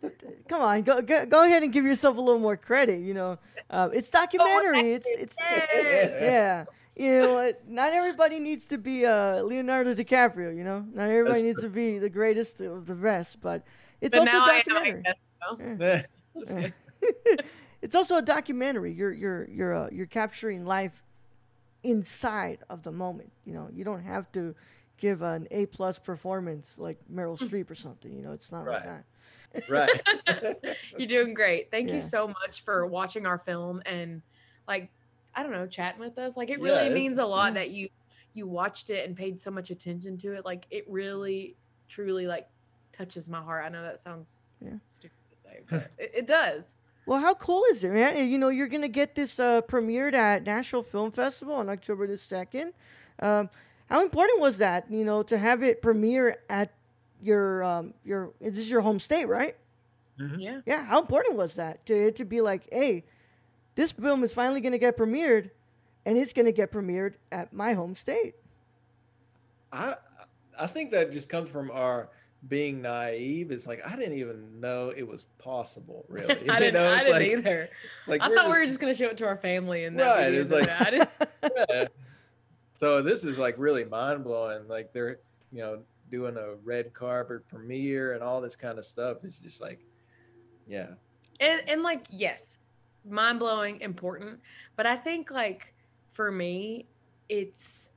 come 0.48 0.62
on 0.62 0.82
go, 0.82 1.02
go 1.02 1.26
go 1.26 1.44
ahead 1.44 1.62
and 1.62 1.72
give 1.72 1.84
yourself 1.84 2.16
a 2.16 2.20
little 2.20 2.40
more 2.40 2.56
credit 2.56 3.00
you 3.00 3.14
know 3.14 3.38
uh, 3.70 3.88
it's 3.92 4.10
documentary 4.10 4.92
it's 4.92 5.06
it's 5.08 5.36
yeah 5.40 6.64
you 6.96 7.18
know 7.18 7.34
what 7.34 7.68
not 7.68 7.92
everybody 7.92 8.38
needs 8.38 8.66
to 8.66 8.78
be 8.78 9.04
uh, 9.04 9.42
leonardo 9.42 9.94
dicaprio 9.94 10.56
you 10.56 10.64
know 10.64 10.86
not 10.92 11.10
everybody 11.10 11.42
That's 11.42 11.42
needs 11.42 11.60
to 11.62 11.68
be 11.68 11.98
the 11.98 12.10
greatest 12.10 12.60
of 12.60 12.86
the 12.86 12.94
rest 12.94 13.40
but 13.40 13.64
it's 14.00 14.16
but 14.16 14.20
also 14.20 14.32
now 14.32 14.44
a 14.44 14.48
I 14.48 14.50
am, 14.50 14.50
I 14.50 14.62
documentary 14.62 15.02
guess, 15.02 15.14
so. 15.42 15.58
Yeah. 15.60 16.02
Yeah. 16.60 16.68
Kidding. 17.00 17.44
it's 17.82 17.94
also 17.94 18.16
a 18.16 18.22
documentary. 18.22 18.92
You're 18.92 19.12
you're 19.12 19.48
you're 19.50 19.74
uh, 19.74 19.88
you're 19.92 20.06
capturing 20.06 20.64
life 20.64 21.02
inside 21.82 22.58
of 22.68 22.82
the 22.82 22.92
moment. 22.92 23.32
You 23.44 23.54
know, 23.54 23.68
you 23.72 23.84
don't 23.84 24.02
have 24.02 24.30
to 24.32 24.54
give 24.96 25.22
an 25.22 25.46
A 25.50 25.66
plus 25.66 25.98
performance 25.98 26.76
like 26.78 26.98
Meryl 27.12 27.38
Streep 27.38 27.70
or 27.70 27.74
something. 27.74 28.12
You 28.12 28.22
know, 28.22 28.32
it's 28.32 28.50
not 28.50 28.66
like 28.66 28.82
that. 28.82 29.04
right. 29.68 30.56
You're 30.98 31.08
doing 31.08 31.34
great. 31.34 31.70
Thank 31.70 31.88
Yeah. 31.88 31.96
you 31.96 32.02
so 32.02 32.26
much 32.28 32.64
for 32.64 32.86
watching 32.86 33.26
our 33.26 33.38
film 33.38 33.80
and 33.86 34.22
like 34.66 34.90
I 35.34 35.42
don't 35.44 35.52
know, 35.52 35.66
chatting 35.68 36.00
with 36.00 36.18
us. 36.18 36.36
Like 36.36 36.50
it 36.50 36.60
really 36.60 36.86
it's- 36.86 36.94
means 36.94 37.18
a 37.18 37.24
lot 37.24 37.48
yeah. 37.54 37.60
that 37.60 37.70
you 37.70 37.88
you 38.34 38.46
watched 38.46 38.90
it 38.90 39.06
and 39.06 39.16
paid 39.16 39.40
so 39.40 39.50
much 39.50 39.70
attention 39.70 40.16
to 40.18 40.32
it. 40.34 40.44
Like 40.44 40.66
it 40.70 40.84
really 40.88 41.56
truly 41.88 42.26
like 42.26 42.48
touches 42.92 43.28
my 43.28 43.40
heart. 43.40 43.64
I 43.64 43.68
know 43.68 43.82
that 43.82 44.00
sounds 44.00 44.42
Yeah. 44.60 44.74
stupid 44.88 45.16
to 45.30 45.36
say, 45.36 45.60
but 45.70 45.90
it, 45.96 46.10
it 46.14 46.26
does. 46.26 46.74
Well, 47.08 47.20
how 47.20 47.32
cool 47.32 47.64
is 47.70 47.82
it, 47.84 47.90
man? 47.90 48.28
You 48.28 48.36
know, 48.36 48.50
you're 48.50 48.68
gonna 48.68 48.86
get 48.86 49.14
this 49.14 49.40
uh, 49.40 49.62
premiered 49.62 50.12
at 50.12 50.44
Nashville 50.44 50.82
Film 50.82 51.10
Festival 51.10 51.54
on 51.54 51.70
October 51.70 52.06
the 52.06 52.18
second. 52.18 52.74
Um, 53.20 53.48
how 53.88 54.02
important 54.02 54.40
was 54.40 54.58
that? 54.58 54.90
You 54.90 55.06
know, 55.06 55.22
to 55.22 55.38
have 55.38 55.62
it 55.62 55.80
premiere 55.80 56.36
at 56.50 56.70
your 57.22 57.64
um, 57.64 57.94
your 58.04 58.34
this 58.42 58.58
is 58.58 58.70
your 58.70 58.82
home 58.82 58.98
state, 58.98 59.26
right? 59.26 59.56
Mhm. 60.20 60.36
Yeah. 60.38 60.60
Yeah, 60.66 60.84
how 60.84 61.00
important 61.00 61.36
was 61.36 61.54
that 61.54 61.86
to 61.86 62.12
to 62.12 62.24
be 62.26 62.42
like, 62.42 62.68
hey, 62.70 63.06
this 63.74 63.90
film 63.92 64.22
is 64.22 64.34
finally 64.34 64.60
gonna 64.60 64.76
get 64.76 64.98
premiered, 64.98 65.48
and 66.04 66.18
it's 66.18 66.34
gonna 66.34 66.52
get 66.52 66.70
premiered 66.70 67.14
at 67.32 67.54
my 67.54 67.72
home 67.72 67.94
state. 67.94 68.34
I 69.72 69.96
I 70.58 70.66
think 70.66 70.90
that 70.90 71.10
just 71.12 71.30
comes 71.30 71.48
from 71.48 71.70
our 71.70 72.10
being 72.46 72.80
naive. 72.82 73.50
It's 73.50 73.66
like 73.66 73.80
I 73.86 73.96
didn't 73.96 74.18
even 74.18 74.60
know 74.60 74.92
it 74.96 75.06
was 75.06 75.26
possible, 75.38 76.04
really. 76.08 76.48
I 76.48 76.58
didn't, 76.60 76.74
know, 76.74 76.92
I 76.92 76.98
didn't 76.98 77.12
like- 77.12 77.28
either. 77.30 77.70
Like 78.06 78.22
I 78.22 78.34
thought 78.34 78.46
we 78.50 78.58
were 78.58 78.64
just 78.64 78.80
gonna 78.80 78.94
show 78.94 79.06
it 79.06 79.16
to 79.18 79.26
our 79.26 79.36
family 79.36 79.84
and 79.84 79.96
Right, 79.96 80.32
it 80.32 80.38
was 80.38 80.50
like- 80.50 80.64
of. 80.64 80.80
I 80.80 80.90
didn't, 80.90 81.10
yeah. 81.70 81.84
So 82.76 83.02
this 83.02 83.24
is 83.24 83.38
like 83.38 83.56
really 83.58 83.84
mind 83.84 84.22
blowing. 84.24 84.68
Like 84.68 84.92
they're 84.92 85.18
you 85.52 85.60
know 85.60 85.80
doing 86.10 86.36
a 86.36 86.54
red 86.64 86.94
carpet 86.94 87.46
premiere 87.48 88.12
and 88.14 88.22
all 88.22 88.40
this 88.40 88.56
kind 88.56 88.78
of 88.78 88.84
stuff. 88.86 89.18
It's 89.24 89.38
just 89.38 89.60
like, 89.60 89.80
yeah, 90.66 90.86
and 91.40 91.62
and 91.68 91.82
like 91.82 92.04
yes 92.10 92.58
mind 93.08 93.38
blowing 93.38 93.80
important 93.80 94.38
but 94.76 94.84
i 94.84 94.94
think 94.94 95.30
like 95.30 95.72
for 96.12 96.30
me 96.30 96.84
it's 97.30 97.88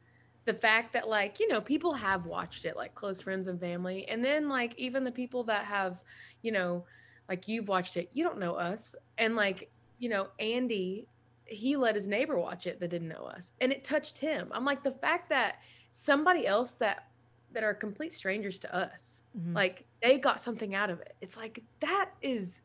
the 0.45 0.53
fact 0.53 0.93
that 0.93 1.07
like 1.07 1.39
you 1.39 1.47
know 1.47 1.61
people 1.61 1.93
have 1.93 2.25
watched 2.25 2.65
it 2.65 2.75
like 2.75 2.95
close 2.95 3.21
friends 3.21 3.47
and 3.47 3.59
family 3.59 4.07
and 4.07 4.23
then 4.23 4.49
like 4.49 4.73
even 4.77 5.03
the 5.03 5.11
people 5.11 5.43
that 5.43 5.65
have 5.65 5.99
you 6.41 6.51
know 6.51 6.83
like 7.29 7.47
you've 7.47 7.67
watched 7.67 7.97
it 7.97 8.09
you 8.13 8.23
don't 8.23 8.39
know 8.39 8.55
us 8.55 8.95
and 9.17 9.35
like 9.35 9.69
you 9.99 10.09
know 10.09 10.27
andy 10.39 11.07
he 11.45 11.75
let 11.75 11.95
his 11.95 12.07
neighbor 12.07 12.39
watch 12.39 12.65
it 12.65 12.79
that 12.79 12.89
didn't 12.89 13.07
know 13.07 13.25
us 13.25 13.51
and 13.61 13.71
it 13.71 13.83
touched 13.83 14.17
him 14.17 14.49
i'm 14.51 14.65
like 14.65 14.83
the 14.83 14.91
fact 14.91 15.29
that 15.29 15.57
somebody 15.91 16.47
else 16.47 16.73
that 16.73 17.07
that 17.53 17.63
are 17.63 17.73
complete 17.73 18.13
strangers 18.13 18.57
to 18.59 18.75
us 18.75 19.23
Mhm. 19.37 19.55
like 19.55 19.85
they 20.01 20.17
got 20.17 20.41
something 20.41 20.73
out 20.73 20.89
of 20.89 20.99
it 21.01 21.15
it's 21.21 21.37
like 21.37 21.61
that 21.81 22.11
is 22.21 22.61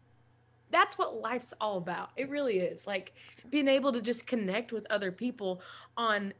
that's 0.70 0.98
what 0.98 1.20
life's 1.20 1.54
all 1.60 1.78
about. 1.78 2.10
It 2.16 2.28
really 2.28 2.58
is. 2.58 2.86
Like 2.86 3.12
being 3.50 3.68
able 3.68 3.92
to 3.92 4.00
just 4.00 4.26
connect 4.26 4.72
with 4.72 4.84
other 4.90 5.12
people 5.12 5.60
on 5.96 6.34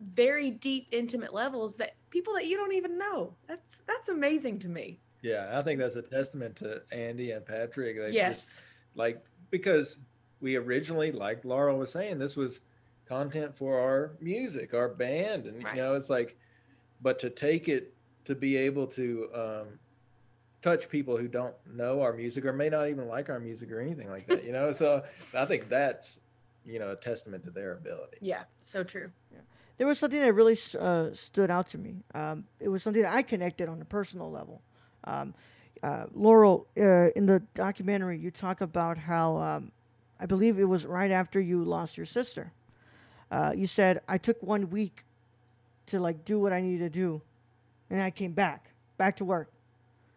very 0.00 0.50
deep 0.50 0.88
intimate 0.90 1.32
levels 1.32 1.76
that 1.76 1.94
people 2.10 2.34
that 2.34 2.46
you 2.46 2.56
don't 2.56 2.72
even 2.74 2.98
know. 2.98 3.34
That's 3.48 3.82
that's 3.86 4.08
amazing 4.08 4.58
to 4.60 4.68
me. 4.68 5.00
Yeah, 5.22 5.50
I 5.52 5.62
think 5.62 5.80
that's 5.80 5.96
a 5.96 6.02
testament 6.02 6.56
to 6.56 6.82
Andy 6.92 7.32
and 7.32 7.44
Patrick. 7.44 7.96
They 7.96 8.12
yes. 8.12 8.34
Just, 8.34 8.62
like 8.94 9.24
because 9.50 9.98
we 10.40 10.56
originally, 10.56 11.12
like 11.12 11.44
Laura 11.44 11.74
was 11.74 11.90
saying, 11.90 12.18
this 12.18 12.36
was 12.36 12.60
content 13.06 13.56
for 13.56 13.78
our 13.78 14.12
music, 14.20 14.74
our 14.74 14.88
band, 14.88 15.46
and 15.46 15.62
right. 15.64 15.76
you 15.76 15.82
know, 15.82 15.94
it's 15.94 16.10
like, 16.10 16.36
but 17.02 17.18
to 17.20 17.30
take 17.30 17.68
it 17.68 17.94
to 18.24 18.34
be 18.34 18.56
able 18.56 18.86
to 18.88 19.28
um, 19.34 19.66
touch 20.62 20.88
people 20.88 21.16
who 21.16 21.28
don't 21.28 21.54
know 21.72 22.02
our 22.02 22.12
music 22.12 22.44
or 22.44 22.52
may 22.52 22.68
not 22.68 22.88
even 22.88 23.06
like 23.08 23.30
our 23.30 23.38
music 23.40 23.70
or 23.70 23.80
anything 23.80 24.10
like 24.10 24.26
that, 24.26 24.44
you 24.44 24.52
know. 24.52 24.72
so 24.82 25.02
I 25.34 25.44
think 25.44 25.68
that's 25.68 26.18
you 26.64 26.78
know 26.78 26.92
a 26.92 26.96
testament 26.96 27.44
to 27.44 27.50
their 27.50 27.72
ability. 27.72 28.18
Yeah, 28.20 28.44
so 28.60 28.82
true. 28.82 29.10
Yeah. 29.32 29.38
There 29.78 29.86
was 29.86 29.98
something 29.98 30.20
that 30.20 30.32
really 30.32 30.56
uh, 30.78 31.10
stood 31.12 31.50
out 31.50 31.68
to 31.68 31.78
me. 31.78 31.96
Um, 32.14 32.44
it 32.60 32.68
was 32.68 32.82
something 32.82 33.02
that 33.02 33.14
I 33.14 33.22
connected 33.22 33.68
on 33.68 33.80
a 33.80 33.84
personal 33.84 34.30
level. 34.30 34.62
Um, 35.04 35.34
uh, 35.82 36.06
Laurel, 36.14 36.66
uh, 36.78 37.10
in 37.10 37.26
the 37.26 37.40
documentary, 37.54 38.18
you 38.18 38.30
talk 38.30 38.60
about 38.62 38.96
how 38.96 39.36
um, 39.36 39.72
I 40.18 40.26
believe 40.26 40.58
it 40.58 40.64
was 40.64 40.86
right 40.86 41.10
after 41.10 41.38
you 41.40 41.64
lost 41.64 41.96
your 41.96 42.06
sister. 42.06 42.52
Uh, 43.30 43.52
you 43.54 43.66
said 43.66 44.00
I 44.08 44.18
took 44.18 44.42
one 44.42 44.70
week 44.70 45.04
to 45.86 46.00
like 46.00 46.24
do 46.24 46.40
what 46.40 46.52
I 46.52 46.60
needed 46.60 46.92
to 46.92 46.98
do, 46.98 47.22
and 47.90 48.00
I 48.00 48.10
came 48.10 48.32
back, 48.32 48.70
back 48.96 49.16
to 49.16 49.24
work. 49.24 49.50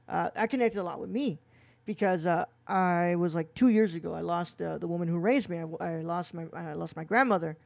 Uh, 0.07 0.29
that 0.35 0.49
connected 0.49 0.79
a 0.79 0.83
lot 0.83 0.99
with 0.99 1.09
me 1.09 1.39
because 1.85 2.25
uh, 2.25 2.45
I 2.67 3.15
was 3.15 3.35
like 3.35 3.53
two 3.53 3.69
years 3.69 3.95
ago. 3.95 4.13
I 4.13 4.21
lost 4.21 4.61
uh, 4.61 4.77
the 4.77 4.87
woman 4.87 5.07
who 5.07 5.17
raised 5.17 5.49
me. 5.49 5.57
I, 5.57 5.97
I, 5.97 6.01
lost 6.01 6.33
my 6.33 6.45
I 6.53 6.73
lost 6.73 6.95
my 6.95 7.03
grandmother. 7.03 7.57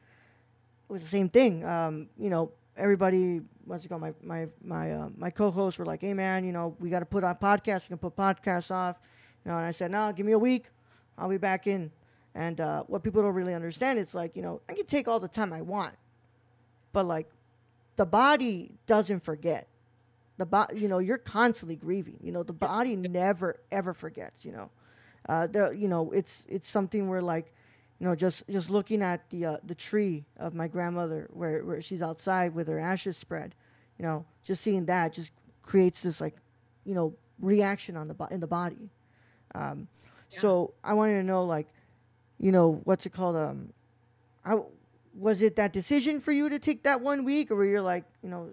Was 0.93 1.01
the 1.01 1.09
same 1.09 1.27
thing. 1.27 1.65
Um, 1.65 2.07
you 2.19 2.29
know, 2.29 2.51
everybody 2.77 3.41
what's 3.65 3.83
it 3.83 3.87
called? 3.87 4.01
My 4.01 4.13
my 4.21 4.47
my 4.63 4.91
uh, 4.91 5.09
my 5.17 5.31
co-hosts 5.31 5.79
were 5.79 5.87
like, 5.87 6.01
"Hey 6.01 6.13
man, 6.13 6.45
you 6.45 6.51
know, 6.51 6.75
we 6.79 6.91
got 6.91 6.99
to 6.99 7.05
put 7.07 7.23
on 7.23 7.33
podcasts. 7.37 7.89
We 7.89 7.97
can 7.97 7.97
put 7.97 8.15
podcasts 8.15 8.69
off." 8.69 8.99
You 9.43 9.49
know, 9.49 9.57
and 9.57 9.65
I 9.65 9.71
said, 9.71 9.89
"No, 9.89 10.13
give 10.13 10.23
me 10.23 10.33
a 10.33 10.37
week. 10.37 10.69
I'll 11.17 11.29
be 11.29 11.39
back 11.39 11.65
in." 11.65 11.89
And 12.35 12.61
uh, 12.61 12.83
what 12.83 13.01
people 13.01 13.23
don't 13.23 13.33
really 13.33 13.55
understand 13.55 13.97
is 13.97 14.13
like, 14.13 14.35
you 14.35 14.43
know, 14.43 14.61
I 14.69 14.75
can 14.75 14.85
take 14.85 15.07
all 15.07 15.19
the 15.19 15.27
time 15.27 15.51
I 15.51 15.61
want, 15.61 15.95
but 16.91 17.07
like, 17.07 17.27
the 17.95 18.05
body 18.05 18.75
doesn't 18.85 19.21
forget. 19.21 19.67
The 20.37 20.45
body, 20.45 20.77
you 20.77 20.87
know, 20.87 20.99
you're 20.99 21.17
constantly 21.17 21.75
grieving. 21.75 22.19
You 22.21 22.31
know, 22.31 22.43
the 22.43 22.53
body 22.53 22.95
never 22.95 23.55
ever 23.71 23.95
forgets. 23.95 24.45
You 24.45 24.51
know, 24.51 24.69
uh, 25.27 25.47
the 25.47 25.71
you 25.75 25.87
know, 25.87 26.11
it's 26.11 26.45
it's 26.47 26.69
something 26.69 27.09
where 27.09 27.23
like 27.23 27.51
you 28.03 28.09
know, 28.09 28.15
just 28.15 28.45
just 28.49 28.69
looking 28.69 29.01
at 29.01 29.29
the 29.29 29.45
uh, 29.45 29.57
the 29.63 29.73
tree 29.73 30.25
of 30.35 30.53
my 30.53 30.67
grandmother 30.67 31.29
where 31.31 31.63
where 31.63 31.81
she's 31.81 32.01
outside 32.01 32.53
with 32.53 32.67
her 32.67 32.77
ashes 32.77 33.15
spread, 33.15 33.55
you 33.97 34.03
know, 34.03 34.25
just 34.43 34.61
seeing 34.61 34.87
that 34.87 35.13
just 35.13 35.31
creates 35.61 36.01
this 36.01 36.19
like, 36.19 36.35
you 36.83 36.95
know, 36.95 37.15
reaction 37.39 37.95
on 37.95 38.09
the 38.09 38.13
bo- 38.13 38.25
in 38.25 38.41
the 38.41 38.47
body. 38.47 38.89
Um, 39.55 39.87
yeah. 40.31 40.39
So 40.41 40.73
I 40.83 40.95
wanted 40.95 41.13
to 41.13 41.23
know 41.23 41.45
like, 41.45 41.69
you 42.39 42.51
know, 42.51 42.81
what's 42.83 43.05
it 43.05 43.13
called? 43.13 43.37
Um, 43.37 43.71
I 44.43 44.59
was 45.15 45.41
it 45.41 45.55
that 45.55 45.71
decision 45.71 46.19
for 46.19 46.33
you 46.33 46.49
to 46.49 46.59
take 46.59 46.83
that 46.83 46.99
one 46.99 47.23
week, 47.23 47.51
or 47.51 47.55
were 47.55 47.63
you 47.63 47.79
like, 47.79 48.03
you 48.21 48.27
know, 48.27 48.49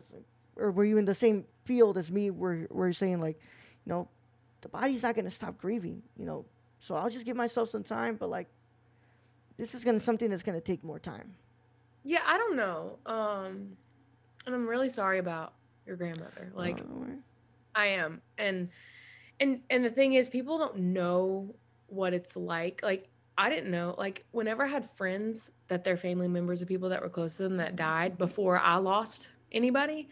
or 0.54 0.70
were 0.70 0.84
you 0.84 0.96
in 0.96 1.06
the 1.06 1.14
same 1.16 1.44
field 1.64 1.98
as 1.98 2.08
me, 2.08 2.30
where 2.30 2.68
where 2.70 2.86
you're 2.86 2.92
saying 2.92 3.20
like, 3.20 3.40
you 3.84 3.90
know, 3.90 4.08
the 4.60 4.68
body's 4.68 5.02
not 5.02 5.16
gonna 5.16 5.28
stop 5.28 5.58
grieving, 5.58 6.04
you 6.16 6.24
know, 6.24 6.46
so 6.78 6.94
I'll 6.94 7.10
just 7.10 7.26
give 7.26 7.36
myself 7.36 7.68
some 7.68 7.82
time, 7.82 8.14
but 8.14 8.28
like 8.28 8.46
this 9.60 9.74
is 9.74 9.84
gonna 9.84 10.00
something 10.00 10.30
that's 10.30 10.42
gonna 10.42 10.60
take 10.60 10.82
more 10.82 10.98
time. 10.98 11.34
Yeah, 12.02 12.22
I 12.24 12.38
don't 12.38 12.56
know. 12.56 12.98
Um, 13.04 13.76
and 14.46 14.54
I'm 14.54 14.66
really 14.66 14.88
sorry 14.88 15.18
about 15.18 15.52
your 15.86 15.96
grandmother. 15.96 16.50
Like, 16.54 16.80
oh, 16.80 17.06
I 17.74 17.88
am, 17.88 18.22
and 18.38 18.70
and 19.38 19.60
and 19.68 19.84
the 19.84 19.90
thing 19.90 20.14
is, 20.14 20.30
people 20.30 20.56
don't 20.56 20.78
know 20.78 21.54
what 21.88 22.14
it's 22.14 22.36
like. 22.36 22.80
Like, 22.82 23.10
I 23.36 23.50
didn't 23.50 23.70
know. 23.70 23.94
Like, 23.98 24.24
whenever 24.30 24.64
I 24.64 24.68
had 24.68 24.90
friends 24.96 25.52
that 25.68 25.84
their 25.84 25.98
family 25.98 26.28
members 26.28 26.62
or 26.62 26.66
people 26.66 26.88
that 26.88 27.02
were 27.02 27.10
close 27.10 27.34
to 27.34 27.42
them 27.42 27.58
that 27.58 27.76
died 27.76 28.16
before 28.16 28.58
I 28.58 28.76
lost 28.76 29.28
anybody, 29.52 30.08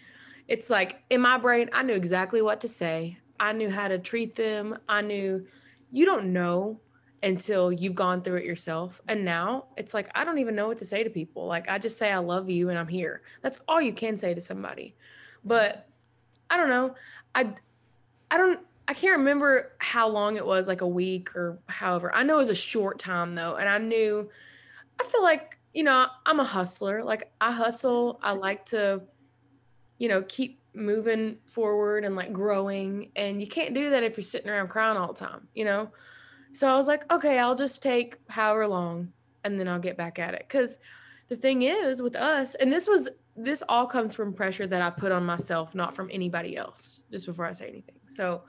it's 0.46 0.68
like 0.68 1.00
in 1.08 1.22
my 1.22 1.38
brain, 1.38 1.70
I 1.72 1.82
knew 1.82 1.94
exactly 1.94 2.42
what 2.42 2.60
to 2.60 2.68
say. 2.68 3.16
I 3.40 3.52
knew 3.52 3.70
how 3.70 3.88
to 3.88 3.98
treat 3.98 4.36
them. 4.36 4.76
I 4.90 5.00
knew 5.00 5.46
you 5.90 6.04
don't 6.04 6.34
know 6.34 6.80
until 7.22 7.72
you've 7.72 7.94
gone 7.94 8.22
through 8.22 8.36
it 8.36 8.44
yourself. 8.44 9.00
And 9.08 9.24
now 9.24 9.66
it's 9.76 9.92
like, 9.92 10.08
I 10.14 10.24
don't 10.24 10.38
even 10.38 10.54
know 10.54 10.68
what 10.68 10.78
to 10.78 10.84
say 10.84 11.02
to 11.02 11.10
people. 11.10 11.46
Like, 11.46 11.68
I 11.68 11.78
just 11.78 11.98
say, 11.98 12.12
I 12.12 12.18
love 12.18 12.48
you 12.48 12.68
and 12.68 12.78
I'm 12.78 12.88
here. 12.88 13.22
That's 13.42 13.60
all 13.66 13.80
you 13.80 13.92
can 13.92 14.16
say 14.16 14.34
to 14.34 14.40
somebody. 14.40 14.94
But 15.44 15.88
I 16.48 16.56
don't 16.56 16.68
know. 16.68 16.94
I, 17.34 17.52
I 18.30 18.36
don't, 18.36 18.60
I 18.86 18.94
can't 18.94 19.18
remember 19.18 19.72
how 19.78 20.08
long 20.08 20.36
it 20.36 20.46
was, 20.46 20.68
like 20.68 20.80
a 20.80 20.86
week 20.86 21.34
or 21.34 21.58
however. 21.66 22.14
I 22.14 22.22
know 22.22 22.36
it 22.36 22.38
was 22.38 22.48
a 22.50 22.54
short 22.54 22.98
time 22.98 23.34
though. 23.34 23.56
And 23.56 23.68
I 23.68 23.78
knew, 23.78 24.30
I 25.00 25.04
feel 25.04 25.22
like, 25.22 25.58
you 25.74 25.82
know, 25.82 26.06
I'm 26.24 26.40
a 26.40 26.44
hustler. 26.44 27.02
Like, 27.02 27.30
I 27.40 27.52
hustle. 27.52 28.20
I 28.22 28.32
like 28.32 28.64
to, 28.66 29.02
you 29.98 30.08
know, 30.08 30.22
keep 30.22 30.60
moving 30.72 31.36
forward 31.46 32.04
and 32.04 32.14
like 32.14 32.32
growing. 32.32 33.10
And 33.16 33.40
you 33.40 33.48
can't 33.48 33.74
do 33.74 33.90
that 33.90 34.04
if 34.04 34.16
you're 34.16 34.22
sitting 34.22 34.48
around 34.48 34.68
crying 34.68 34.96
all 34.96 35.12
the 35.12 35.18
time, 35.18 35.48
you 35.54 35.64
know? 35.64 35.90
So 36.52 36.68
I 36.68 36.76
was 36.76 36.86
like, 36.86 37.10
okay, 37.12 37.38
I'll 37.38 37.54
just 37.54 37.82
take 37.82 38.16
however 38.28 38.66
long 38.66 39.12
and 39.44 39.58
then 39.58 39.68
I'll 39.68 39.78
get 39.78 39.96
back 39.96 40.18
at 40.18 40.34
it. 40.34 40.44
Because 40.48 40.78
the 41.28 41.36
thing 41.36 41.62
is 41.62 42.02
with 42.02 42.16
us, 42.16 42.54
and 42.54 42.72
this 42.72 42.88
was, 42.88 43.08
this 43.36 43.62
all 43.68 43.86
comes 43.86 44.14
from 44.14 44.32
pressure 44.32 44.66
that 44.66 44.82
I 44.82 44.90
put 44.90 45.12
on 45.12 45.24
myself, 45.24 45.74
not 45.74 45.94
from 45.94 46.10
anybody 46.12 46.56
else, 46.56 47.02
just 47.10 47.26
before 47.26 47.46
I 47.46 47.52
say 47.52 47.68
anything. 47.68 47.96
So 48.08 48.42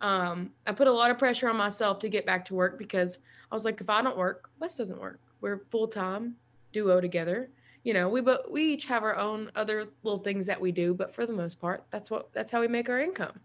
um, 0.00 0.50
I 0.66 0.72
put 0.72 0.86
a 0.86 0.92
lot 0.92 1.10
of 1.10 1.18
pressure 1.18 1.48
on 1.48 1.56
myself 1.56 1.98
to 2.00 2.08
get 2.08 2.26
back 2.26 2.44
to 2.46 2.54
work 2.54 2.78
because 2.78 3.18
I 3.50 3.54
was 3.54 3.64
like, 3.64 3.80
if 3.80 3.88
I 3.88 4.02
don't 4.02 4.16
work, 4.16 4.50
Wes 4.60 4.76
doesn't 4.76 5.00
work. 5.00 5.20
We're 5.40 5.64
full 5.70 5.88
time 5.88 6.36
duo 6.72 7.00
together. 7.00 7.50
You 7.84 7.94
know, 7.94 8.08
we 8.08 8.20
but 8.20 8.50
we 8.50 8.72
each 8.72 8.86
have 8.86 9.04
our 9.04 9.16
own 9.16 9.50
other 9.54 9.86
little 10.02 10.18
things 10.18 10.46
that 10.46 10.60
we 10.60 10.72
do, 10.72 10.92
but 10.92 11.14
for 11.14 11.24
the 11.24 11.32
most 11.32 11.60
part, 11.60 11.84
that's 11.90 12.10
what 12.10 12.32
that's 12.32 12.50
how 12.50 12.60
we 12.60 12.68
make 12.68 12.88
our 12.88 13.00
income. 13.00 13.38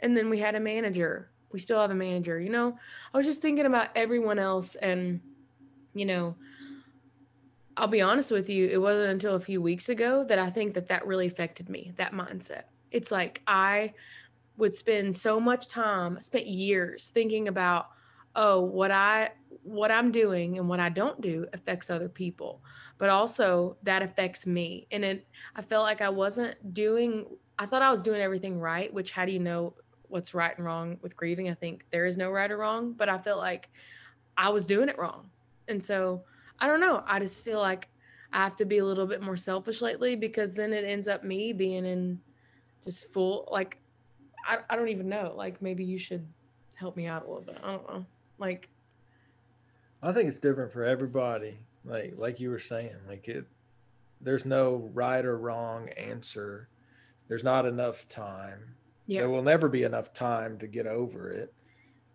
And 0.00 0.16
then 0.16 0.30
we 0.30 0.38
had 0.38 0.54
a 0.54 0.60
manager 0.60 1.30
we 1.54 1.58
still 1.58 1.80
have 1.80 1.90
a 1.90 1.94
manager 1.94 2.38
you 2.38 2.50
know? 2.50 2.76
I 3.14 3.16
was 3.16 3.26
just 3.26 3.40
thinking 3.40 3.64
about 3.64 3.88
everyone 3.94 4.38
else 4.38 4.74
and 4.74 5.20
you 5.94 6.04
know 6.04 6.34
i'll 7.76 7.88
be 7.88 8.02
honest 8.02 8.30
with 8.30 8.48
you 8.48 8.68
it 8.68 8.80
wasn't 8.80 9.10
until 9.10 9.36
a 9.36 9.40
few 9.40 9.62
weeks 9.62 9.88
ago 9.88 10.24
that 10.24 10.38
i 10.38 10.50
think 10.50 10.74
that 10.74 10.88
that 10.88 11.06
really 11.06 11.26
affected 11.26 11.68
me 11.68 11.92
that 11.96 12.12
mindset. 12.12 12.64
It's 12.90 13.10
like 13.10 13.40
i 13.46 13.94
would 14.56 14.74
spend 14.74 15.16
so 15.16 15.40
much 15.40 15.68
time 15.68 16.18
spent 16.20 16.46
years 16.46 17.10
thinking 17.10 17.48
about 17.48 17.88
oh 18.36 18.60
what 18.60 18.90
i 18.90 19.30
what 19.62 19.90
i'm 19.90 20.12
doing 20.12 20.58
and 20.58 20.68
what 20.68 20.80
i 20.80 20.88
don't 20.88 21.20
do 21.20 21.46
affects 21.52 21.90
other 21.90 22.08
people 22.08 22.60
but 22.96 23.08
also 23.08 23.76
that 23.82 24.02
affects 24.02 24.46
me. 24.46 24.86
And 24.92 25.04
it 25.04 25.26
i 25.56 25.62
felt 25.62 25.84
like 25.84 26.00
i 26.00 26.08
wasn't 26.08 26.74
doing 26.74 27.26
i 27.58 27.66
thought 27.66 27.82
i 27.82 27.90
was 27.90 28.02
doing 28.02 28.20
everything 28.20 28.60
right 28.60 28.92
which 28.92 29.10
how 29.10 29.24
do 29.24 29.32
you 29.32 29.40
know 29.40 29.74
what's 30.14 30.32
right 30.32 30.56
and 30.56 30.64
wrong 30.64 30.96
with 31.02 31.16
grieving. 31.16 31.50
I 31.50 31.54
think 31.54 31.84
there 31.90 32.06
is 32.06 32.16
no 32.16 32.30
right 32.30 32.48
or 32.48 32.56
wrong, 32.56 32.92
but 32.92 33.08
I 33.08 33.18
feel 33.18 33.36
like 33.36 33.68
I 34.36 34.48
was 34.48 34.64
doing 34.64 34.88
it 34.88 34.96
wrong. 34.96 35.28
And 35.66 35.82
so 35.82 36.22
I 36.60 36.68
don't 36.68 36.78
know. 36.78 37.02
I 37.04 37.18
just 37.18 37.40
feel 37.40 37.58
like 37.58 37.88
I 38.32 38.44
have 38.44 38.54
to 38.56 38.64
be 38.64 38.78
a 38.78 38.84
little 38.84 39.06
bit 39.06 39.20
more 39.20 39.36
selfish 39.36 39.82
lately 39.82 40.14
because 40.14 40.54
then 40.54 40.72
it 40.72 40.84
ends 40.84 41.08
up 41.08 41.24
me 41.24 41.52
being 41.52 41.84
in 41.84 42.20
just 42.84 43.12
full, 43.12 43.48
like, 43.50 43.76
I, 44.46 44.58
I 44.70 44.76
don't 44.76 44.88
even 44.88 45.08
know. 45.08 45.34
Like, 45.36 45.60
maybe 45.60 45.82
you 45.82 45.98
should 45.98 46.24
help 46.74 46.96
me 46.96 47.08
out 47.08 47.24
a 47.24 47.28
little 47.28 47.42
bit. 47.42 47.58
I 47.60 47.72
don't 47.72 47.88
know. 47.90 48.06
Like, 48.38 48.68
I 50.00 50.12
think 50.12 50.28
it's 50.28 50.38
different 50.38 50.70
for 50.70 50.84
everybody. 50.84 51.58
Like, 51.84 52.14
like 52.16 52.38
you 52.38 52.50
were 52.50 52.60
saying, 52.60 52.94
like 53.08 53.26
it, 53.26 53.46
there's 54.20 54.44
no 54.44 54.88
right 54.94 55.24
or 55.24 55.36
wrong 55.36 55.88
answer. 55.88 56.68
There's 57.26 57.42
not 57.42 57.66
enough 57.66 58.08
time. 58.08 58.76
Yeah. 59.06 59.20
There 59.20 59.30
will 59.30 59.42
never 59.42 59.68
be 59.68 59.82
enough 59.82 60.12
time 60.12 60.58
to 60.58 60.66
get 60.66 60.86
over 60.86 61.30
it. 61.30 61.52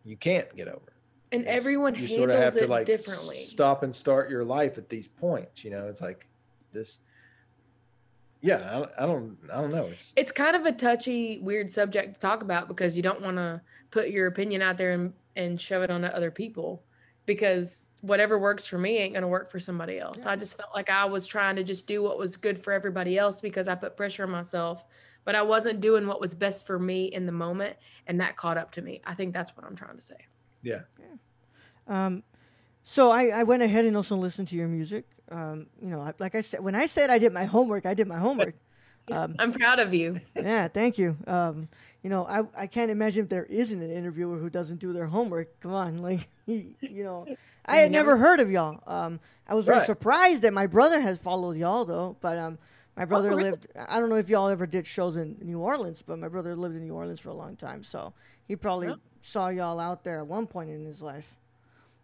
You 0.04 0.18
can't 0.18 0.56
get 0.56 0.68
over 0.68 0.78
it. 0.88 0.94
And 1.32 1.42
it's, 1.44 1.52
everyone 1.52 1.94
you 1.94 2.08
handles 2.08 2.18
sort 2.18 2.30
of 2.32 2.40
have 2.40 2.58
it 2.58 2.62
to 2.62 2.68
like 2.68 2.86
differently. 2.86 3.44
Stop 3.44 3.84
and 3.84 3.96
start 3.96 4.30
your 4.30 4.44
life 4.44 4.78
at 4.78 4.90
these 4.90 5.08
points. 5.08 5.64
You 5.64 5.72
know, 5.72 5.88
it's 5.88 6.02
like 6.02 6.28
this. 6.74 7.00
Yeah, 8.42 8.86
I, 8.98 9.04
I 9.04 9.06
don't, 9.06 9.38
I 9.52 9.62
don't 9.62 9.72
know. 9.72 9.88
It's, 9.88 10.14
it's 10.16 10.32
kind 10.32 10.56
of 10.56 10.66
a 10.66 10.72
touchy, 10.72 11.40
weird 11.40 11.70
subject 11.70 12.16
to 12.16 12.20
talk 12.20 12.42
about 12.42 12.68
because 12.68 12.96
you 12.96 13.04
don't 13.04 13.22
want 13.22 13.38
to 13.38 13.62
put 13.92 14.10
your 14.10 14.28
opinion 14.28 14.62
out 14.62 14.78
there 14.78 14.94
and, 14.94 15.14
and 15.36 15.60
shove 15.60 15.84
it 15.84 15.92
onto 15.92 16.08
other 16.08 16.32
people 16.32 16.82
because 17.26 17.90
whatever 18.02 18.40
works 18.40 18.66
for 18.66 18.78
me 18.78 18.98
ain't 18.98 19.14
going 19.14 19.24
to 19.24 19.28
work 19.28 19.52
for 19.52 19.60
somebody 19.60 20.00
else. 20.00 20.24
Yeah. 20.24 20.32
I 20.32 20.36
just 20.38 20.56
felt 20.56 20.70
like 20.74 20.90
I 20.90 21.06
was 21.06 21.28
trying 21.28 21.58
to 21.58 21.64
just 21.64 21.86
do 21.86 22.02
what 22.02 22.18
was 22.18 22.38
good 22.38 22.58
for 22.58 22.72
everybody 22.72 23.18
else 23.18 23.42
because 23.42 23.68
I 23.68 23.76
put 23.76 23.98
pressure 23.98 24.24
on 24.24 24.30
myself 24.30 24.86
but 25.26 25.36
I 25.36 25.41
wasn't 25.41 25.82
doing 25.82 26.07
what 26.07 26.22
was 26.22 26.34
best 26.34 26.65
for 26.65 26.80
me 26.80 27.05
in 27.05 27.26
the 27.26 27.32
moment, 27.32 27.78
and 28.07 28.20
that 28.22 28.36
caught 28.38 28.57
up 28.57 28.72
to 28.72 28.82
me. 28.82 29.01
I 29.05 29.13
think 29.13 29.34
that's 29.34 29.55
what 29.55 29.65
I'm 29.65 29.76
trying 29.76 29.95
to 29.95 30.01
say. 30.01 30.28
Yeah. 30.61 30.82
yeah. 30.99 32.05
Um, 32.05 32.24
so 32.84 33.11
I, 33.11 33.28
I 33.28 33.43
went 33.43 33.61
ahead 33.61 33.86
and 33.86 33.95
also 33.95 34.15
listened 34.15 34.47
to 34.49 34.55
your 34.55 34.67
music. 34.67 35.05
Um, 35.32 35.67
you 35.82 35.89
know, 35.89 36.01
I, 36.01 36.13
like 36.20 36.36
I 36.36 36.41
said, 36.41 36.61
when 36.61 36.76
I 36.76 36.86
said 36.86 37.09
I 37.09 37.20
did 37.20 37.34
my 37.34 37.45
homework, 37.45 37.86
I 37.86 37.93
did 37.93 38.07
my 38.07 38.17
homework. 38.20 38.55
Um, 39.11 39.36
I'm 39.39 39.51
proud 39.51 39.80
of 39.80 39.91
you. 39.91 40.22
Yeah, 40.36 40.67
thank 40.67 40.99
you. 40.99 41.17
Um, 41.26 41.67
you 42.03 42.11
know, 42.11 42.28
I, 42.28 42.43
I 42.55 42.67
can't 42.67 42.91
imagine 42.91 43.24
if 43.24 43.30
there 43.30 43.45
isn't 43.45 43.82
an 43.82 43.89
interviewer 43.89 44.38
who 44.38 44.51
doesn't 44.51 44.80
do 44.80 44.93
their 44.93 45.07
homework. 45.07 45.59
Come 45.61 45.74
on, 45.74 45.97
like, 46.03 46.30
you 46.45 46.76
know, 47.03 47.26
I 47.65 47.78
had 47.78 47.91
never 47.91 48.17
heard 48.17 48.39
of 48.39 48.51
y'all. 48.51 48.84
Um, 48.86 49.20
I 49.47 49.55
was 49.55 49.65
very 49.65 49.80
right. 49.80 49.86
surprised 49.86 50.43
that 50.43 50.53
my 50.53 50.67
brother 50.67 51.01
has 51.01 51.17
followed 51.17 51.57
y'all 51.57 51.86
though, 51.86 52.17
but 52.22 52.38
um, 52.38 52.59
my 53.00 53.06
brother 53.06 53.32
oh, 53.32 53.38
really? 53.38 53.52
lived. 53.52 53.68
I 53.88 54.02
don't 54.02 54.10
know 54.10 54.18
if 54.18 54.28
y'all 54.28 54.50
ever 54.50 54.68
did 54.68 54.86
shows 54.86 55.16
in 55.16 55.38
New 55.41 55.60
Orleans, 55.60 56.04
but 56.06 56.20
my 56.20 56.28
brother 56.28 56.54
lived 56.54 56.76
in 56.76 56.86
New 56.86 56.93
Orleans 56.93 57.22
for 57.22 57.30
a 57.30 57.34
long 57.34 57.56
time, 57.56 57.82
so 57.82 58.14
he 58.45 58.58
probably 58.58 58.93
saw 59.22 59.47
y'all 59.47 59.80
out 59.80 60.04
there 60.04 60.20
at 60.20 60.28
one 60.28 60.45
point 60.45 60.70
in 60.70 60.84
his 60.84 61.02
life. 61.02 61.34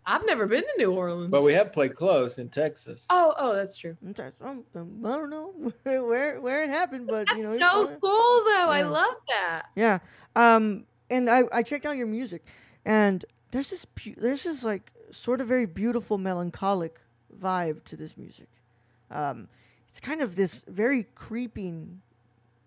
I've 0.06 0.26
never 0.26 0.46
been 0.46 0.62
to 0.62 0.74
New 0.78 0.94
Orleans. 0.94 1.32
But 1.32 1.44
we 1.44 1.54
have 1.54 1.74
played 1.74 1.98
close 1.98 2.38
in 2.38 2.48
Texas. 2.48 3.06
Oh, 3.10 3.34
oh, 3.38 3.54
that's 3.54 3.76
true. 3.76 3.98
I 4.08 4.14
don't 4.44 5.30
know 5.30 5.54
where 5.84 6.40
where 6.40 6.64
it 6.64 6.70
happened, 6.70 7.08
but 7.08 7.28
that's 7.28 7.38
you 7.38 7.44
know, 7.44 7.58
so 7.58 7.88
cool 7.88 8.44
though. 8.46 8.52
Yeah. 8.52 8.70
I 8.70 8.82
love 8.84 9.16
that. 9.28 9.64
Yeah. 9.76 10.00
Um, 10.36 10.86
and 11.10 11.30
I 11.30 11.44
I 11.52 11.62
checked 11.62 11.86
out 11.86 11.98
your 11.98 12.08
music, 12.08 12.46
and 12.86 13.26
there's 13.52 13.70
this 13.70 13.86
there's 14.16 14.44
this 14.44 14.64
like 14.64 14.94
sort 15.12 15.42
of 15.42 15.48
very 15.48 15.66
beautiful 15.66 16.18
melancholic 16.18 17.02
vibe 17.38 17.84
to 17.86 17.98
this 17.98 18.16
music. 18.16 18.48
Um, 19.12 19.50
it's 19.96 20.02
kind 20.02 20.20
of 20.20 20.36
this 20.36 20.66
very 20.68 21.04
creeping 21.16 22.02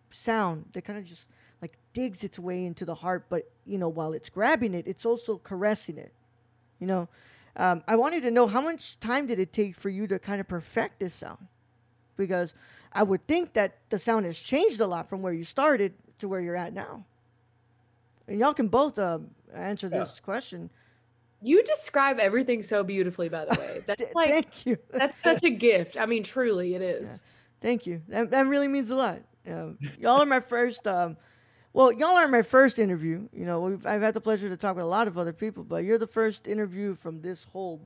sound 0.09 0.65
that 0.73 0.87
kind 0.87 0.99
of 0.99 1.05
just 1.05 1.29
like 1.61 1.77
digs 1.93 2.25
its 2.25 2.39
way 2.39 2.65
into 2.65 2.87
the 2.87 2.95
heart, 2.95 3.27
but 3.29 3.51
you 3.67 3.77
know, 3.77 3.91
while 3.91 4.15
it's 4.15 4.31
grabbing 4.31 4.73
it, 4.73 4.87
it's 4.87 5.05
also 5.05 5.37
caressing 5.37 5.99
it. 5.99 6.15
You 6.79 6.87
know, 6.87 7.09
um, 7.55 7.83
I 7.87 7.97
wanted 7.97 8.23
to 8.23 8.31
know 8.31 8.47
how 8.47 8.63
much 8.63 8.99
time 8.99 9.27
did 9.27 9.39
it 9.39 9.53
take 9.53 9.77
for 9.77 9.91
you 9.91 10.07
to 10.07 10.19
kind 10.19 10.41
of 10.41 10.49
perfect 10.49 11.01
this 11.01 11.13
sound? 11.13 11.49
Because 12.17 12.55
I 12.95 13.03
would 13.03 13.27
think 13.27 13.53
that 13.53 13.77
the 13.91 13.99
sound 13.99 14.25
has 14.25 14.39
changed 14.39 14.81
a 14.81 14.87
lot 14.87 15.07
from 15.07 15.21
where 15.21 15.35
you 15.35 15.45
started 15.45 15.93
to 16.21 16.29
where 16.29 16.41
you're 16.41 16.57
at 16.57 16.73
now. 16.73 17.05
And 18.27 18.41
y'all 18.41 18.55
can 18.55 18.69
both 18.69 18.99
uh, 18.99 19.19
answer 19.53 19.91
this 19.91 20.15
yeah. 20.17 20.25
question. 20.25 20.71
You 21.41 21.63
describe 21.65 22.19
everything 22.19 22.63
so 22.63 22.83
beautifully, 22.83 23.29
by 23.29 23.45
the 23.45 23.55
way. 23.59 23.81
That's 23.87 24.03
like, 24.15 24.29
thank 24.29 24.67
you. 24.67 24.77
that's 24.91 25.15
such 25.23 25.45
a 25.45 25.51
gift. 25.51 25.97
I 25.97 26.07
mean, 26.07 26.25
truly, 26.25 26.75
it 26.75 26.83
is. 26.83 27.23
Yeah. 27.23 27.29
Thank 27.69 27.87
you. 27.87 28.03
That, 28.09 28.31
that 28.31 28.47
really 28.47 28.69
means 28.69 28.91
a 28.91 28.97
lot. 28.97 29.21
Um, 29.47 29.79
y'all 29.99 30.21
are 30.21 30.27
my 30.27 30.41
first 30.41 30.87
um, 30.87 31.17
well, 31.73 31.93
y'all 31.93 32.17
are 32.17 32.29
my 32.29 32.43
first 32.43 32.79
interview. 32.79 33.29
You 33.33 33.45
know, 33.45 33.79
I've 33.85 34.03
had 34.03 34.15
the 34.15 34.21
pleasure 34.21 34.49
to 34.49 34.57
talk 34.57 34.77
with 34.77 34.85
a 34.85 34.89
lot 34.89 35.07
of 35.07 35.19
other 35.19 35.33
people, 35.33 35.65
but 35.65 35.85
you're 35.85 35.99
the 35.99 36.07
first 36.07 36.49
interview 36.49 36.95
from 36.95 37.21
this 37.21 37.45
whole 37.45 37.81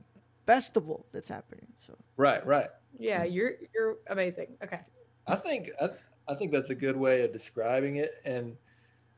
festival 0.45 1.05
that's 1.11 1.27
happening. 1.27 1.67
So 1.77 1.93
right, 2.17 2.45
right. 2.45 2.69
Yeah, 2.97 3.23
you're 3.23 3.51
you're 3.73 3.97
amazing. 4.07 4.57
Okay. 4.63 4.79
I 5.27 5.35
think 5.35 5.71
I, 5.81 5.89
I 6.27 6.35
think 6.35 6.51
that's 6.51 6.69
a 6.69 6.75
good 6.75 6.97
way 6.97 7.21
of 7.23 7.33
describing 7.33 7.97
it, 7.97 8.15
and 8.25 8.55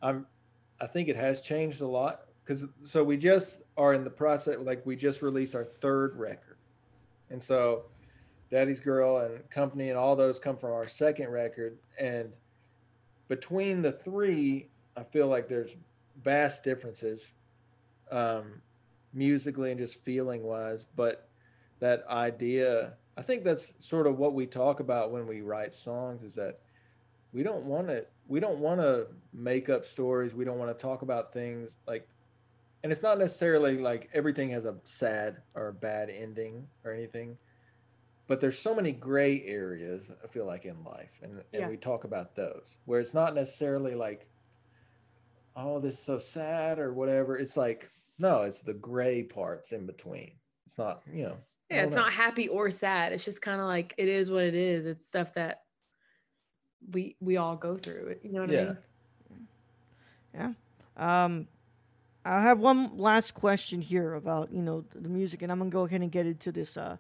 I'm 0.01 0.25
I 0.81 0.87
think 0.87 1.09
it 1.09 1.15
has 1.15 1.41
changed 1.41 1.81
a 1.81 1.87
lot 1.87 2.24
because 2.45 2.65
so 2.83 3.03
we 3.03 3.17
just 3.17 3.61
are 3.75 3.93
in 3.93 4.03
the 4.03 4.09
process 4.09 4.57
like 4.59 4.85
we 4.85 4.95
just 4.95 5.21
released 5.21 5.55
our 5.55 5.65
third 5.65 6.15
record, 6.17 6.57
and 7.29 7.41
so 7.41 7.85
Daddy's 8.51 8.79
Girl 8.79 9.17
and 9.17 9.49
Company 9.49 9.89
and 9.89 9.97
all 9.97 10.15
those 10.15 10.39
come 10.39 10.57
from 10.57 10.71
our 10.71 10.87
second 10.87 11.29
record, 11.29 11.77
and 11.99 12.31
between 13.27 13.81
the 13.81 13.91
three, 13.91 14.67
I 14.95 15.03
feel 15.03 15.27
like 15.27 15.47
there's 15.47 15.75
vast 16.23 16.63
differences 16.63 17.31
um, 18.11 18.61
musically 19.13 19.71
and 19.71 19.79
just 19.79 19.95
feeling 20.03 20.43
wise. 20.43 20.85
But 20.95 21.27
that 21.79 22.05
idea, 22.09 22.93
I 23.17 23.21
think 23.21 23.43
that's 23.43 23.73
sort 23.79 24.07
of 24.07 24.17
what 24.17 24.33
we 24.33 24.45
talk 24.45 24.79
about 24.79 25.11
when 25.11 25.27
we 25.27 25.41
write 25.41 25.73
songs 25.73 26.23
is 26.23 26.35
that 26.35 26.59
we 27.33 27.43
don't 27.43 27.65
want 27.65 27.87
to 27.87 28.05
we 28.27 28.39
don't 28.39 28.59
want 28.59 28.79
to 28.79 29.07
make 29.33 29.69
up 29.69 29.85
stories. 29.85 30.33
We 30.33 30.45
don't 30.45 30.57
want 30.57 30.75
to 30.75 30.81
talk 30.81 31.01
about 31.01 31.33
things 31.33 31.77
like 31.87 32.07
and 32.85 32.91
it's 32.91 33.01
not 33.01 33.17
necessarily 33.17 33.79
like 33.79 34.11
everything 34.13 34.51
has 34.51 34.65
a 34.65 34.75
sad 34.83 35.37
or 35.55 35.69
a 35.69 35.73
bad 35.73 36.07
ending 36.07 36.67
or 36.83 36.93
anything 36.93 37.35
but 38.27 38.39
there's 38.39 38.59
so 38.59 38.75
many 38.75 38.91
gray 38.91 39.41
areas 39.41 40.11
i 40.23 40.27
feel 40.27 40.45
like 40.45 40.65
in 40.65 40.83
life 40.83 41.09
and, 41.23 41.31
and 41.51 41.61
yeah. 41.61 41.67
we 41.67 41.77
talk 41.77 42.03
about 42.03 42.35
those 42.35 42.77
where 42.85 42.99
it's 42.99 43.15
not 43.15 43.33
necessarily 43.33 43.95
like 43.95 44.27
oh 45.55 45.79
this 45.79 45.95
is 45.95 45.99
so 45.99 46.19
sad 46.19 46.77
or 46.77 46.93
whatever 46.93 47.39
it's 47.39 47.57
like 47.57 47.89
no 48.19 48.43
it's 48.43 48.61
the 48.61 48.75
gray 48.75 49.23
parts 49.23 49.71
in 49.71 49.87
between 49.87 50.33
it's 50.67 50.77
not 50.77 51.01
you 51.11 51.23
know 51.23 51.37
yeah 51.71 51.81
it's 51.81 51.95
know. 51.95 52.03
not 52.03 52.13
happy 52.13 52.47
or 52.49 52.69
sad 52.69 53.13
it's 53.13 53.25
just 53.25 53.41
kind 53.41 53.59
of 53.59 53.65
like 53.65 53.95
it 53.97 54.07
is 54.07 54.29
what 54.29 54.43
it 54.43 54.53
is 54.53 54.85
it's 54.85 55.07
stuff 55.07 55.33
that 55.33 55.63
we 56.91 57.15
we 57.19 57.37
all 57.37 57.55
go 57.55 57.77
through 57.77 58.09
it 58.09 58.19
you 58.21 58.31
know 58.31 58.41
what 58.41 58.51
yeah. 58.51 58.61
i 58.61 59.33
mean 59.33 59.47
yeah 60.35 61.23
um 61.25 61.47
i 62.25 62.41
have 62.41 62.59
one 62.59 62.97
last 62.97 63.33
question 63.33 63.81
here 63.81 64.13
about 64.15 64.51
you 64.51 64.61
know 64.61 64.83
the 64.93 65.09
music 65.09 65.41
and 65.41 65.51
i'm 65.51 65.59
gonna 65.59 65.69
go 65.69 65.85
ahead 65.85 66.01
and 66.01 66.11
get 66.11 66.25
into 66.25 66.51
this 66.51 66.75
uh 66.75 66.97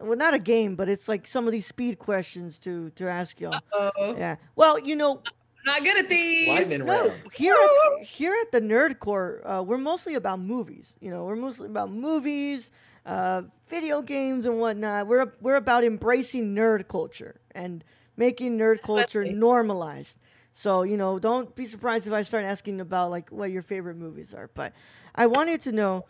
well, 0.00 0.16
not 0.16 0.34
a 0.34 0.38
game, 0.38 0.76
but 0.76 0.88
it's 0.88 1.08
like 1.08 1.26
some 1.26 1.46
of 1.46 1.52
these 1.52 1.66
speed 1.66 1.98
questions 1.98 2.58
to 2.60 2.90
to 2.90 3.08
ask 3.08 3.40
y'all. 3.40 3.60
Uh-oh. 3.72 4.16
Yeah. 4.16 4.36
Well, 4.54 4.78
you 4.78 4.94
know, 4.94 5.22
not 5.64 5.82
good 5.82 5.98
at 5.98 6.08
these. 6.08 6.48
Lightning 6.48 6.84
no, 6.84 7.08
round. 7.08 7.22
here 7.32 7.54
at 7.54 8.06
here 8.06 8.34
at 8.42 8.52
the 8.52 8.60
Nerd 8.60 9.00
Corps, 9.00 9.42
uh, 9.44 9.62
we're 9.62 9.78
mostly 9.78 10.14
about 10.14 10.40
movies. 10.40 10.94
You 11.00 11.10
know, 11.10 11.24
we're 11.24 11.36
mostly 11.36 11.66
about 11.66 11.90
movies, 11.90 12.70
uh, 13.06 13.42
video 13.68 14.02
games, 14.02 14.46
and 14.46 14.58
whatnot. 14.60 15.08
We're 15.08 15.32
we're 15.40 15.56
about 15.56 15.84
embracing 15.84 16.54
nerd 16.54 16.86
culture 16.88 17.40
and 17.52 17.82
making 18.16 18.56
nerd 18.56 18.82
culture 18.82 19.24
normalized. 19.24 20.18
So 20.58 20.82
you 20.82 20.96
know, 20.96 21.20
don't 21.20 21.54
be 21.54 21.66
surprised 21.66 22.08
if 22.08 22.12
I 22.12 22.24
start 22.24 22.44
asking 22.44 22.80
about 22.80 23.12
like 23.12 23.30
what 23.30 23.52
your 23.52 23.62
favorite 23.62 23.94
movies 23.94 24.34
are. 24.34 24.50
But 24.54 24.72
I 25.14 25.28
wanted 25.28 25.60
to 25.60 25.70
know 25.70 26.06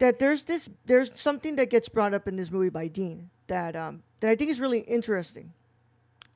that 0.00 0.18
there's 0.18 0.44
this 0.44 0.68
there's 0.86 1.16
something 1.16 1.54
that 1.54 1.70
gets 1.70 1.88
brought 1.88 2.12
up 2.12 2.26
in 2.26 2.34
this 2.34 2.50
movie 2.50 2.68
by 2.68 2.88
Dean 2.88 3.30
that 3.46 3.76
um, 3.76 4.02
that 4.18 4.28
I 4.28 4.34
think 4.34 4.50
is 4.50 4.58
really 4.58 4.80
interesting. 4.80 5.52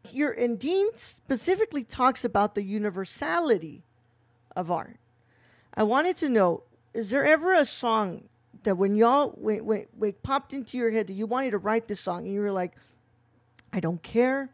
Here, 0.05 0.31
and 0.31 0.61
Dean 0.61 0.91
specifically 0.95 1.83
talks 1.83 2.25
about 2.25 2.55
the 2.55 2.62
universality 2.62 3.83
of 4.55 4.71
art. 4.71 5.01
I 5.75 5.83
wanted 5.83 6.17
to 6.19 6.29
know: 6.29 6.62
is 6.95 7.11
there 7.11 7.25
ever 7.25 7.53
a 7.53 7.67
song 7.67 8.29
that 8.62 8.77
when 8.77 8.95
y'all 8.95 9.31
when, 9.31 9.67
when, 9.67 9.87
when 9.99 10.12
popped 10.23 10.53
into 10.53 10.79
your 10.79 10.93
head 10.93 11.09
that 11.09 11.14
you 11.14 11.27
wanted 11.27 11.51
to 11.51 11.59
write 11.59 11.89
this 11.89 11.99
song 11.99 12.27
and 12.27 12.33
you 12.33 12.43
were 12.43 12.53
like, 12.53 12.77
I 13.73 13.81
don't 13.81 14.05
care 14.05 14.53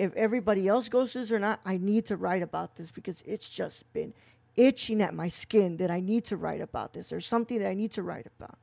if 0.00 0.14
everybody 0.14 0.66
else 0.66 0.88
goes 0.88 1.12
this 1.12 1.30
or 1.30 1.38
not. 1.38 1.60
I 1.66 1.76
need 1.76 2.06
to 2.06 2.16
write 2.16 2.42
about 2.42 2.74
this 2.76 2.90
because 2.90 3.20
it's 3.22 3.48
just 3.50 3.92
been 3.92 4.14
itching 4.56 5.02
at 5.02 5.14
my 5.14 5.28
skin 5.28 5.76
that 5.76 5.90
I 5.90 6.00
need 6.00 6.24
to 6.26 6.38
write 6.38 6.62
about 6.62 6.94
this. 6.94 7.10
There's 7.10 7.26
something 7.26 7.58
that 7.58 7.68
I 7.68 7.74
need 7.74 7.90
to 7.92 8.02
write 8.02 8.26
about. 8.38 8.58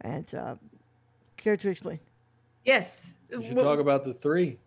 And 0.00 0.34
uh, 0.34 0.54
care 1.36 1.58
to 1.58 1.68
explain? 1.68 2.00
Yes. 2.64 3.12
You 3.30 3.42
should 3.42 3.56
well, 3.56 3.66
talk 3.66 3.78
about 3.78 4.04
the 4.04 4.14
three 4.14 4.58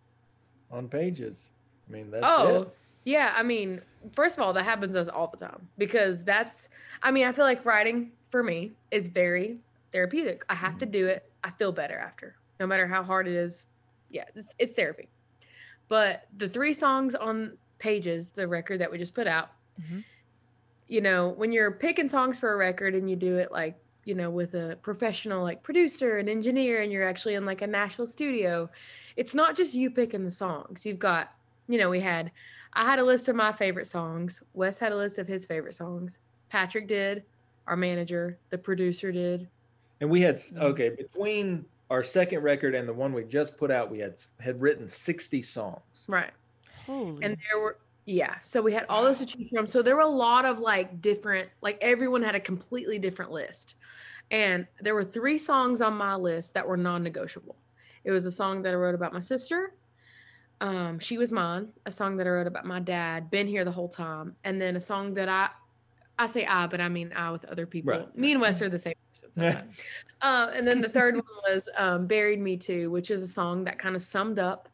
on 0.70 0.88
pages. 0.88 1.50
I 1.88 1.92
mean, 1.92 2.12
that's 2.12 2.24
oh, 2.24 2.62
it. 2.62 2.76
yeah. 3.04 3.34
I 3.36 3.42
mean, 3.42 3.80
first 4.12 4.38
of 4.38 4.44
all, 4.44 4.52
that 4.52 4.64
happens 4.64 4.94
to 4.94 5.00
us 5.00 5.08
all 5.08 5.26
the 5.26 5.36
time 5.36 5.66
because 5.78 6.22
that's, 6.22 6.68
I 7.02 7.10
mean, 7.10 7.26
I 7.26 7.32
feel 7.32 7.44
like 7.44 7.64
writing 7.64 8.12
for 8.30 8.44
me 8.44 8.72
is 8.92 9.08
very 9.08 9.58
therapeutic. 9.92 10.44
I 10.48 10.54
have 10.54 10.72
mm-hmm. 10.72 10.78
to 10.78 10.86
do 10.86 11.06
it. 11.08 11.28
I 11.42 11.50
feel 11.50 11.72
better 11.72 11.98
after, 11.98 12.36
no 12.60 12.68
matter 12.68 12.86
how 12.86 13.02
hard 13.02 13.26
it 13.26 13.34
is. 13.34 13.66
Yeah, 14.10 14.24
it's, 14.36 14.48
it's 14.60 14.72
therapy. 14.74 15.08
But 15.88 16.26
the 16.36 16.48
three 16.48 16.74
songs 16.74 17.14
on 17.14 17.56
pages, 17.78 18.30
the 18.30 18.48
record 18.48 18.80
that 18.80 18.90
we 18.90 18.98
just 18.98 19.14
put 19.14 19.26
out, 19.26 19.50
mm-hmm 19.80 20.00
you 20.86 21.00
know, 21.00 21.30
when 21.30 21.52
you're 21.52 21.70
picking 21.70 22.08
songs 22.08 22.38
for 22.38 22.52
a 22.52 22.56
record 22.56 22.94
and 22.94 23.08
you 23.08 23.16
do 23.16 23.36
it 23.36 23.50
like, 23.50 23.76
you 24.04 24.14
know, 24.14 24.28
with 24.28 24.54
a 24.54 24.76
professional 24.82 25.42
like 25.42 25.62
producer 25.62 26.18
and 26.18 26.28
engineer 26.28 26.82
and 26.82 26.92
you're 26.92 27.08
actually 27.08 27.34
in 27.34 27.46
like 27.46 27.62
a 27.62 27.66
Nashville 27.66 28.06
studio, 28.06 28.68
it's 29.16 29.34
not 29.34 29.56
just 29.56 29.74
you 29.74 29.90
picking 29.90 30.24
the 30.24 30.30
songs. 30.30 30.84
You've 30.84 30.98
got, 30.98 31.32
you 31.68 31.78
know, 31.78 31.88
we 31.88 32.00
had 32.00 32.30
I 32.74 32.84
had 32.84 32.98
a 32.98 33.04
list 33.04 33.28
of 33.28 33.36
my 33.36 33.52
favorite 33.52 33.86
songs. 33.86 34.42
Wes 34.52 34.78
had 34.78 34.92
a 34.92 34.96
list 34.96 35.18
of 35.18 35.28
his 35.28 35.46
favorite 35.46 35.76
songs. 35.76 36.18
Patrick 36.48 36.88
did, 36.88 37.22
our 37.66 37.76
manager, 37.76 38.36
the 38.50 38.58
producer 38.58 39.12
did. 39.12 39.48
And 40.00 40.10
we 40.10 40.20
had 40.20 40.36
mm-hmm. 40.36 40.62
okay, 40.62 40.90
between 40.90 41.64
our 41.90 42.02
second 42.02 42.42
record 42.42 42.74
and 42.74 42.88
the 42.88 42.92
one 42.92 43.12
we 43.12 43.24
just 43.24 43.56
put 43.56 43.70
out, 43.70 43.90
we 43.90 43.98
had 43.98 44.20
had 44.40 44.60
written 44.60 44.88
60 44.88 45.42
songs. 45.42 46.04
Right. 46.08 46.30
Holy. 46.86 47.24
And 47.24 47.36
there 47.50 47.60
were 47.60 47.78
yeah. 48.06 48.34
So 48.42 48.60
we 48.60 48.72
had 48.72 48.84
all 48.88 49.02
those 49.02 49.18
to 49.18 49.26
choose 49.26 49.48
from. 49.48 49.66
So 49.66 49.82
there 49.82 49.96
were 49.96 50.02
a 50.02 50.06
lot 50.06 50.44
of 50.44 50.60
like 50.60 51.00
different, 51.00 51.48
like 51.62 51.78
everyone 51.80 52.22
had 52.22 52.34
a 52.34 52.40
completely 52.40 52.98
different 52.98 53.30
list. 53.30 53.76
And 54.30 54.66
there 54.80 54.94
were 54.94 55.04
three 55.04 55.38
songs 55.38 55.80
on 55.80 55.94
my 55.94 56.14
list 56.14 56.54
that 56.54 56.66
were 56.66 56.76
non 56.76 57.02
negotiable. 57.02 57.56
It 58.04 58.10
was 58.10 58.26
a 58.26 58.32
song 58.32 58.62
that 58.62 58.74
I 58.74 58.76
wrote 58.76 58.94
about 58.94 59.12
my 59.12 59.20
sister. 59.20 59.74
Um, 60.60 60.98
she 60.98 61.18
was 61.18 61.32
mine, 61.32 61.68
a 61.86 61.90
song 61.90 62.16
that 62.18 62.26
I 62.26 62.30
wrote 62.30 62.46
about 62.46 62.64
my 62.64 62.80
dad, 62.80 63.30
been 63.30 63.46
here 63.46 63.64
the 63.64 63.72
whole 63.72 63.88
time. 63.88 64.36
And 64.44 64.60
then 64.60 64.76
a 64.76 64.80
song 64.80 65.14
that 65.14 65.28
I 65.28 65.48
I 66.18 66.26
say 66.26 66.46
I, 66.46 66.66
but 66.66 66.80
I 66.80 66.88
mean 66.88 67.12
I 67.14 67.30
with 67.30 67.44
other 67.46 67.66
people. 67.66 67.92
Right. 67.92 68.16
Me 68.16 68.32
and 68.32 68.40
Wes 68.40 68.62
are 68.62 68.68
the 68.68 68.78
same 68.78 68.94
person. 69.12 69.30
so 69.58 70.26
uh, 70.26 70.50
and 70.54 70.66
then 70.66 70.80
the 70.80 70.88
third 70.88 71.16
one 71.16 71.24
was 71.48 71.68
um, 71.76 72.06
"Buried 72.06 72.40
Me 72.40 72.56
Too," 72.56 72.90
which 72.90 73.10
is 73.10 73.22
a 73.22 73.28
song 73.28 73.64
that 73.64 73.78
kind 73.78 73.96
of 73.96 74.02
summed 74.02 74.38
up, 74.38 74.68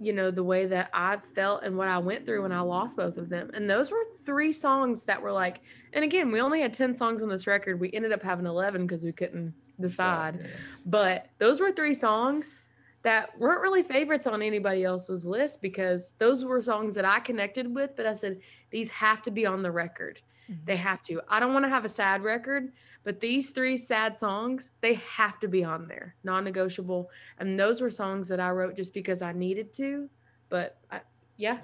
you 0.00 0.12
know, 0.12 0.30
the 0.30 0.42
way 0.42 0.66
that 0.66 0.90
I 0.92 1.18
felt 1.34 1.62
and 1.62 1.76
what 1.76 1.88
I 1.88 1.98
went 1.98 2.26
through 2.26 2.42
when 2.42 2.52
I 2.52 2.60
lost 2.60 2.96
both 2.96 3.16
of 3.16 3.28
them. 3.28 3.50
And 3.54 3.70
those 3.70 3.90
were 3.90 4.04
three 4.24 4.52
songs 4.52 5.04
that 5.04 5.22
were 5.22 5.32
like. 5.32 5.60
And 5.92 6.04
again, 6.04 6.32
we 6.32 6.40
only 6.40 6.60
had 6.60 6.74
ten 6.74 6.94
songs 6.94 7.22
on 7.22 7.28
this 7.28 7.46
record. 7.46 7.78
We 7.78 7.92
ended 7.92 8.12
up 8.12 8.22
having 8.22 8.46
eleven 8.46 8.86
because 8.86 9.04
we 9.04 9.12
couldn't 9.12 9.54
decide. 9.80 10.40
Yeah. 10.40 10.50
But 10.86 11.26
those 11.38 11.60
were 11.60 11.70
three 11.70 11.94
songs 11.94 12.62
that 13.02 13.38
weren't 13.38 13.62
really 13.62 13.82
favorites 13.82 14.26
on 14.26 14.42
anybody 14.42 14.84
else's 14.84 15.24
list 15.24 15.62
because 15.62 16.12
those 16.18 16.44
were 16.44 16.60
songs 16.60 16.94
that 16.96 17.04
I 17.04 17.20
connected 17.20 17.72
with. 17.72 17.96
But 17.96 18.06
I 18.06 18.14
said, 18.14 18.40
these 18.70 18.90
have 18.90 19.22
to 19.22 19.30
be 19.30 19.46
on 19.46 19.62
the 19.62 19.70
record. 19.70 20.20
Mm-hmm. 20.50 20.64
They 20.64 20.76
have 20.76 21.02
to. 21.04 21.20
I 21.28 21.38
don't 21.38 21.52
want 21.52 21.64
to 21.64 21.68
have 21.68 21.84
a 21.84 21.88
sad 21.88 22.22
record, 22.22 22.72
but 23.04 23.20
these 23.20 23.50
three 23.50 23.76
sad 23.76 24.18
songs, 24.18 24.72
they 24.80 24.94
have 24.94 25.38
to 25.40 25.48
be 25.48 25.62
on 25.62 25.86
there, 25.86 26.16
non 26.24 26.44
negotiable. 26.44 27.10
And 27.38 27.58
those 27.58 27.80
were 27.80 27.90
songs 27.90 28.26
that 28.28 28.40
I 28.40 28.50
wrote 28.50 28.76
just 28.76 28.92
because 28.92 29.22
I 29.22 29.32
needed 29.32 29.72
to. 29.74 30.08
But 30.48 30.78
I, 30.90 31.00
yeah. 31.36 31.58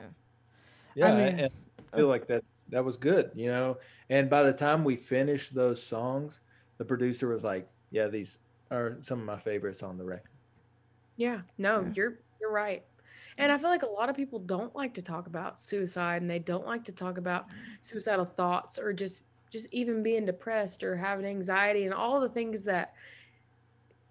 Yeah, 0.95 1.07
I 1.07 1.11
I, 1.11 1.13
mean- 1.17 1.41
and 1.41 1.53
I 1.93 1.97
feel 1.97 2.09
like 2.09 2.27
that 2.29 2.45
that 2.69 2.85
was 2.85 2.97
good, 2.97 3.31
you 3.35 3.49
know. 3.49 3.79
And 4.11 4.31
by 4.31 4.43
the 4.43 4.53
time 4.53 4.85
we 4.85 4.97
finished 4.97 5.55
those 5.55 5.83
songs, 5.83 6.41
the 6.79 6.85
producer 6.85 7.29
was 7.29 7.43
like, 7.45 7.69
"Yeah, 7.91 8.07
these 8.09 8.39
are 8.71 8.99
some 9.03 9.19
of 9.21 9.25
my 9.27 9.39
favorites 9.39 9.83
on 9.83 9.97
the 9.99 10.05
record." 10.05 10.31
Yeah, 11.17 11.41
no, 11.59 11.81
Yeah. 11.83 11.93
you're 11.95 12.19
you're 12.41 12.53
right. 12.53 12.85
And 13.39 13.53
I 13.53 13.59
feel 13.59 13.69
like 13.69 13.83
a 13.83 13.87
lot 13.87 14.09
of 14.09 14.17
people 14.17 14.39
don't 14.39 14.75
like 14.75 14.95
to 14.95 15.03
talk 15.03 15.27
about 15.27 15.61
suicide 15.61 16.23
and 16.23 16.31
they 16.31 16.39
don't 16.39 16.67
like 16.67 16.85
to 16.85 16.93
talk 16.93 17.19
about 17.19 17.49
mm. 17.49 17.53
suicidal 17.81 18.25
thoughts 18.25 18.79
or 18.79 18.93
just 18.93 19.23
just 19.51 19.69
even 19.73 20.03
being 20.03 20.27
depressed 20.27 20.83
or 20.83 20.97
having 20.97 21.25
anxiety 21.25 21.85
and 21.85 21.95
all 21.95 22.21
the 22.21 22.29
things 22.29 22.65
that 22.65 22.95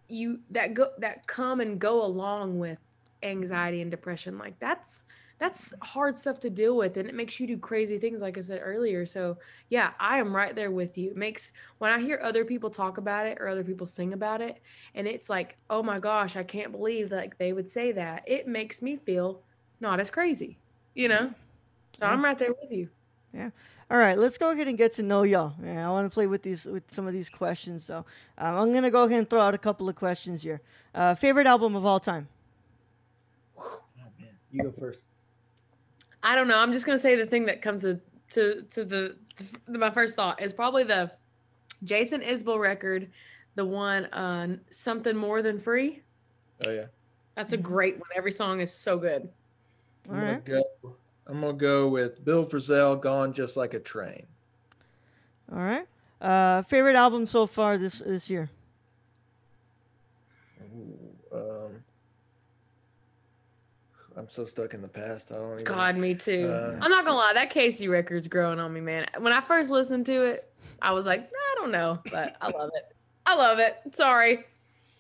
you 0.08 0.40
that 0.50 0.74
go 0.74 0.90
that 1.00 1.26
come 1.28 1.60
and 1.60 1.80
go 1.80 2.06
along 2.06 2.60
with 2.60 2.80
anxiety 3.24 3.82
and 3.82 3.92
depression. 3.92 4.38
Like 4.38 4.58
that's 4.60 5.06
that's 5.46 5.74
hard 5.82 6.16
stuff 6.16 6.40
to 6.40 6.50
deal 6.50 6.76
with 6.76 6.98
and 6.98 7.08
it 7.08 7.14
makes 7.14 7.40
you 7.40 7.46
do 7.46 7.58
crazy 7.58 8.00
things 8.00 8.20
like 8.20 8.38
I 8.38 8.42
said 8.42 8.62
earlier. 8.64 9.06
So, 9.06 9.38
yeah, 9.70 9.92
I 10.00 10.18
am 10.18 10.36
right 10.36 10.56
there 10.56 10.72
with 10.72 10.98
you. 10.98 11.12
It 11.12 11.18
makes 11.18 11.52
when 11.78 11.92
I 11.92 12.00
hear 12.00 12.20
other 12.24 12.44
people 12.44 12.70
talk 12.70 12.98
about 12.98 13.28
it 13.28 13.38
or 13.40 13.48
other 13.48 13.64
people 13.64 13.86
sing 13.86 14.14
about 14.14 14.42
it 14.42 14.60
and 14.96 15.08
it's 15.08 15.30
like, 15.30 15.58
"Oh 15.70 15.84
my 15.84 16.00
gosh, 16.00 16.36
I 16.36 16.44
can't 16.44 16.72
believe 16.72 17.12
like 17.12 17.38
they 17.38 17.54
would 17.54 17.70
say 17.70 17.92
that." 17.92 18.24
It 18.26 18.48
makes 18.48 18.82
me 18.82 18.98
feel 18.98 19.42
not 19.80 20.00
as 20.00 20.10
crazy, 20.10 20.58
you 20.96 21.08
know? 21.08 21.34
So, 21.94 22.06
Yeah. 22.06 22.12
I'm 22.12 22.24
right 22.24 22.40
there 22.40 22.54
with 22.62 22.72
you. 22.72 22.90
Yeah 23.34 23.52
all 23.92 24.00
right, 24.00 24.18
let's 24.18 24.40
go 24.40 24.50
ahead 24.50 24.68
and 24.68 24.80
get 24.80 24.94
to 24.94 25.04
know 25.04 25.22
y'all. 25.22 25.54
Yeah, 25.64 25.88
I 25.88 25.92
want 25.92 26.10
to 26.10 26.14
play 26.14 26.26
with 26.26 26.42
these 26.42 26.66
with 26.66 26.90
some 26.90 27.06
of 27.06 27.14
these 27.14 27.30
questions. 27.30 27.86
So 27.86 27.98
um, 28.38 28.56
I'm 28.56 28.74
gonna 28.74 28.90
go 28.90 29.04
ahead 29.04 29.20
and 29.20 29.30
throw 29.30 29.42
out 29.42 29.54
a 29.54 29.60
couple 29.60 29.88
of 29.88 29.96
questions 29.96 30.42
here. 30.42 30.62
Uh, 30.96 31.14
favorite 31.14 31.46
album 31.46 31.76
of 31.76 31.86
all 31.86 32.00
time? 32.00 32.28
Oh 33.60 33.82
you 34.52 34.64
go 34.64 34.72
first. 34.72 35.02
I 36.26 36.34
don't 36.34 36.48
know. 36.48 36.58
I'm 36.58 36.74
just 36.74 36.88
gonna 36.88 36.98
say 36.98 37.16
the 37.16 37.28
thing 37.28 37.46
that 37.46 37.62
comes 37.62 37.84
to 37.84 38.02
to, 38.32 38.64
to 38.64 38.84
the, 38.84 39.16
the 39.68 39.78
my 39.78 39.92
first 39.92 40.16
thought 40.16 40.42
is 40.42 40.54
probably 40.54 40.84
the 40.84 41.12
Jason 41.84 42.22
Isbell 42.22 42.60
record, 42.60 43.12
the 43.54 43.64
one 43.64 44.06
uh 44.06 44.58
something 44.72 45.16
more 45.16 45.44
than 45.44 45.62
free. 45.62 46.02
Oh 46.66 46.72
yeah, 46.72 46.86
That's 47.36 47.54
a 47.54 47.58
great 47.58 48.00
one. 48.00 48.10
Every 48.16 48.32
song 48.32 48.60
is 48.60 48.74
so 48.74 48.98
good. 48.98 49.30
All 50.10 50.16
I'm 50.16 50.22
gonna 50.22 50.64
go. 50.84 50.96
I'm 51.28 51.42
gonna 51.42 51.54
go 51.54 51.88
with 51.90 52.26
Bill 52.26 52.46
Frisell, 52.46 53.00
"Gone 53.00 53.32
Just 53.32 53.56
Like 53.56 53.76
a 53.76 53.80
Train." 53.80 54.26
All 55.52 55.60
right. 55.60 55.88
Uh, 56.20 56.64
favorite 56.64 56.96
album 56.96 57.28
so 57.28 57.46
far 57.46 57.78
this 57.78 58.00
this 58.00 58.32
year? 58.32 58.50
Ooh, 60.76 61.38
um, 61.38 61.84
I'm 64.18 64.30
so 64.30 64.46
stuck 64.46 64.74
in 64.74 64.82
the 64.82 64.88
past. 64.88 65.32
I 65.32 65.36
don't 65.36 65.54
even. 65.54 65.64
God, 65.66 65.98
me 65.98 66.16
too. 66.16 66.48
Uh, 66.50 66.80
I'm 66.82 66.90
not 66.92 67.04
gonna 67.06 67.18
lie, 67.18 67.34
that 67.34 67.50
Casey 67.50 67.88
record's 67.88 68.28
growing 68.28 68.60
on 68.60 68.74
me, 68.74 68.80
man. 68.82 69.08
When 69.20 69.34
I 69.34 69.42
first 69.42 69.70
listened 69.70 70.06
to 70.08 70.24
it, 70.24 70.52
I 70.82 70.92
was 70.94 71.06
like, 71.06 71.22
I 71.22 71.56
don't 71.60 71.72
know, 71.72 72.00
but 72.12 72.36
I 72.42 72.50
love 72.50 72.72
it. 72.76 72.96
I 73.26 73.36
love 73.36 73.60
it. 73.60 73.76
Sorry. 73.94 74.46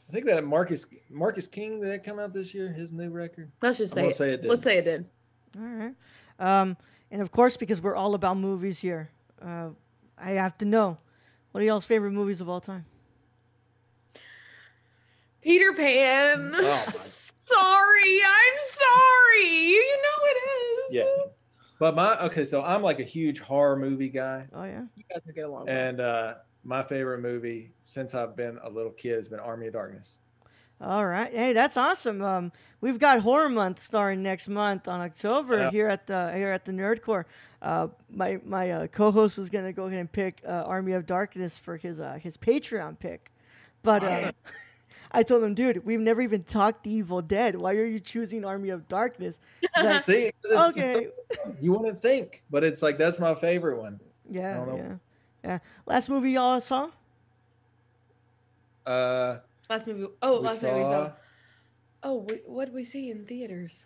I 0.07 0.11
think 0.11 0.25
that 0.25 0.43
Marcus 0.45 0.85
Marcus 1.09 1.47
King 1.47 1.79
did 1.79 1.89
that 1.91 2.03
come 2.03 2.19
out 2.19 2.33
this 2.33 2.53
year, 2.53 2.71
his 2.71 2.91
new 2.91 3.09
record. 3.09 3.51
Let's 3.61 3.77
just 3.77 3.93
say 3.93 4.07
it. 4.09 4.15
say 4.15 4.31
it 4.33 4.41
did. 4.41 4.49
Let's 4.49 4.63
say 4.63 4.77
it 4.79 4.85
did. 4.85 5.05
All 5.57 5.63
right. 5.65 5.93
Um, 6.39 6.77
and 7.09 7.21
of 7.21 7.31
course, 7.31 7.55
because 7.55 7.81
we're 7.81 7.95
all 7.95 8.13
about 8.15 8.37
movies 8.37 8.79
here, 8.79 9.09
uh, 9.41 9.69
I 10.17 10.31
have 10.31 10.57
to 10.59 10.65
know 10.65 10.97
what 11.51 11.61
are 11.61 11.65
y'all's 11.65 11.85
favorite 11.85 12.11
movies 12.11 12.41
of 12.41 12.49
all 12.49 12.59
time? 12.59 12.85
Peter 15.41 15.73
Pan. 15.73 16.51
Oh 16.55 16.61
my- 16.61 16.85
sorry, 17.45 18.19
I'm 18.23 18.59
sorry. 18.61 19.57
You 19.69 19.97
know 19.97 20.25
it 20.25 20.37
is. 20.89 20.95
Yeah. 20.95 21.31
But 21.79 21.95
my 21.95 22.17
okay, 22.25 22.45
so 22.45 22.63
I'm 22.63 22.81
like 22.81 22.99
a 22.99 23.03
huge 23.03 23.39
horror 23.39 23.75
movie 23.75 24.09
guy, 24.09 24.45
Oh 24.53 24.63
yeah. 24.63 24.83
You 24.95 25.03
guys 25.09 25.21
will 25.25 25.33
get 25.33 25.45
along. 25.45 25.67
and 25.69 25.99
uh, 25.99 26.33
my 26.63 26.83
favorite 26.83 27.19
movie 27.21 27.71
since 27.85 28.13
I've 28.15 28.35
been 28.35 28.57
a 28.63 28.69
little 28.69 28.91
kid 28.91 29.17
has 29.17 29.27
been 29.27 29.39
Army 29.39 29.67
of 29.67 29.73
Darkness. 29.73 30.15
All 30.81 31.05
right. 31.05 31.31
Hey, 31.33 31.53
that's 31.53 31.77
awesome. 31.77 32.21
Um, 32.21 32.51
we've 32.81 32.99
got 32.99 33.19
Horror 33.21 33.47
Month 33.49 33.79
starting 33.79 34.21
next 34.23 34.47
month 34.49 34.87
on 34.89 34.99
October 34.99 35.57
Yeah. 35.59 35.71
here 35.71 35.87
at 35.87 36.05
the 36.07 36.33
here 36.35 36.49
at 36.51 36.65
the 36.65 36.71
Nerd 36.73 37.01
Corps. 37.01 37.25
Uh, 37.61 37.87
my 38.09 38.39
my 38.45 38.71
uh, 38.71 38.87
co-host 38.87 39.37
was 39.37 39.49
gonna 39.49 39.71
go 39.73 39.85
ahead 39.87 39.99
and 39.99 40.11
pick 40.11 40.41
uh, 40.45 40.63
Army 40.65 40.93
of 40.93 41.05
Darkness 41.05 41.57
for 41.57 41.77
his 41.77 41.99
uh, 41.99 42.19
his 42.21 42.37
Patreon 42.37 42.97
pick, 42.99 43.31
but 43.83 44.03
uh, 44.03 44.07
Awesome. 44.07 44.31
I 45.15 45.23
told 45.23 45.43
him, 45.43 45.53
dude, 45.53 45.85
we've 45.85 45.99
never 45.99 46.21
even 46.21 46.43
talked 46.43 46.83
the 46.83 46.91
Evil 46.91 47.21
Dead. 47.21 47.55
Why 47.55 47.75
are 47.75 47.85
you 47.85 47.99
choosing 47.99 48.43
Army 48.45 48.69
of 48.69 48.87
Darkness? 48.87 49.39
He's 49.61 49.69
like, 49.83 50.03
See, 50.03 50.31
okay. 50.45 51.07
you 51.61 51.73
wouldn't 51.73 52.01
think, 52.01 52.43
but 52.49 52.63
it's 52.63 52.81
like 52.81 52.97
that's 52.97 53.19
my 53.19 53.33
favorite 53.35 53.77
one. 53.79 53.99
Yeah, 54.29 54.55
don't 54.55 54.67
know. 54.67 54.75
yeah, 54.77 54.95
yeah. 55.43 55.59
Last 55.85 56.09
movie 56.09 56.31
y'all 56.31 56.59
saw? 56.61 56.89
Uh, 58.85 59.37
last 59.69 59.87
movie. 59.87 60.07
Oh, 60.21 60.39
we 60.41 60.47
last 60.47 60.63
movie. 60.63 60.75
we 60.75 60.81
saw- 60.83 61.05
saw. 61.07 61.11
Oh, 62.03 62.15
we, 62.29 62.35
what 62.45 62.65
did 62.65 62.73
we 62.75 62.83
see 62.85 63.09
in 63.09 63.25
theaters? 63.25 63.85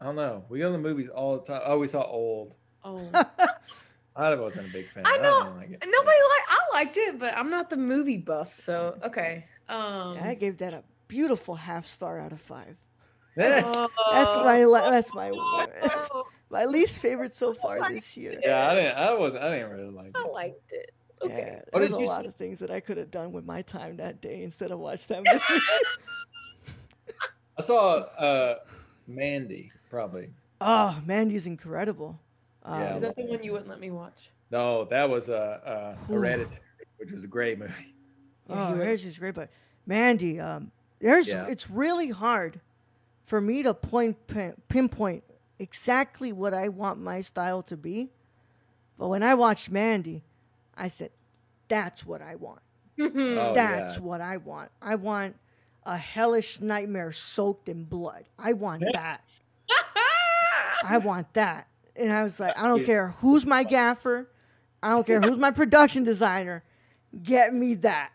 I 0.00 0.06
don't 0.06 0.16
know. 0.16 0.44
We 0.48 0.60
go 0.60 0.66
to 0.66 0.72
the 0.72 0.78
movies 0.78 1.08
all 1.08 1.38
the 1.38 1.44
time. 1.44 1.62
Oh, 1.64 1.78
we 1.78 1.88
saw 1.88 2.02
Old. 2.02 2.54
Oh, 2.84 3.10
I 4.16 4.34
wasn't 4.34 4.68
a 4.68 4.72
big 4.72 4.90
fan. 4.90 5.04
I 5.06 5.14
I 5.14 5.18
know. 5.18 5.42
didn't 5.44 5.56
like 5.56 5.70
it. 5.72 5.82
nobody 5.84 6.06
like. 6.06 6.44
I 6.48 6.58
liked 6.72 6.96
it, 6.96 7.18
but 7.18 7.36
I'm 7.36 7.50
not 7.50 7.68
the 7.70 7.76
movie 7.76 8.16
buff. 8.16 8.52
So 8.52 8.98
okay. 9.04 9.46
Um, 9.68 10.18
I 10.22 10.34
gave 10.34 10.58
that 10.58 10.72
a 10.74 10.82
beautiful 11.08 11.54
half 11.54 11.86
star 11.86 12.18
out 12.20 12.32
of 12.32 12.40
five. 12.40 12.76
Yeah. 13.36 13.60
That's 14.12 14.36
my 14.36 14.58
that's 14.90 15.14
my 15.14 15.30
that's 15.80 16.08
Oh, 16.12 16.24
my 16.50 16.64
least 16.64 16.98
favorite 16.98 17.32
so 17.34 17.54
far 17.54 17.88
this 17.92 18.16
year. 18.16 18.40
yeah, 18.42 18.68
I 18.68 18.74
didn't. 18.74 18.96
I 18.96 19.12
wasn't. 19.14 19.44
I 19.44 19.54
didn't 19.54 19.70
really 19.70 19.90
like 19.90 20.08
It. 20.08 20.16
I 20.16 20.24
it. 20.26 20.32
liked 20.32 20.72
it. 20.72 20.90
Okay. 21.22 21.36
Yeah, 21.38 21.60
What 21.70 21.78
there's 21.80 21.92
a 21.92 21.98
lot 21.98 22.22
see? 22.22 22.28
of 22.28 22.34
things 22.34 22.58
that 22.58 22.70
I 22.72 22.80
could 22.80 22.96
have 22.96 23.12
done 23.12 23.30
with 23.32 23.44
my 23.44 23.62
time 23.62 23.98
that 23.98 24.20
day 24.20 24.42
instead 24.42 24.72
of 24.72 24.80
watch 24.80 25.06
that 25.06 25.18
movie. 25.32 25.62
I 27.56 27.62
saw 27.62 27.96
uh, 28.18 28.56
Mandy 29.06 29.70
probably. 29.90 30.30
oh, 30.60 31.00
Mandy's 31.06 31.46
incredible. 31.46 32.18
Um, 32.64 32.80
Yeah. 32.80 32.94
Is 32.96 33.02
that 33.02 33.16
the 33.16 33.24
one 33.24 33.42
you 33.42 33.52
wouldn't 33.52 33.70
let 33.70 33.80
me 33.80 33.90
watch? 33.90 34.30
No, 34.50 34.84
that 34.86 35.08
was 35.08 35.28
uh, 35.28 35.60
uh, 35.64 35.96
Oof. 36.04 36.08
Hereditary, 36.08 36.58
which 36.98 37.10
was 37.12 37.24
a 37.24 37.28
great 37.28 37.58
movie. 37.58 37.94
Oh, 38.48 38.74
you 38.74 38.80
hers 38.80 39.04
is 39.04 39.18
great, 39.18 39.34
but 39.34 39.50
Mandy, 39.86 40.40
um, 40.40 40.70
there's 41.00 41.28
Yeah. 41.28 41.46
it's 41.48 41.70
really 41.70 42.10
hard 42.10 42.60
for 43.24 43.40
me 43.40 43.62
to 43.62 43.74
point 43.74 44.16
pinpoint 44.68 45.24
exactly 45.58 46.32
what 46.32 46.54
I 46.54 46.68
want 46.68 47.00
my 47.00 47.20
style 47.20 47.62
to 47.64 47.76
be. 47.76 48.10
But 48.96 49.08
when 49.08 49.22
I 49.22 49.34
watched 49.34 49.70
Mandy, 49.70 50.24
I 50.76 50.88
said, 50.88 51.10
"That's 51.68 52.04
what 52.06 52.22
I 52.22 52.34
want. 52.36 52.60
Oh, 53.00 53.52
That's 53.54 53.96
yeah. 53.96 54.02
what 54.02 54.20
I 54.20 54.38
want. 54.38 54.70
I 54.82 54.94
want 54.96 55.36
a 55.84 55.96
hellish 55.96 56.60
nightmare 56.60 57.12
soaked 57.12 57.68
in 57.68 57.84
blood. 57.84 58.24
I 58.38 58.54
want 58.54 58.82
that. 58.92 59.22
I 60.84 60.98
want 60.98 61.32
that." 61.34 61.68
And 61.96 62.12
I 62.12 62.24
was 62.24 62.38
like, 62.40 62.56
"I 62.58 62.66
don't 62.68 62.84
care 62.84 63.08
who's 63.20 63.44
my 63.46 63.62
gaffer. 63.64 64.30
I 64.82 64.90
don't 64.90 65.06
care 65.06 65.20
who's 65.20 65.36
my 65.38 65.50
production 65.50 66.02
designer. 66.04 66.64
Get 67.22 67.52
me 67.52 67.74
that." 67.76 68.10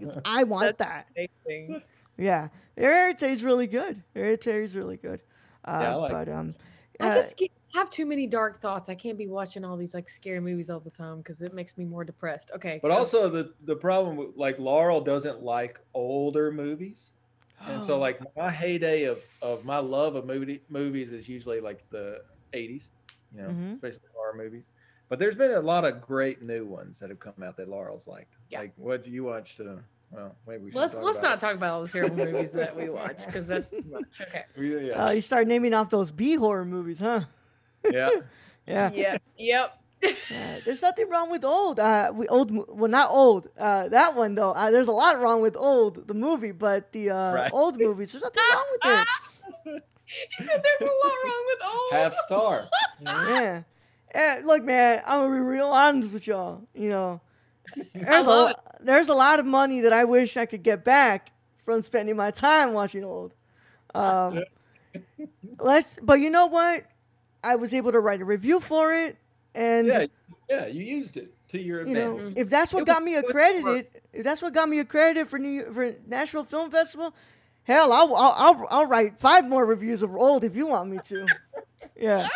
'Cause 0.00 0.16
I 0.24 0.44
want 0.44 0.78
that. 0.78 1.08
Amazing. 1.16 1.82
Yeah, 2.16 2.48
Hereditary 2.76 3.32
is 3.32 3.44
really 3.44 3.66
good. 3.66 4.04
Hereditary 4.14 4.64
is 4.64 4.74
really 4.76 4.96
good. 4.96 5.22
Uh, 5.64 5.78
Yeah, 5.78 5.94
I 5.94 5.96
like 5.96 6.18
but 6.18 6.28
um, 6.28 6.54
I 7.00 7.08
uh, 7.08 7.10
just 7.10 7.36
get, 7.38 7.50
have 7.74 7.90
too 7.90 8.06
many 8.06 8.26
dark 8.28 8.60
thoughts. 8.62 8.88
I 8.88 8.94
can't 8.96 9.18
be 9.18 9.28
watching 9.28 9.64
all 9.64 9.76
these 9.76 9.94
like 9.94 10.08
scary 10.08 10.40
movies 10.40 10.70
all 10.70 10.80
the 10.80 10.90
time 10.90 11.18
because 11.18 11.42
it 11.42 11.54
makes 11.54 11.76
me 11.78 11.84
more 11.86 12.04
depressed. 12.04 12.50
Okay. 12.54 12.82
But 12.82 12.90
go. 12.92 13.00
also 13.00 13.28
the 13.28 13.54
the 13.60 13.76
problem 13.76 14.16
with 14.16 14.36
like 14.36 14.58
Laurel 14.58 15.00
doesn't 15.02 15.42
like 15.42 15.78
older 15.94 16.50
movies, 16.52 17.12
and 17.66 17.82
so 17.84 17.98
like 18.00 18.20
my 18.36 18.50
heyday 18.50 19.04
of 19.04 19.24
of 19.42 19.64
my 19.64 19.78
love 19.78 20.16
of 20.16 20.26
movie 20.26 20.64
movies 20.68 21.12
is 21.12 21.28
usually 21.28 21.60
like 21.60 21.88
the 21.90 22.20
'80s, 22.52 22.92
you 23.30 23.38
know, 23.38 23.54
Mhm. 23.54 23.82
especially 23.82 24.08
horror 24.14 24.34
movies. 24.36 24.66
But 25.12 25.18
there's 25.18 25.36
been 25.36 25.50
a 25.50 25.60
lot 25.60 25.84
of 25.84 26.00
great 26.00 26.40
new 26.40 26.64
ones 26.64 26.98
that 27.00 27.10
have 27.10 27.20
come 27.20 27.34
out 27.44 27.58
that 27.58 27.68
Laurel's 27.68 28.06
liked. 28.06 28.32
Yeah. 28.48 28.60
Like, 28.60 28.72
what 28.76 29.04
do 29.04 29.10
you 29.10 29.24
watch? 29.24 29.56
To 29.56 29.80
well, 30.10 30.34
maybe 30.48 30.64
we 30.64 30.70
should 30.70 30.78
let's 30.78 30.94
talk 30.94 31.02
let's 31.02 31.18
about 31.18 31.28
not 31.32 31.40
talk 31.40 31.54
about 31.56 31.74
all 31.74 31.82
the 31.82 31.88
terrible 31.88 32.16
movies 32.16 32.52
that 32.52 32.74
we 32.74 32.88
watch 32.98 33.26
because 33.26 33.46
that's 33.46 33.72
too 33.72 33.84
much. 33.90 34.04
Okay. 34.22 34.44
it. 34.56 34.86
Yeah, 34.86 35.04
Uh, 35.04 35.10
you 35.10 35.20
start 35.20 35.46
naming 35.48 35.74
off 35.74 35.90
those 35.90 36.10
B 36.10 36.36
horror 36.36 36.64
movies, 36.64 36.98
huh? 36.98 37.24
yeah. 37.90 38.08
Yeah. 38.66 38.90
Yeah. 38.94 39.16
Yep. 39.36 39.82
Yeah, 40.30 40.60
there's 40.64 40.80
nothing 40.80 41.10
wrong 41.10 41.30
with 41.30 41.44
old. 41.44 41.78
Uh, 41.78 42.10
we 42.14 42.26
old. 42.28 42.50
Well, 42.50 42.90
not 42.90 43.10
old. 43.10 43.48
Uh, 43.58 43.88
that 43.88 44.14
one 44.16 44.34
though. 44.34 44.52
Uh, 44.52 44.70
there's 44.70 44.88
a 44.88 44.92
lot 44.92 45.20
wrong 45.20 45.42
with 45.42 45.58
old 45.58 46.08
the 46.08 46.14
movie, 46.14 46.52
but 46.52 46.90
the 46.92 47.10
uh, 47.10 47.34
Right. 47.34 47.50
old 47.52 47.78
movies. 47.78 48.12
There's 48.12 48.22
nothing 48.24 48.42
wrong 48.50 48.64
with 48.70 48.98
it. 49.74 49.82
he 50.38 50.44
said 50.46 50.62
there's 50.64 50.90
a 50.90 50.94
lot 51.06 51.12
wrong 51.22 51.44
with 51.48 51.58
old. 51.70 51.92
half 51.92 52.14
star. 52.14 52.68
Yeah. 53.02 53.62
Eh, 54.12 54.40
look, 54.44 54.62
man. 54.62 55.02
I'm 55.06 55.20
gonna 55.20 55.34
be 55.34 55.40
real 55.40 55.68
honest 55.68 56.12
with 56.12 56.26
y'all. 56.26 56.62
You 56.74 56.88
know, 56.90 57.20
there's 57.94 58.26
a 58.26 58.54
there's 58.80 59.08
a 59.08 59.14
lot 59.14 59.40
of 59.40 59.46
money 59.46 59.80
that 59.80 59.92
I 59.92 60.04
wish 60.04 60.36
I 60.36 60.46
could 60.46 60.62
get 60.62 60.84
back 60.84 61.32
from 61.64 61.82
spending 61.82 62.16
my 62.16 62.30
time 62.30 62.72
watching 62.74 63.04
old. 63.04 63.34
Um, 63.94 64.42
let's. 65.58 65.98
But 66.02 66.20
you 66.20 66.30
know 66.30 66.46
what? 66.46 66.84
I 67.42 67.56
was 67.56 67.72
able 67.74 67.92
to 67.92 68.00
write 68.00 68.20
a 68.20 68.24
review 68.24 68.60
for 68.60 68.92
it, 68.94 69.16
and 69.54 69.86
Yeah, 69.86 70.06
yeah. 70.48 70.66
You 70.66 70.84
used 70.84 71.16
it 71.16 71.34
to 71.48 71.60
your 71.60 71.86
you 71.86 71.94
know, 71.94 72.12
advantage. 72.16 72.34
if 72.36 72.50
that's 72.50 72.72
what 72.72 72.86
got 72.86 73.02
me 73.02 73.14
accredited, 73.16 73.88
if 74.12 74.24
that's 74.24 74.42
what 74.42 74.52
got 74.52 74.68
me 74.68 74.78
accredited 74.78 75.28
for 75.28 75.38
New 75.38 75.72
for 75.72 75.94
Nashville 76.06 76.44
Film 76.44 76.70
Festival, 76.70 77.14
hell, 77.64 77.92
I'll 77.92 78.14
I'll 78.14 78.34
I'll, 78.36 78.66
I'll 78.70 78.86
write 78.86 79.18
five 79.18 79.48
more 79.48 79.64
reviews 79.64 80.02
of 80.02 80.14
old 80.14 80.44
if 80.44 80.54
you 80.54 80.66
want 80.66 80.90
me 80.90 80.98
to. 81.06 81.26
Yeah, 81.94 82.26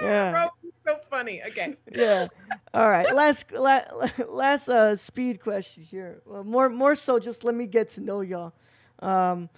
yeah, 0.00 0.48
so 0.90 1.00
funny. 1.10 1.42
Okay. 1.48 1.76
yeah. 1.92 2.28
All 2.74 2.88
right, 2.88 3.12
last 3.14 3.52
la, 3.52 3.80
last 4.28 4.68
uh, 4.68 4.96
speed 4.96 5.40
question 5.40 5.82
here. 5.82 6.22
Well, 6.26 6.44
more 6.44 6.68
more 6.68 6.94
so, 6.94 7.18
just 7.18 7.44
let 7.44 7.54
me 7.54 7.66
get 7.66 7.88
to 7.90 8.00
know 8.00 8.20
y'all. 8.20 8.52
Um, 9.00 9.48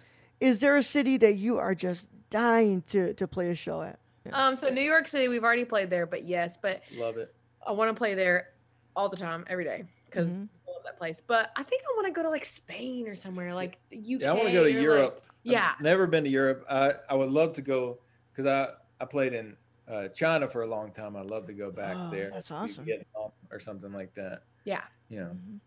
is 0.41 0.61
there 0.61 0.77
a 0.77 0.83
city 0.83 1.17
that 1.19 1.35
you 1.37 1.59
are 1.59 1.75
just 1.75 2.11
dying 2.31 2.83
to 2.89 3.15
to 3.15 3.27
play 3.27 3.51
a 3.51 3.55
show 3.55 3.83
at? 3.83 3.99
Um. 4.33 4.57
So 4.57 4.69
New 4.69 4.83
York 4.83 5.09
City, 5.09 5.29
we've 5.29 5.45
already 5.45 5.65
played 5.65 5.91
there, 5.91 6.07
but 6.07 6.25
yes, 6.25 6.57
but 6.61 6.83
Love 6.95 7.17
it. 7.17 7.35
I 7.67 7.73
want 7.73 7.91
to 7.91 7.95
play 7.95 8.15
there 8.15 8.49
all 8.95 9.09
the 9.09 9.17
time, 9.17 9.45
every 9.49 9.65
day, 9.65 9.85
because 10.07 10.31
Mhm. 10.33 10.49
I 10.69 10.71
love 10.73 10.83
that 10.85 10.99
place. 10.99 11.23
But 11.27 11.51
I 11.57 11.63
think 11.63 11.83
I 11.83 11.95
want 11.97 12.07
to 12.09 12.13
go 12.13 12.23
to 12.23 12.31
like 12.31 12.45
Spain 12.45 13.09
or 13.09 13.17
somewhere, 13.17 13.55
like 13.55 13.79
the 13.91 13.97
UK. 13.97 14.21
Yeah, 14.21 14.31
I 14.31 14.35
want 14.35 14.47
to 14.47 14.53
go 14.53 14.65
to 14.65 14.71
or, 14.71 14.75
like- 14.75 14.83
Europe. 14.83 15.23
I've 15.45 15.53
yeah. 15.53 15.73
never 15.81 16.07
been 16.07 16.23
to 16.23 16.31
Europe. 16.31 16.65
I, 16.71 16.95
I 17.11 17.15
would 17.15 17.31
love 17.31 17.55
to 17.55 17.63
go 17.63 17.99
because 18.31 18.47
I, 18.47 18.69
I 19.03 19.07
played 19.07 19.33
in 19.35 19.57
uh, 19.89 20.09
China 20.09 20.49
for 20.49 20.63
a 20.63 20.67
long 20.67 20.91
time. 20.93 21.17
I'd 21.17 21.27
love 21.27 21.47
to 21.47 21.53
go 21.53 21.71
back 21.71 21.95
Oh, 21.97 22.11
there. 22.11 22.31
that's 22.31 22.51
awesome. 22.51 22.85
Vietnam 22.85 23.31
or 23.51 23.61
something 23.61 23.93
like 23.93 24.15
that. 24.15 24.43
Yeah. 24.65 24.83
You 25.09 25.21
know, 25.21 25.31
Mhm. 25.31 25.59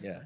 yeah. 0.00 0.20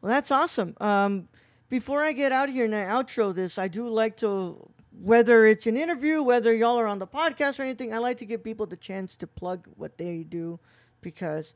Well, 0.00 0.10
that's 0.12 0.30
awesome. 0.30 0.74
Um, 0.80 1.28
before 1.68 2.02
I 2.02 2.12
get 2.12 2.32
out 2.32 2.48
of 2.48 2.54
here 2.54 2.64
and 2.64 2.74
I 2.74 2.84
outro 2.84 3.34
this, 3.34 3.58
I 3.58 3.68
do 3.68 3.88
like 3.88 4.16
to, 4.18 4.68
whether 5.00 5.46
it's 5.46 5.66
an 5.66 5.76
interview, 5.76 6.22
whether 6.22 6.52
y'all 6.54 6.78
are 6.78 6.86
on 6.86 6.98
the 6.98 7.06
podcast 7.06 7.58
or 7.58 7.62
anything, 7.62 7.92
I 7.94 7.98
like 7.98 8.18
to 8.18 8.26
give 8.26 8.42
people 8.44 8.66
the 8.66 8.76
chance 8.76 9.16
to 9.18 9.26
plug 9.26 9.66
what 9.76 9.98
they 9.98 10.22
do 10.24 10.58
because 11.00 11.54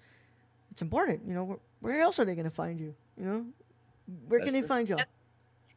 it's 0.70 0.82
important. 0.82 1.26
You 1.26 1.34
know, 1.34 1.44
where, 1.44 1.58
where 1.80 2.00
else 2.00 2.18
are 2.18 2.24
they 2.24 2.34
going 2.34 2.44
to 2.44 2.50
find 2.50 2.80
you? 2.80 2.94
You 3.18 3.24
know, 3.24 3.46
where 4.28 4.40
That's 4.40 4.46
can 4.48 4.52
they 4.54 4.60
true. 4.60 4.68
find 4.68 4.88
y'all? 4.88 5.00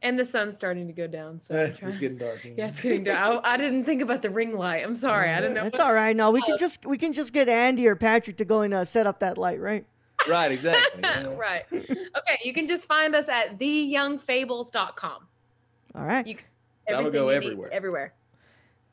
And 0.02 0.18
the 0.18 0.24
sun's 0.24 0.54
starting 0.54 0.86
to 0.86 0.94
go 0.94 1.06
down, 1.06 1.40
so 1.40 1.54
I'm 1.82 1.88
it's 1.88 1.98
getting 1.98 2.16
dark. 2.16 2.40
yeah, 2.56 2.68
it's 2.68 2.80
getting 2.80 3.04
dark. 3.04 3.42
I, 3.44 3.52
I 3.52 3.56
didn't 3.58 3.84
think 3.84 4.00
about 4.00 4.22
the 4.22 4.30
ring 4.30 4.56
light. 4.56 4.82
I'm 4.82 4.94
sorry, 4.94 5.28
I 5.30 5.40
didn't 5.40 5.54
know. 5.54 5.64
That's 5.64 5.78
what- 5.78 5.88
all 5.88 5.92
right. 5.94 6.16
No, 6.16 6.30
we 6.30 6.40
can 6.40 6.56
just 6.56 6.86
we 6.86 6.96
can 6.96 7.12
just 7.12 7.34
get 7.34 7.48
Andy 7.50 7.86
or 7.86 7.96
Patrick 7.96 8.36
to 8.38 8.46
go 8.46 8.62
and 8.62 8.72
uh, 8.72 8.86
set 8.86 9.06
up 9.06 9.18
that 9.20 9.36
light, 9.36 9.60
right? 9.60 9.84
right, 10.26 10.52
exactly. 10.52 11.02
you 11.04 11.22
know. 11.22 11.34
right. 11.34 11.64
Okay, 11.70 12.38
you 12.44 12.54
can 12.54 12.66
just 12.66 12.86
find 12.86 13.14
us 13.14 13.28
at 13.28 13.58
theyoungfables.com. 13.58 15.26
All 15.94 16.04
right. 16.04 16.26
You 16.26 16.34
can, 16.36 16.44
That'll 16.88 17.10
go 17.10 17.28
you 17.30 17.40
need, 17.40 17.58
everywhere. 17.72 18.12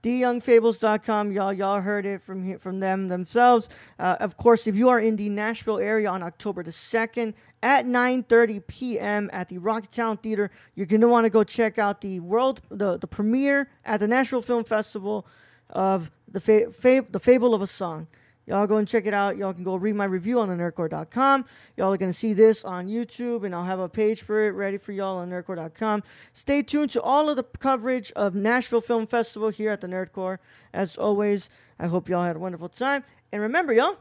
theyoungfables.com 0.08 1.34
y'all 1.34 1.51
y'all 1.51 1.82
heard 1.82 2.05
it 2.05 2.22
from 2.22 2.58
from 2.58 2.80
them 2.80 3.10
themselves. 3.10 3.68
Uh, 3.99 4.16
of 4.22 4.38
course 4.38 4.66
if 4.66 4.76
you 4.76 4.88
are 4.88 5.01
in 5.01 5.18
the 5.18 5.28
nashville 5.28 5.80
area 5.80 6.10
on 6.10 6.24
october 6.24 6.64
the 6.64 6.72
2nd 6.72 7.34
at 7.62 7.86
9.30 7.86 8.66
p.m 8.68 9.30
at 9.34 9.49
the 9.49 9.58
rocketown 9.58 10.22
theater 10.22 10.49
you're 10.76 10.86
to 10.88 11.08
want 11.10 11.26
to 11.26 11.30
go 11.30 11.43
check 11.43 11.78
out 11.78 11.99
the 11.99 12.22
world 12.22 12.62
the, 12.70 12.97
the 12.97 13.08
premiere 13.08 13.70
at 13.84 13.99
the 13.99 14.08
nashville 14.08 14.41
film 14.41 14.64
festival 14.64 15.28
of 15.72 16.10
the 16.32 16.39
fa- 16.39 16.72
fa- 16.72 17.05
the 17.10 17.20
fable 17.20 17.53
of 17.53 17.62
a 17.62 17.68
song 17.68 18.08
Y'all 18.48 18.66
go 18.66 18.78
and 18.78 18.88
check 18.88 19.06
it 19.06 19.14
out. 19.14 19.36
Y'all 19.36 19.54
can 19.54 19.66
go 19.66 19.76
read 19.76 19.95
my 19.95 20.06
review 20.06 20.39
on 20.39 20.48
the 20.48 20.56
nerdcorps.com. 20.56 21.45
Y'all 21.76 21.93
are 21.93 21.98
going 21.98 22.12
to 22.12 22.18
see 22.18 22.34
this 22.34 22.64
on 22.64 22.88
YouTube, 22.88 23.43
and 23.43 23.54
I'll 23.54 23.66
have 23.66 23.80
a 23.80 23.89
page 23.89 24.22
for 24.22 24.48
it 24.48 24.52
ready 24.52 24.78
for 24.78 24.93
y'all 24.93 25.18
on 25.18 25.30
nerdcorps.com. 25.30 26.02
Stay 26.32 26.64
tuned 26.64 26.89
to 26.91 27.02
all 27.02 27.30
of 27.30 27.36
the 27.36 27.43
coverage 27.43 28.14
of 28.14 28.36
Nashville 28.36 28.80
Film 28.80 29.06
Festival 29.06 29.50
here 29.50 29.70
at 29.70 29.82
the 29.82 29.88
Nerd 29.88 30.14
Corps. 30.14 30.39
As 30.74 30.98
always, 30.98 31.50
I 31.78 31.88
hope 31.88 32.08
y'all 32.08 32.24
had 32.24 32.38
a 32.38 32.39
wonderful 32.39 32.70
time. 32.70 33.04
And 33.34 33.41
remember, 33.41 33.74
y'all, 33.74 33.98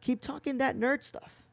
keep 0.00 0.20
talking 0.20 0.58
that 0.58 0.76
nerd 0.76 1.04
stuff. 1.04 1.45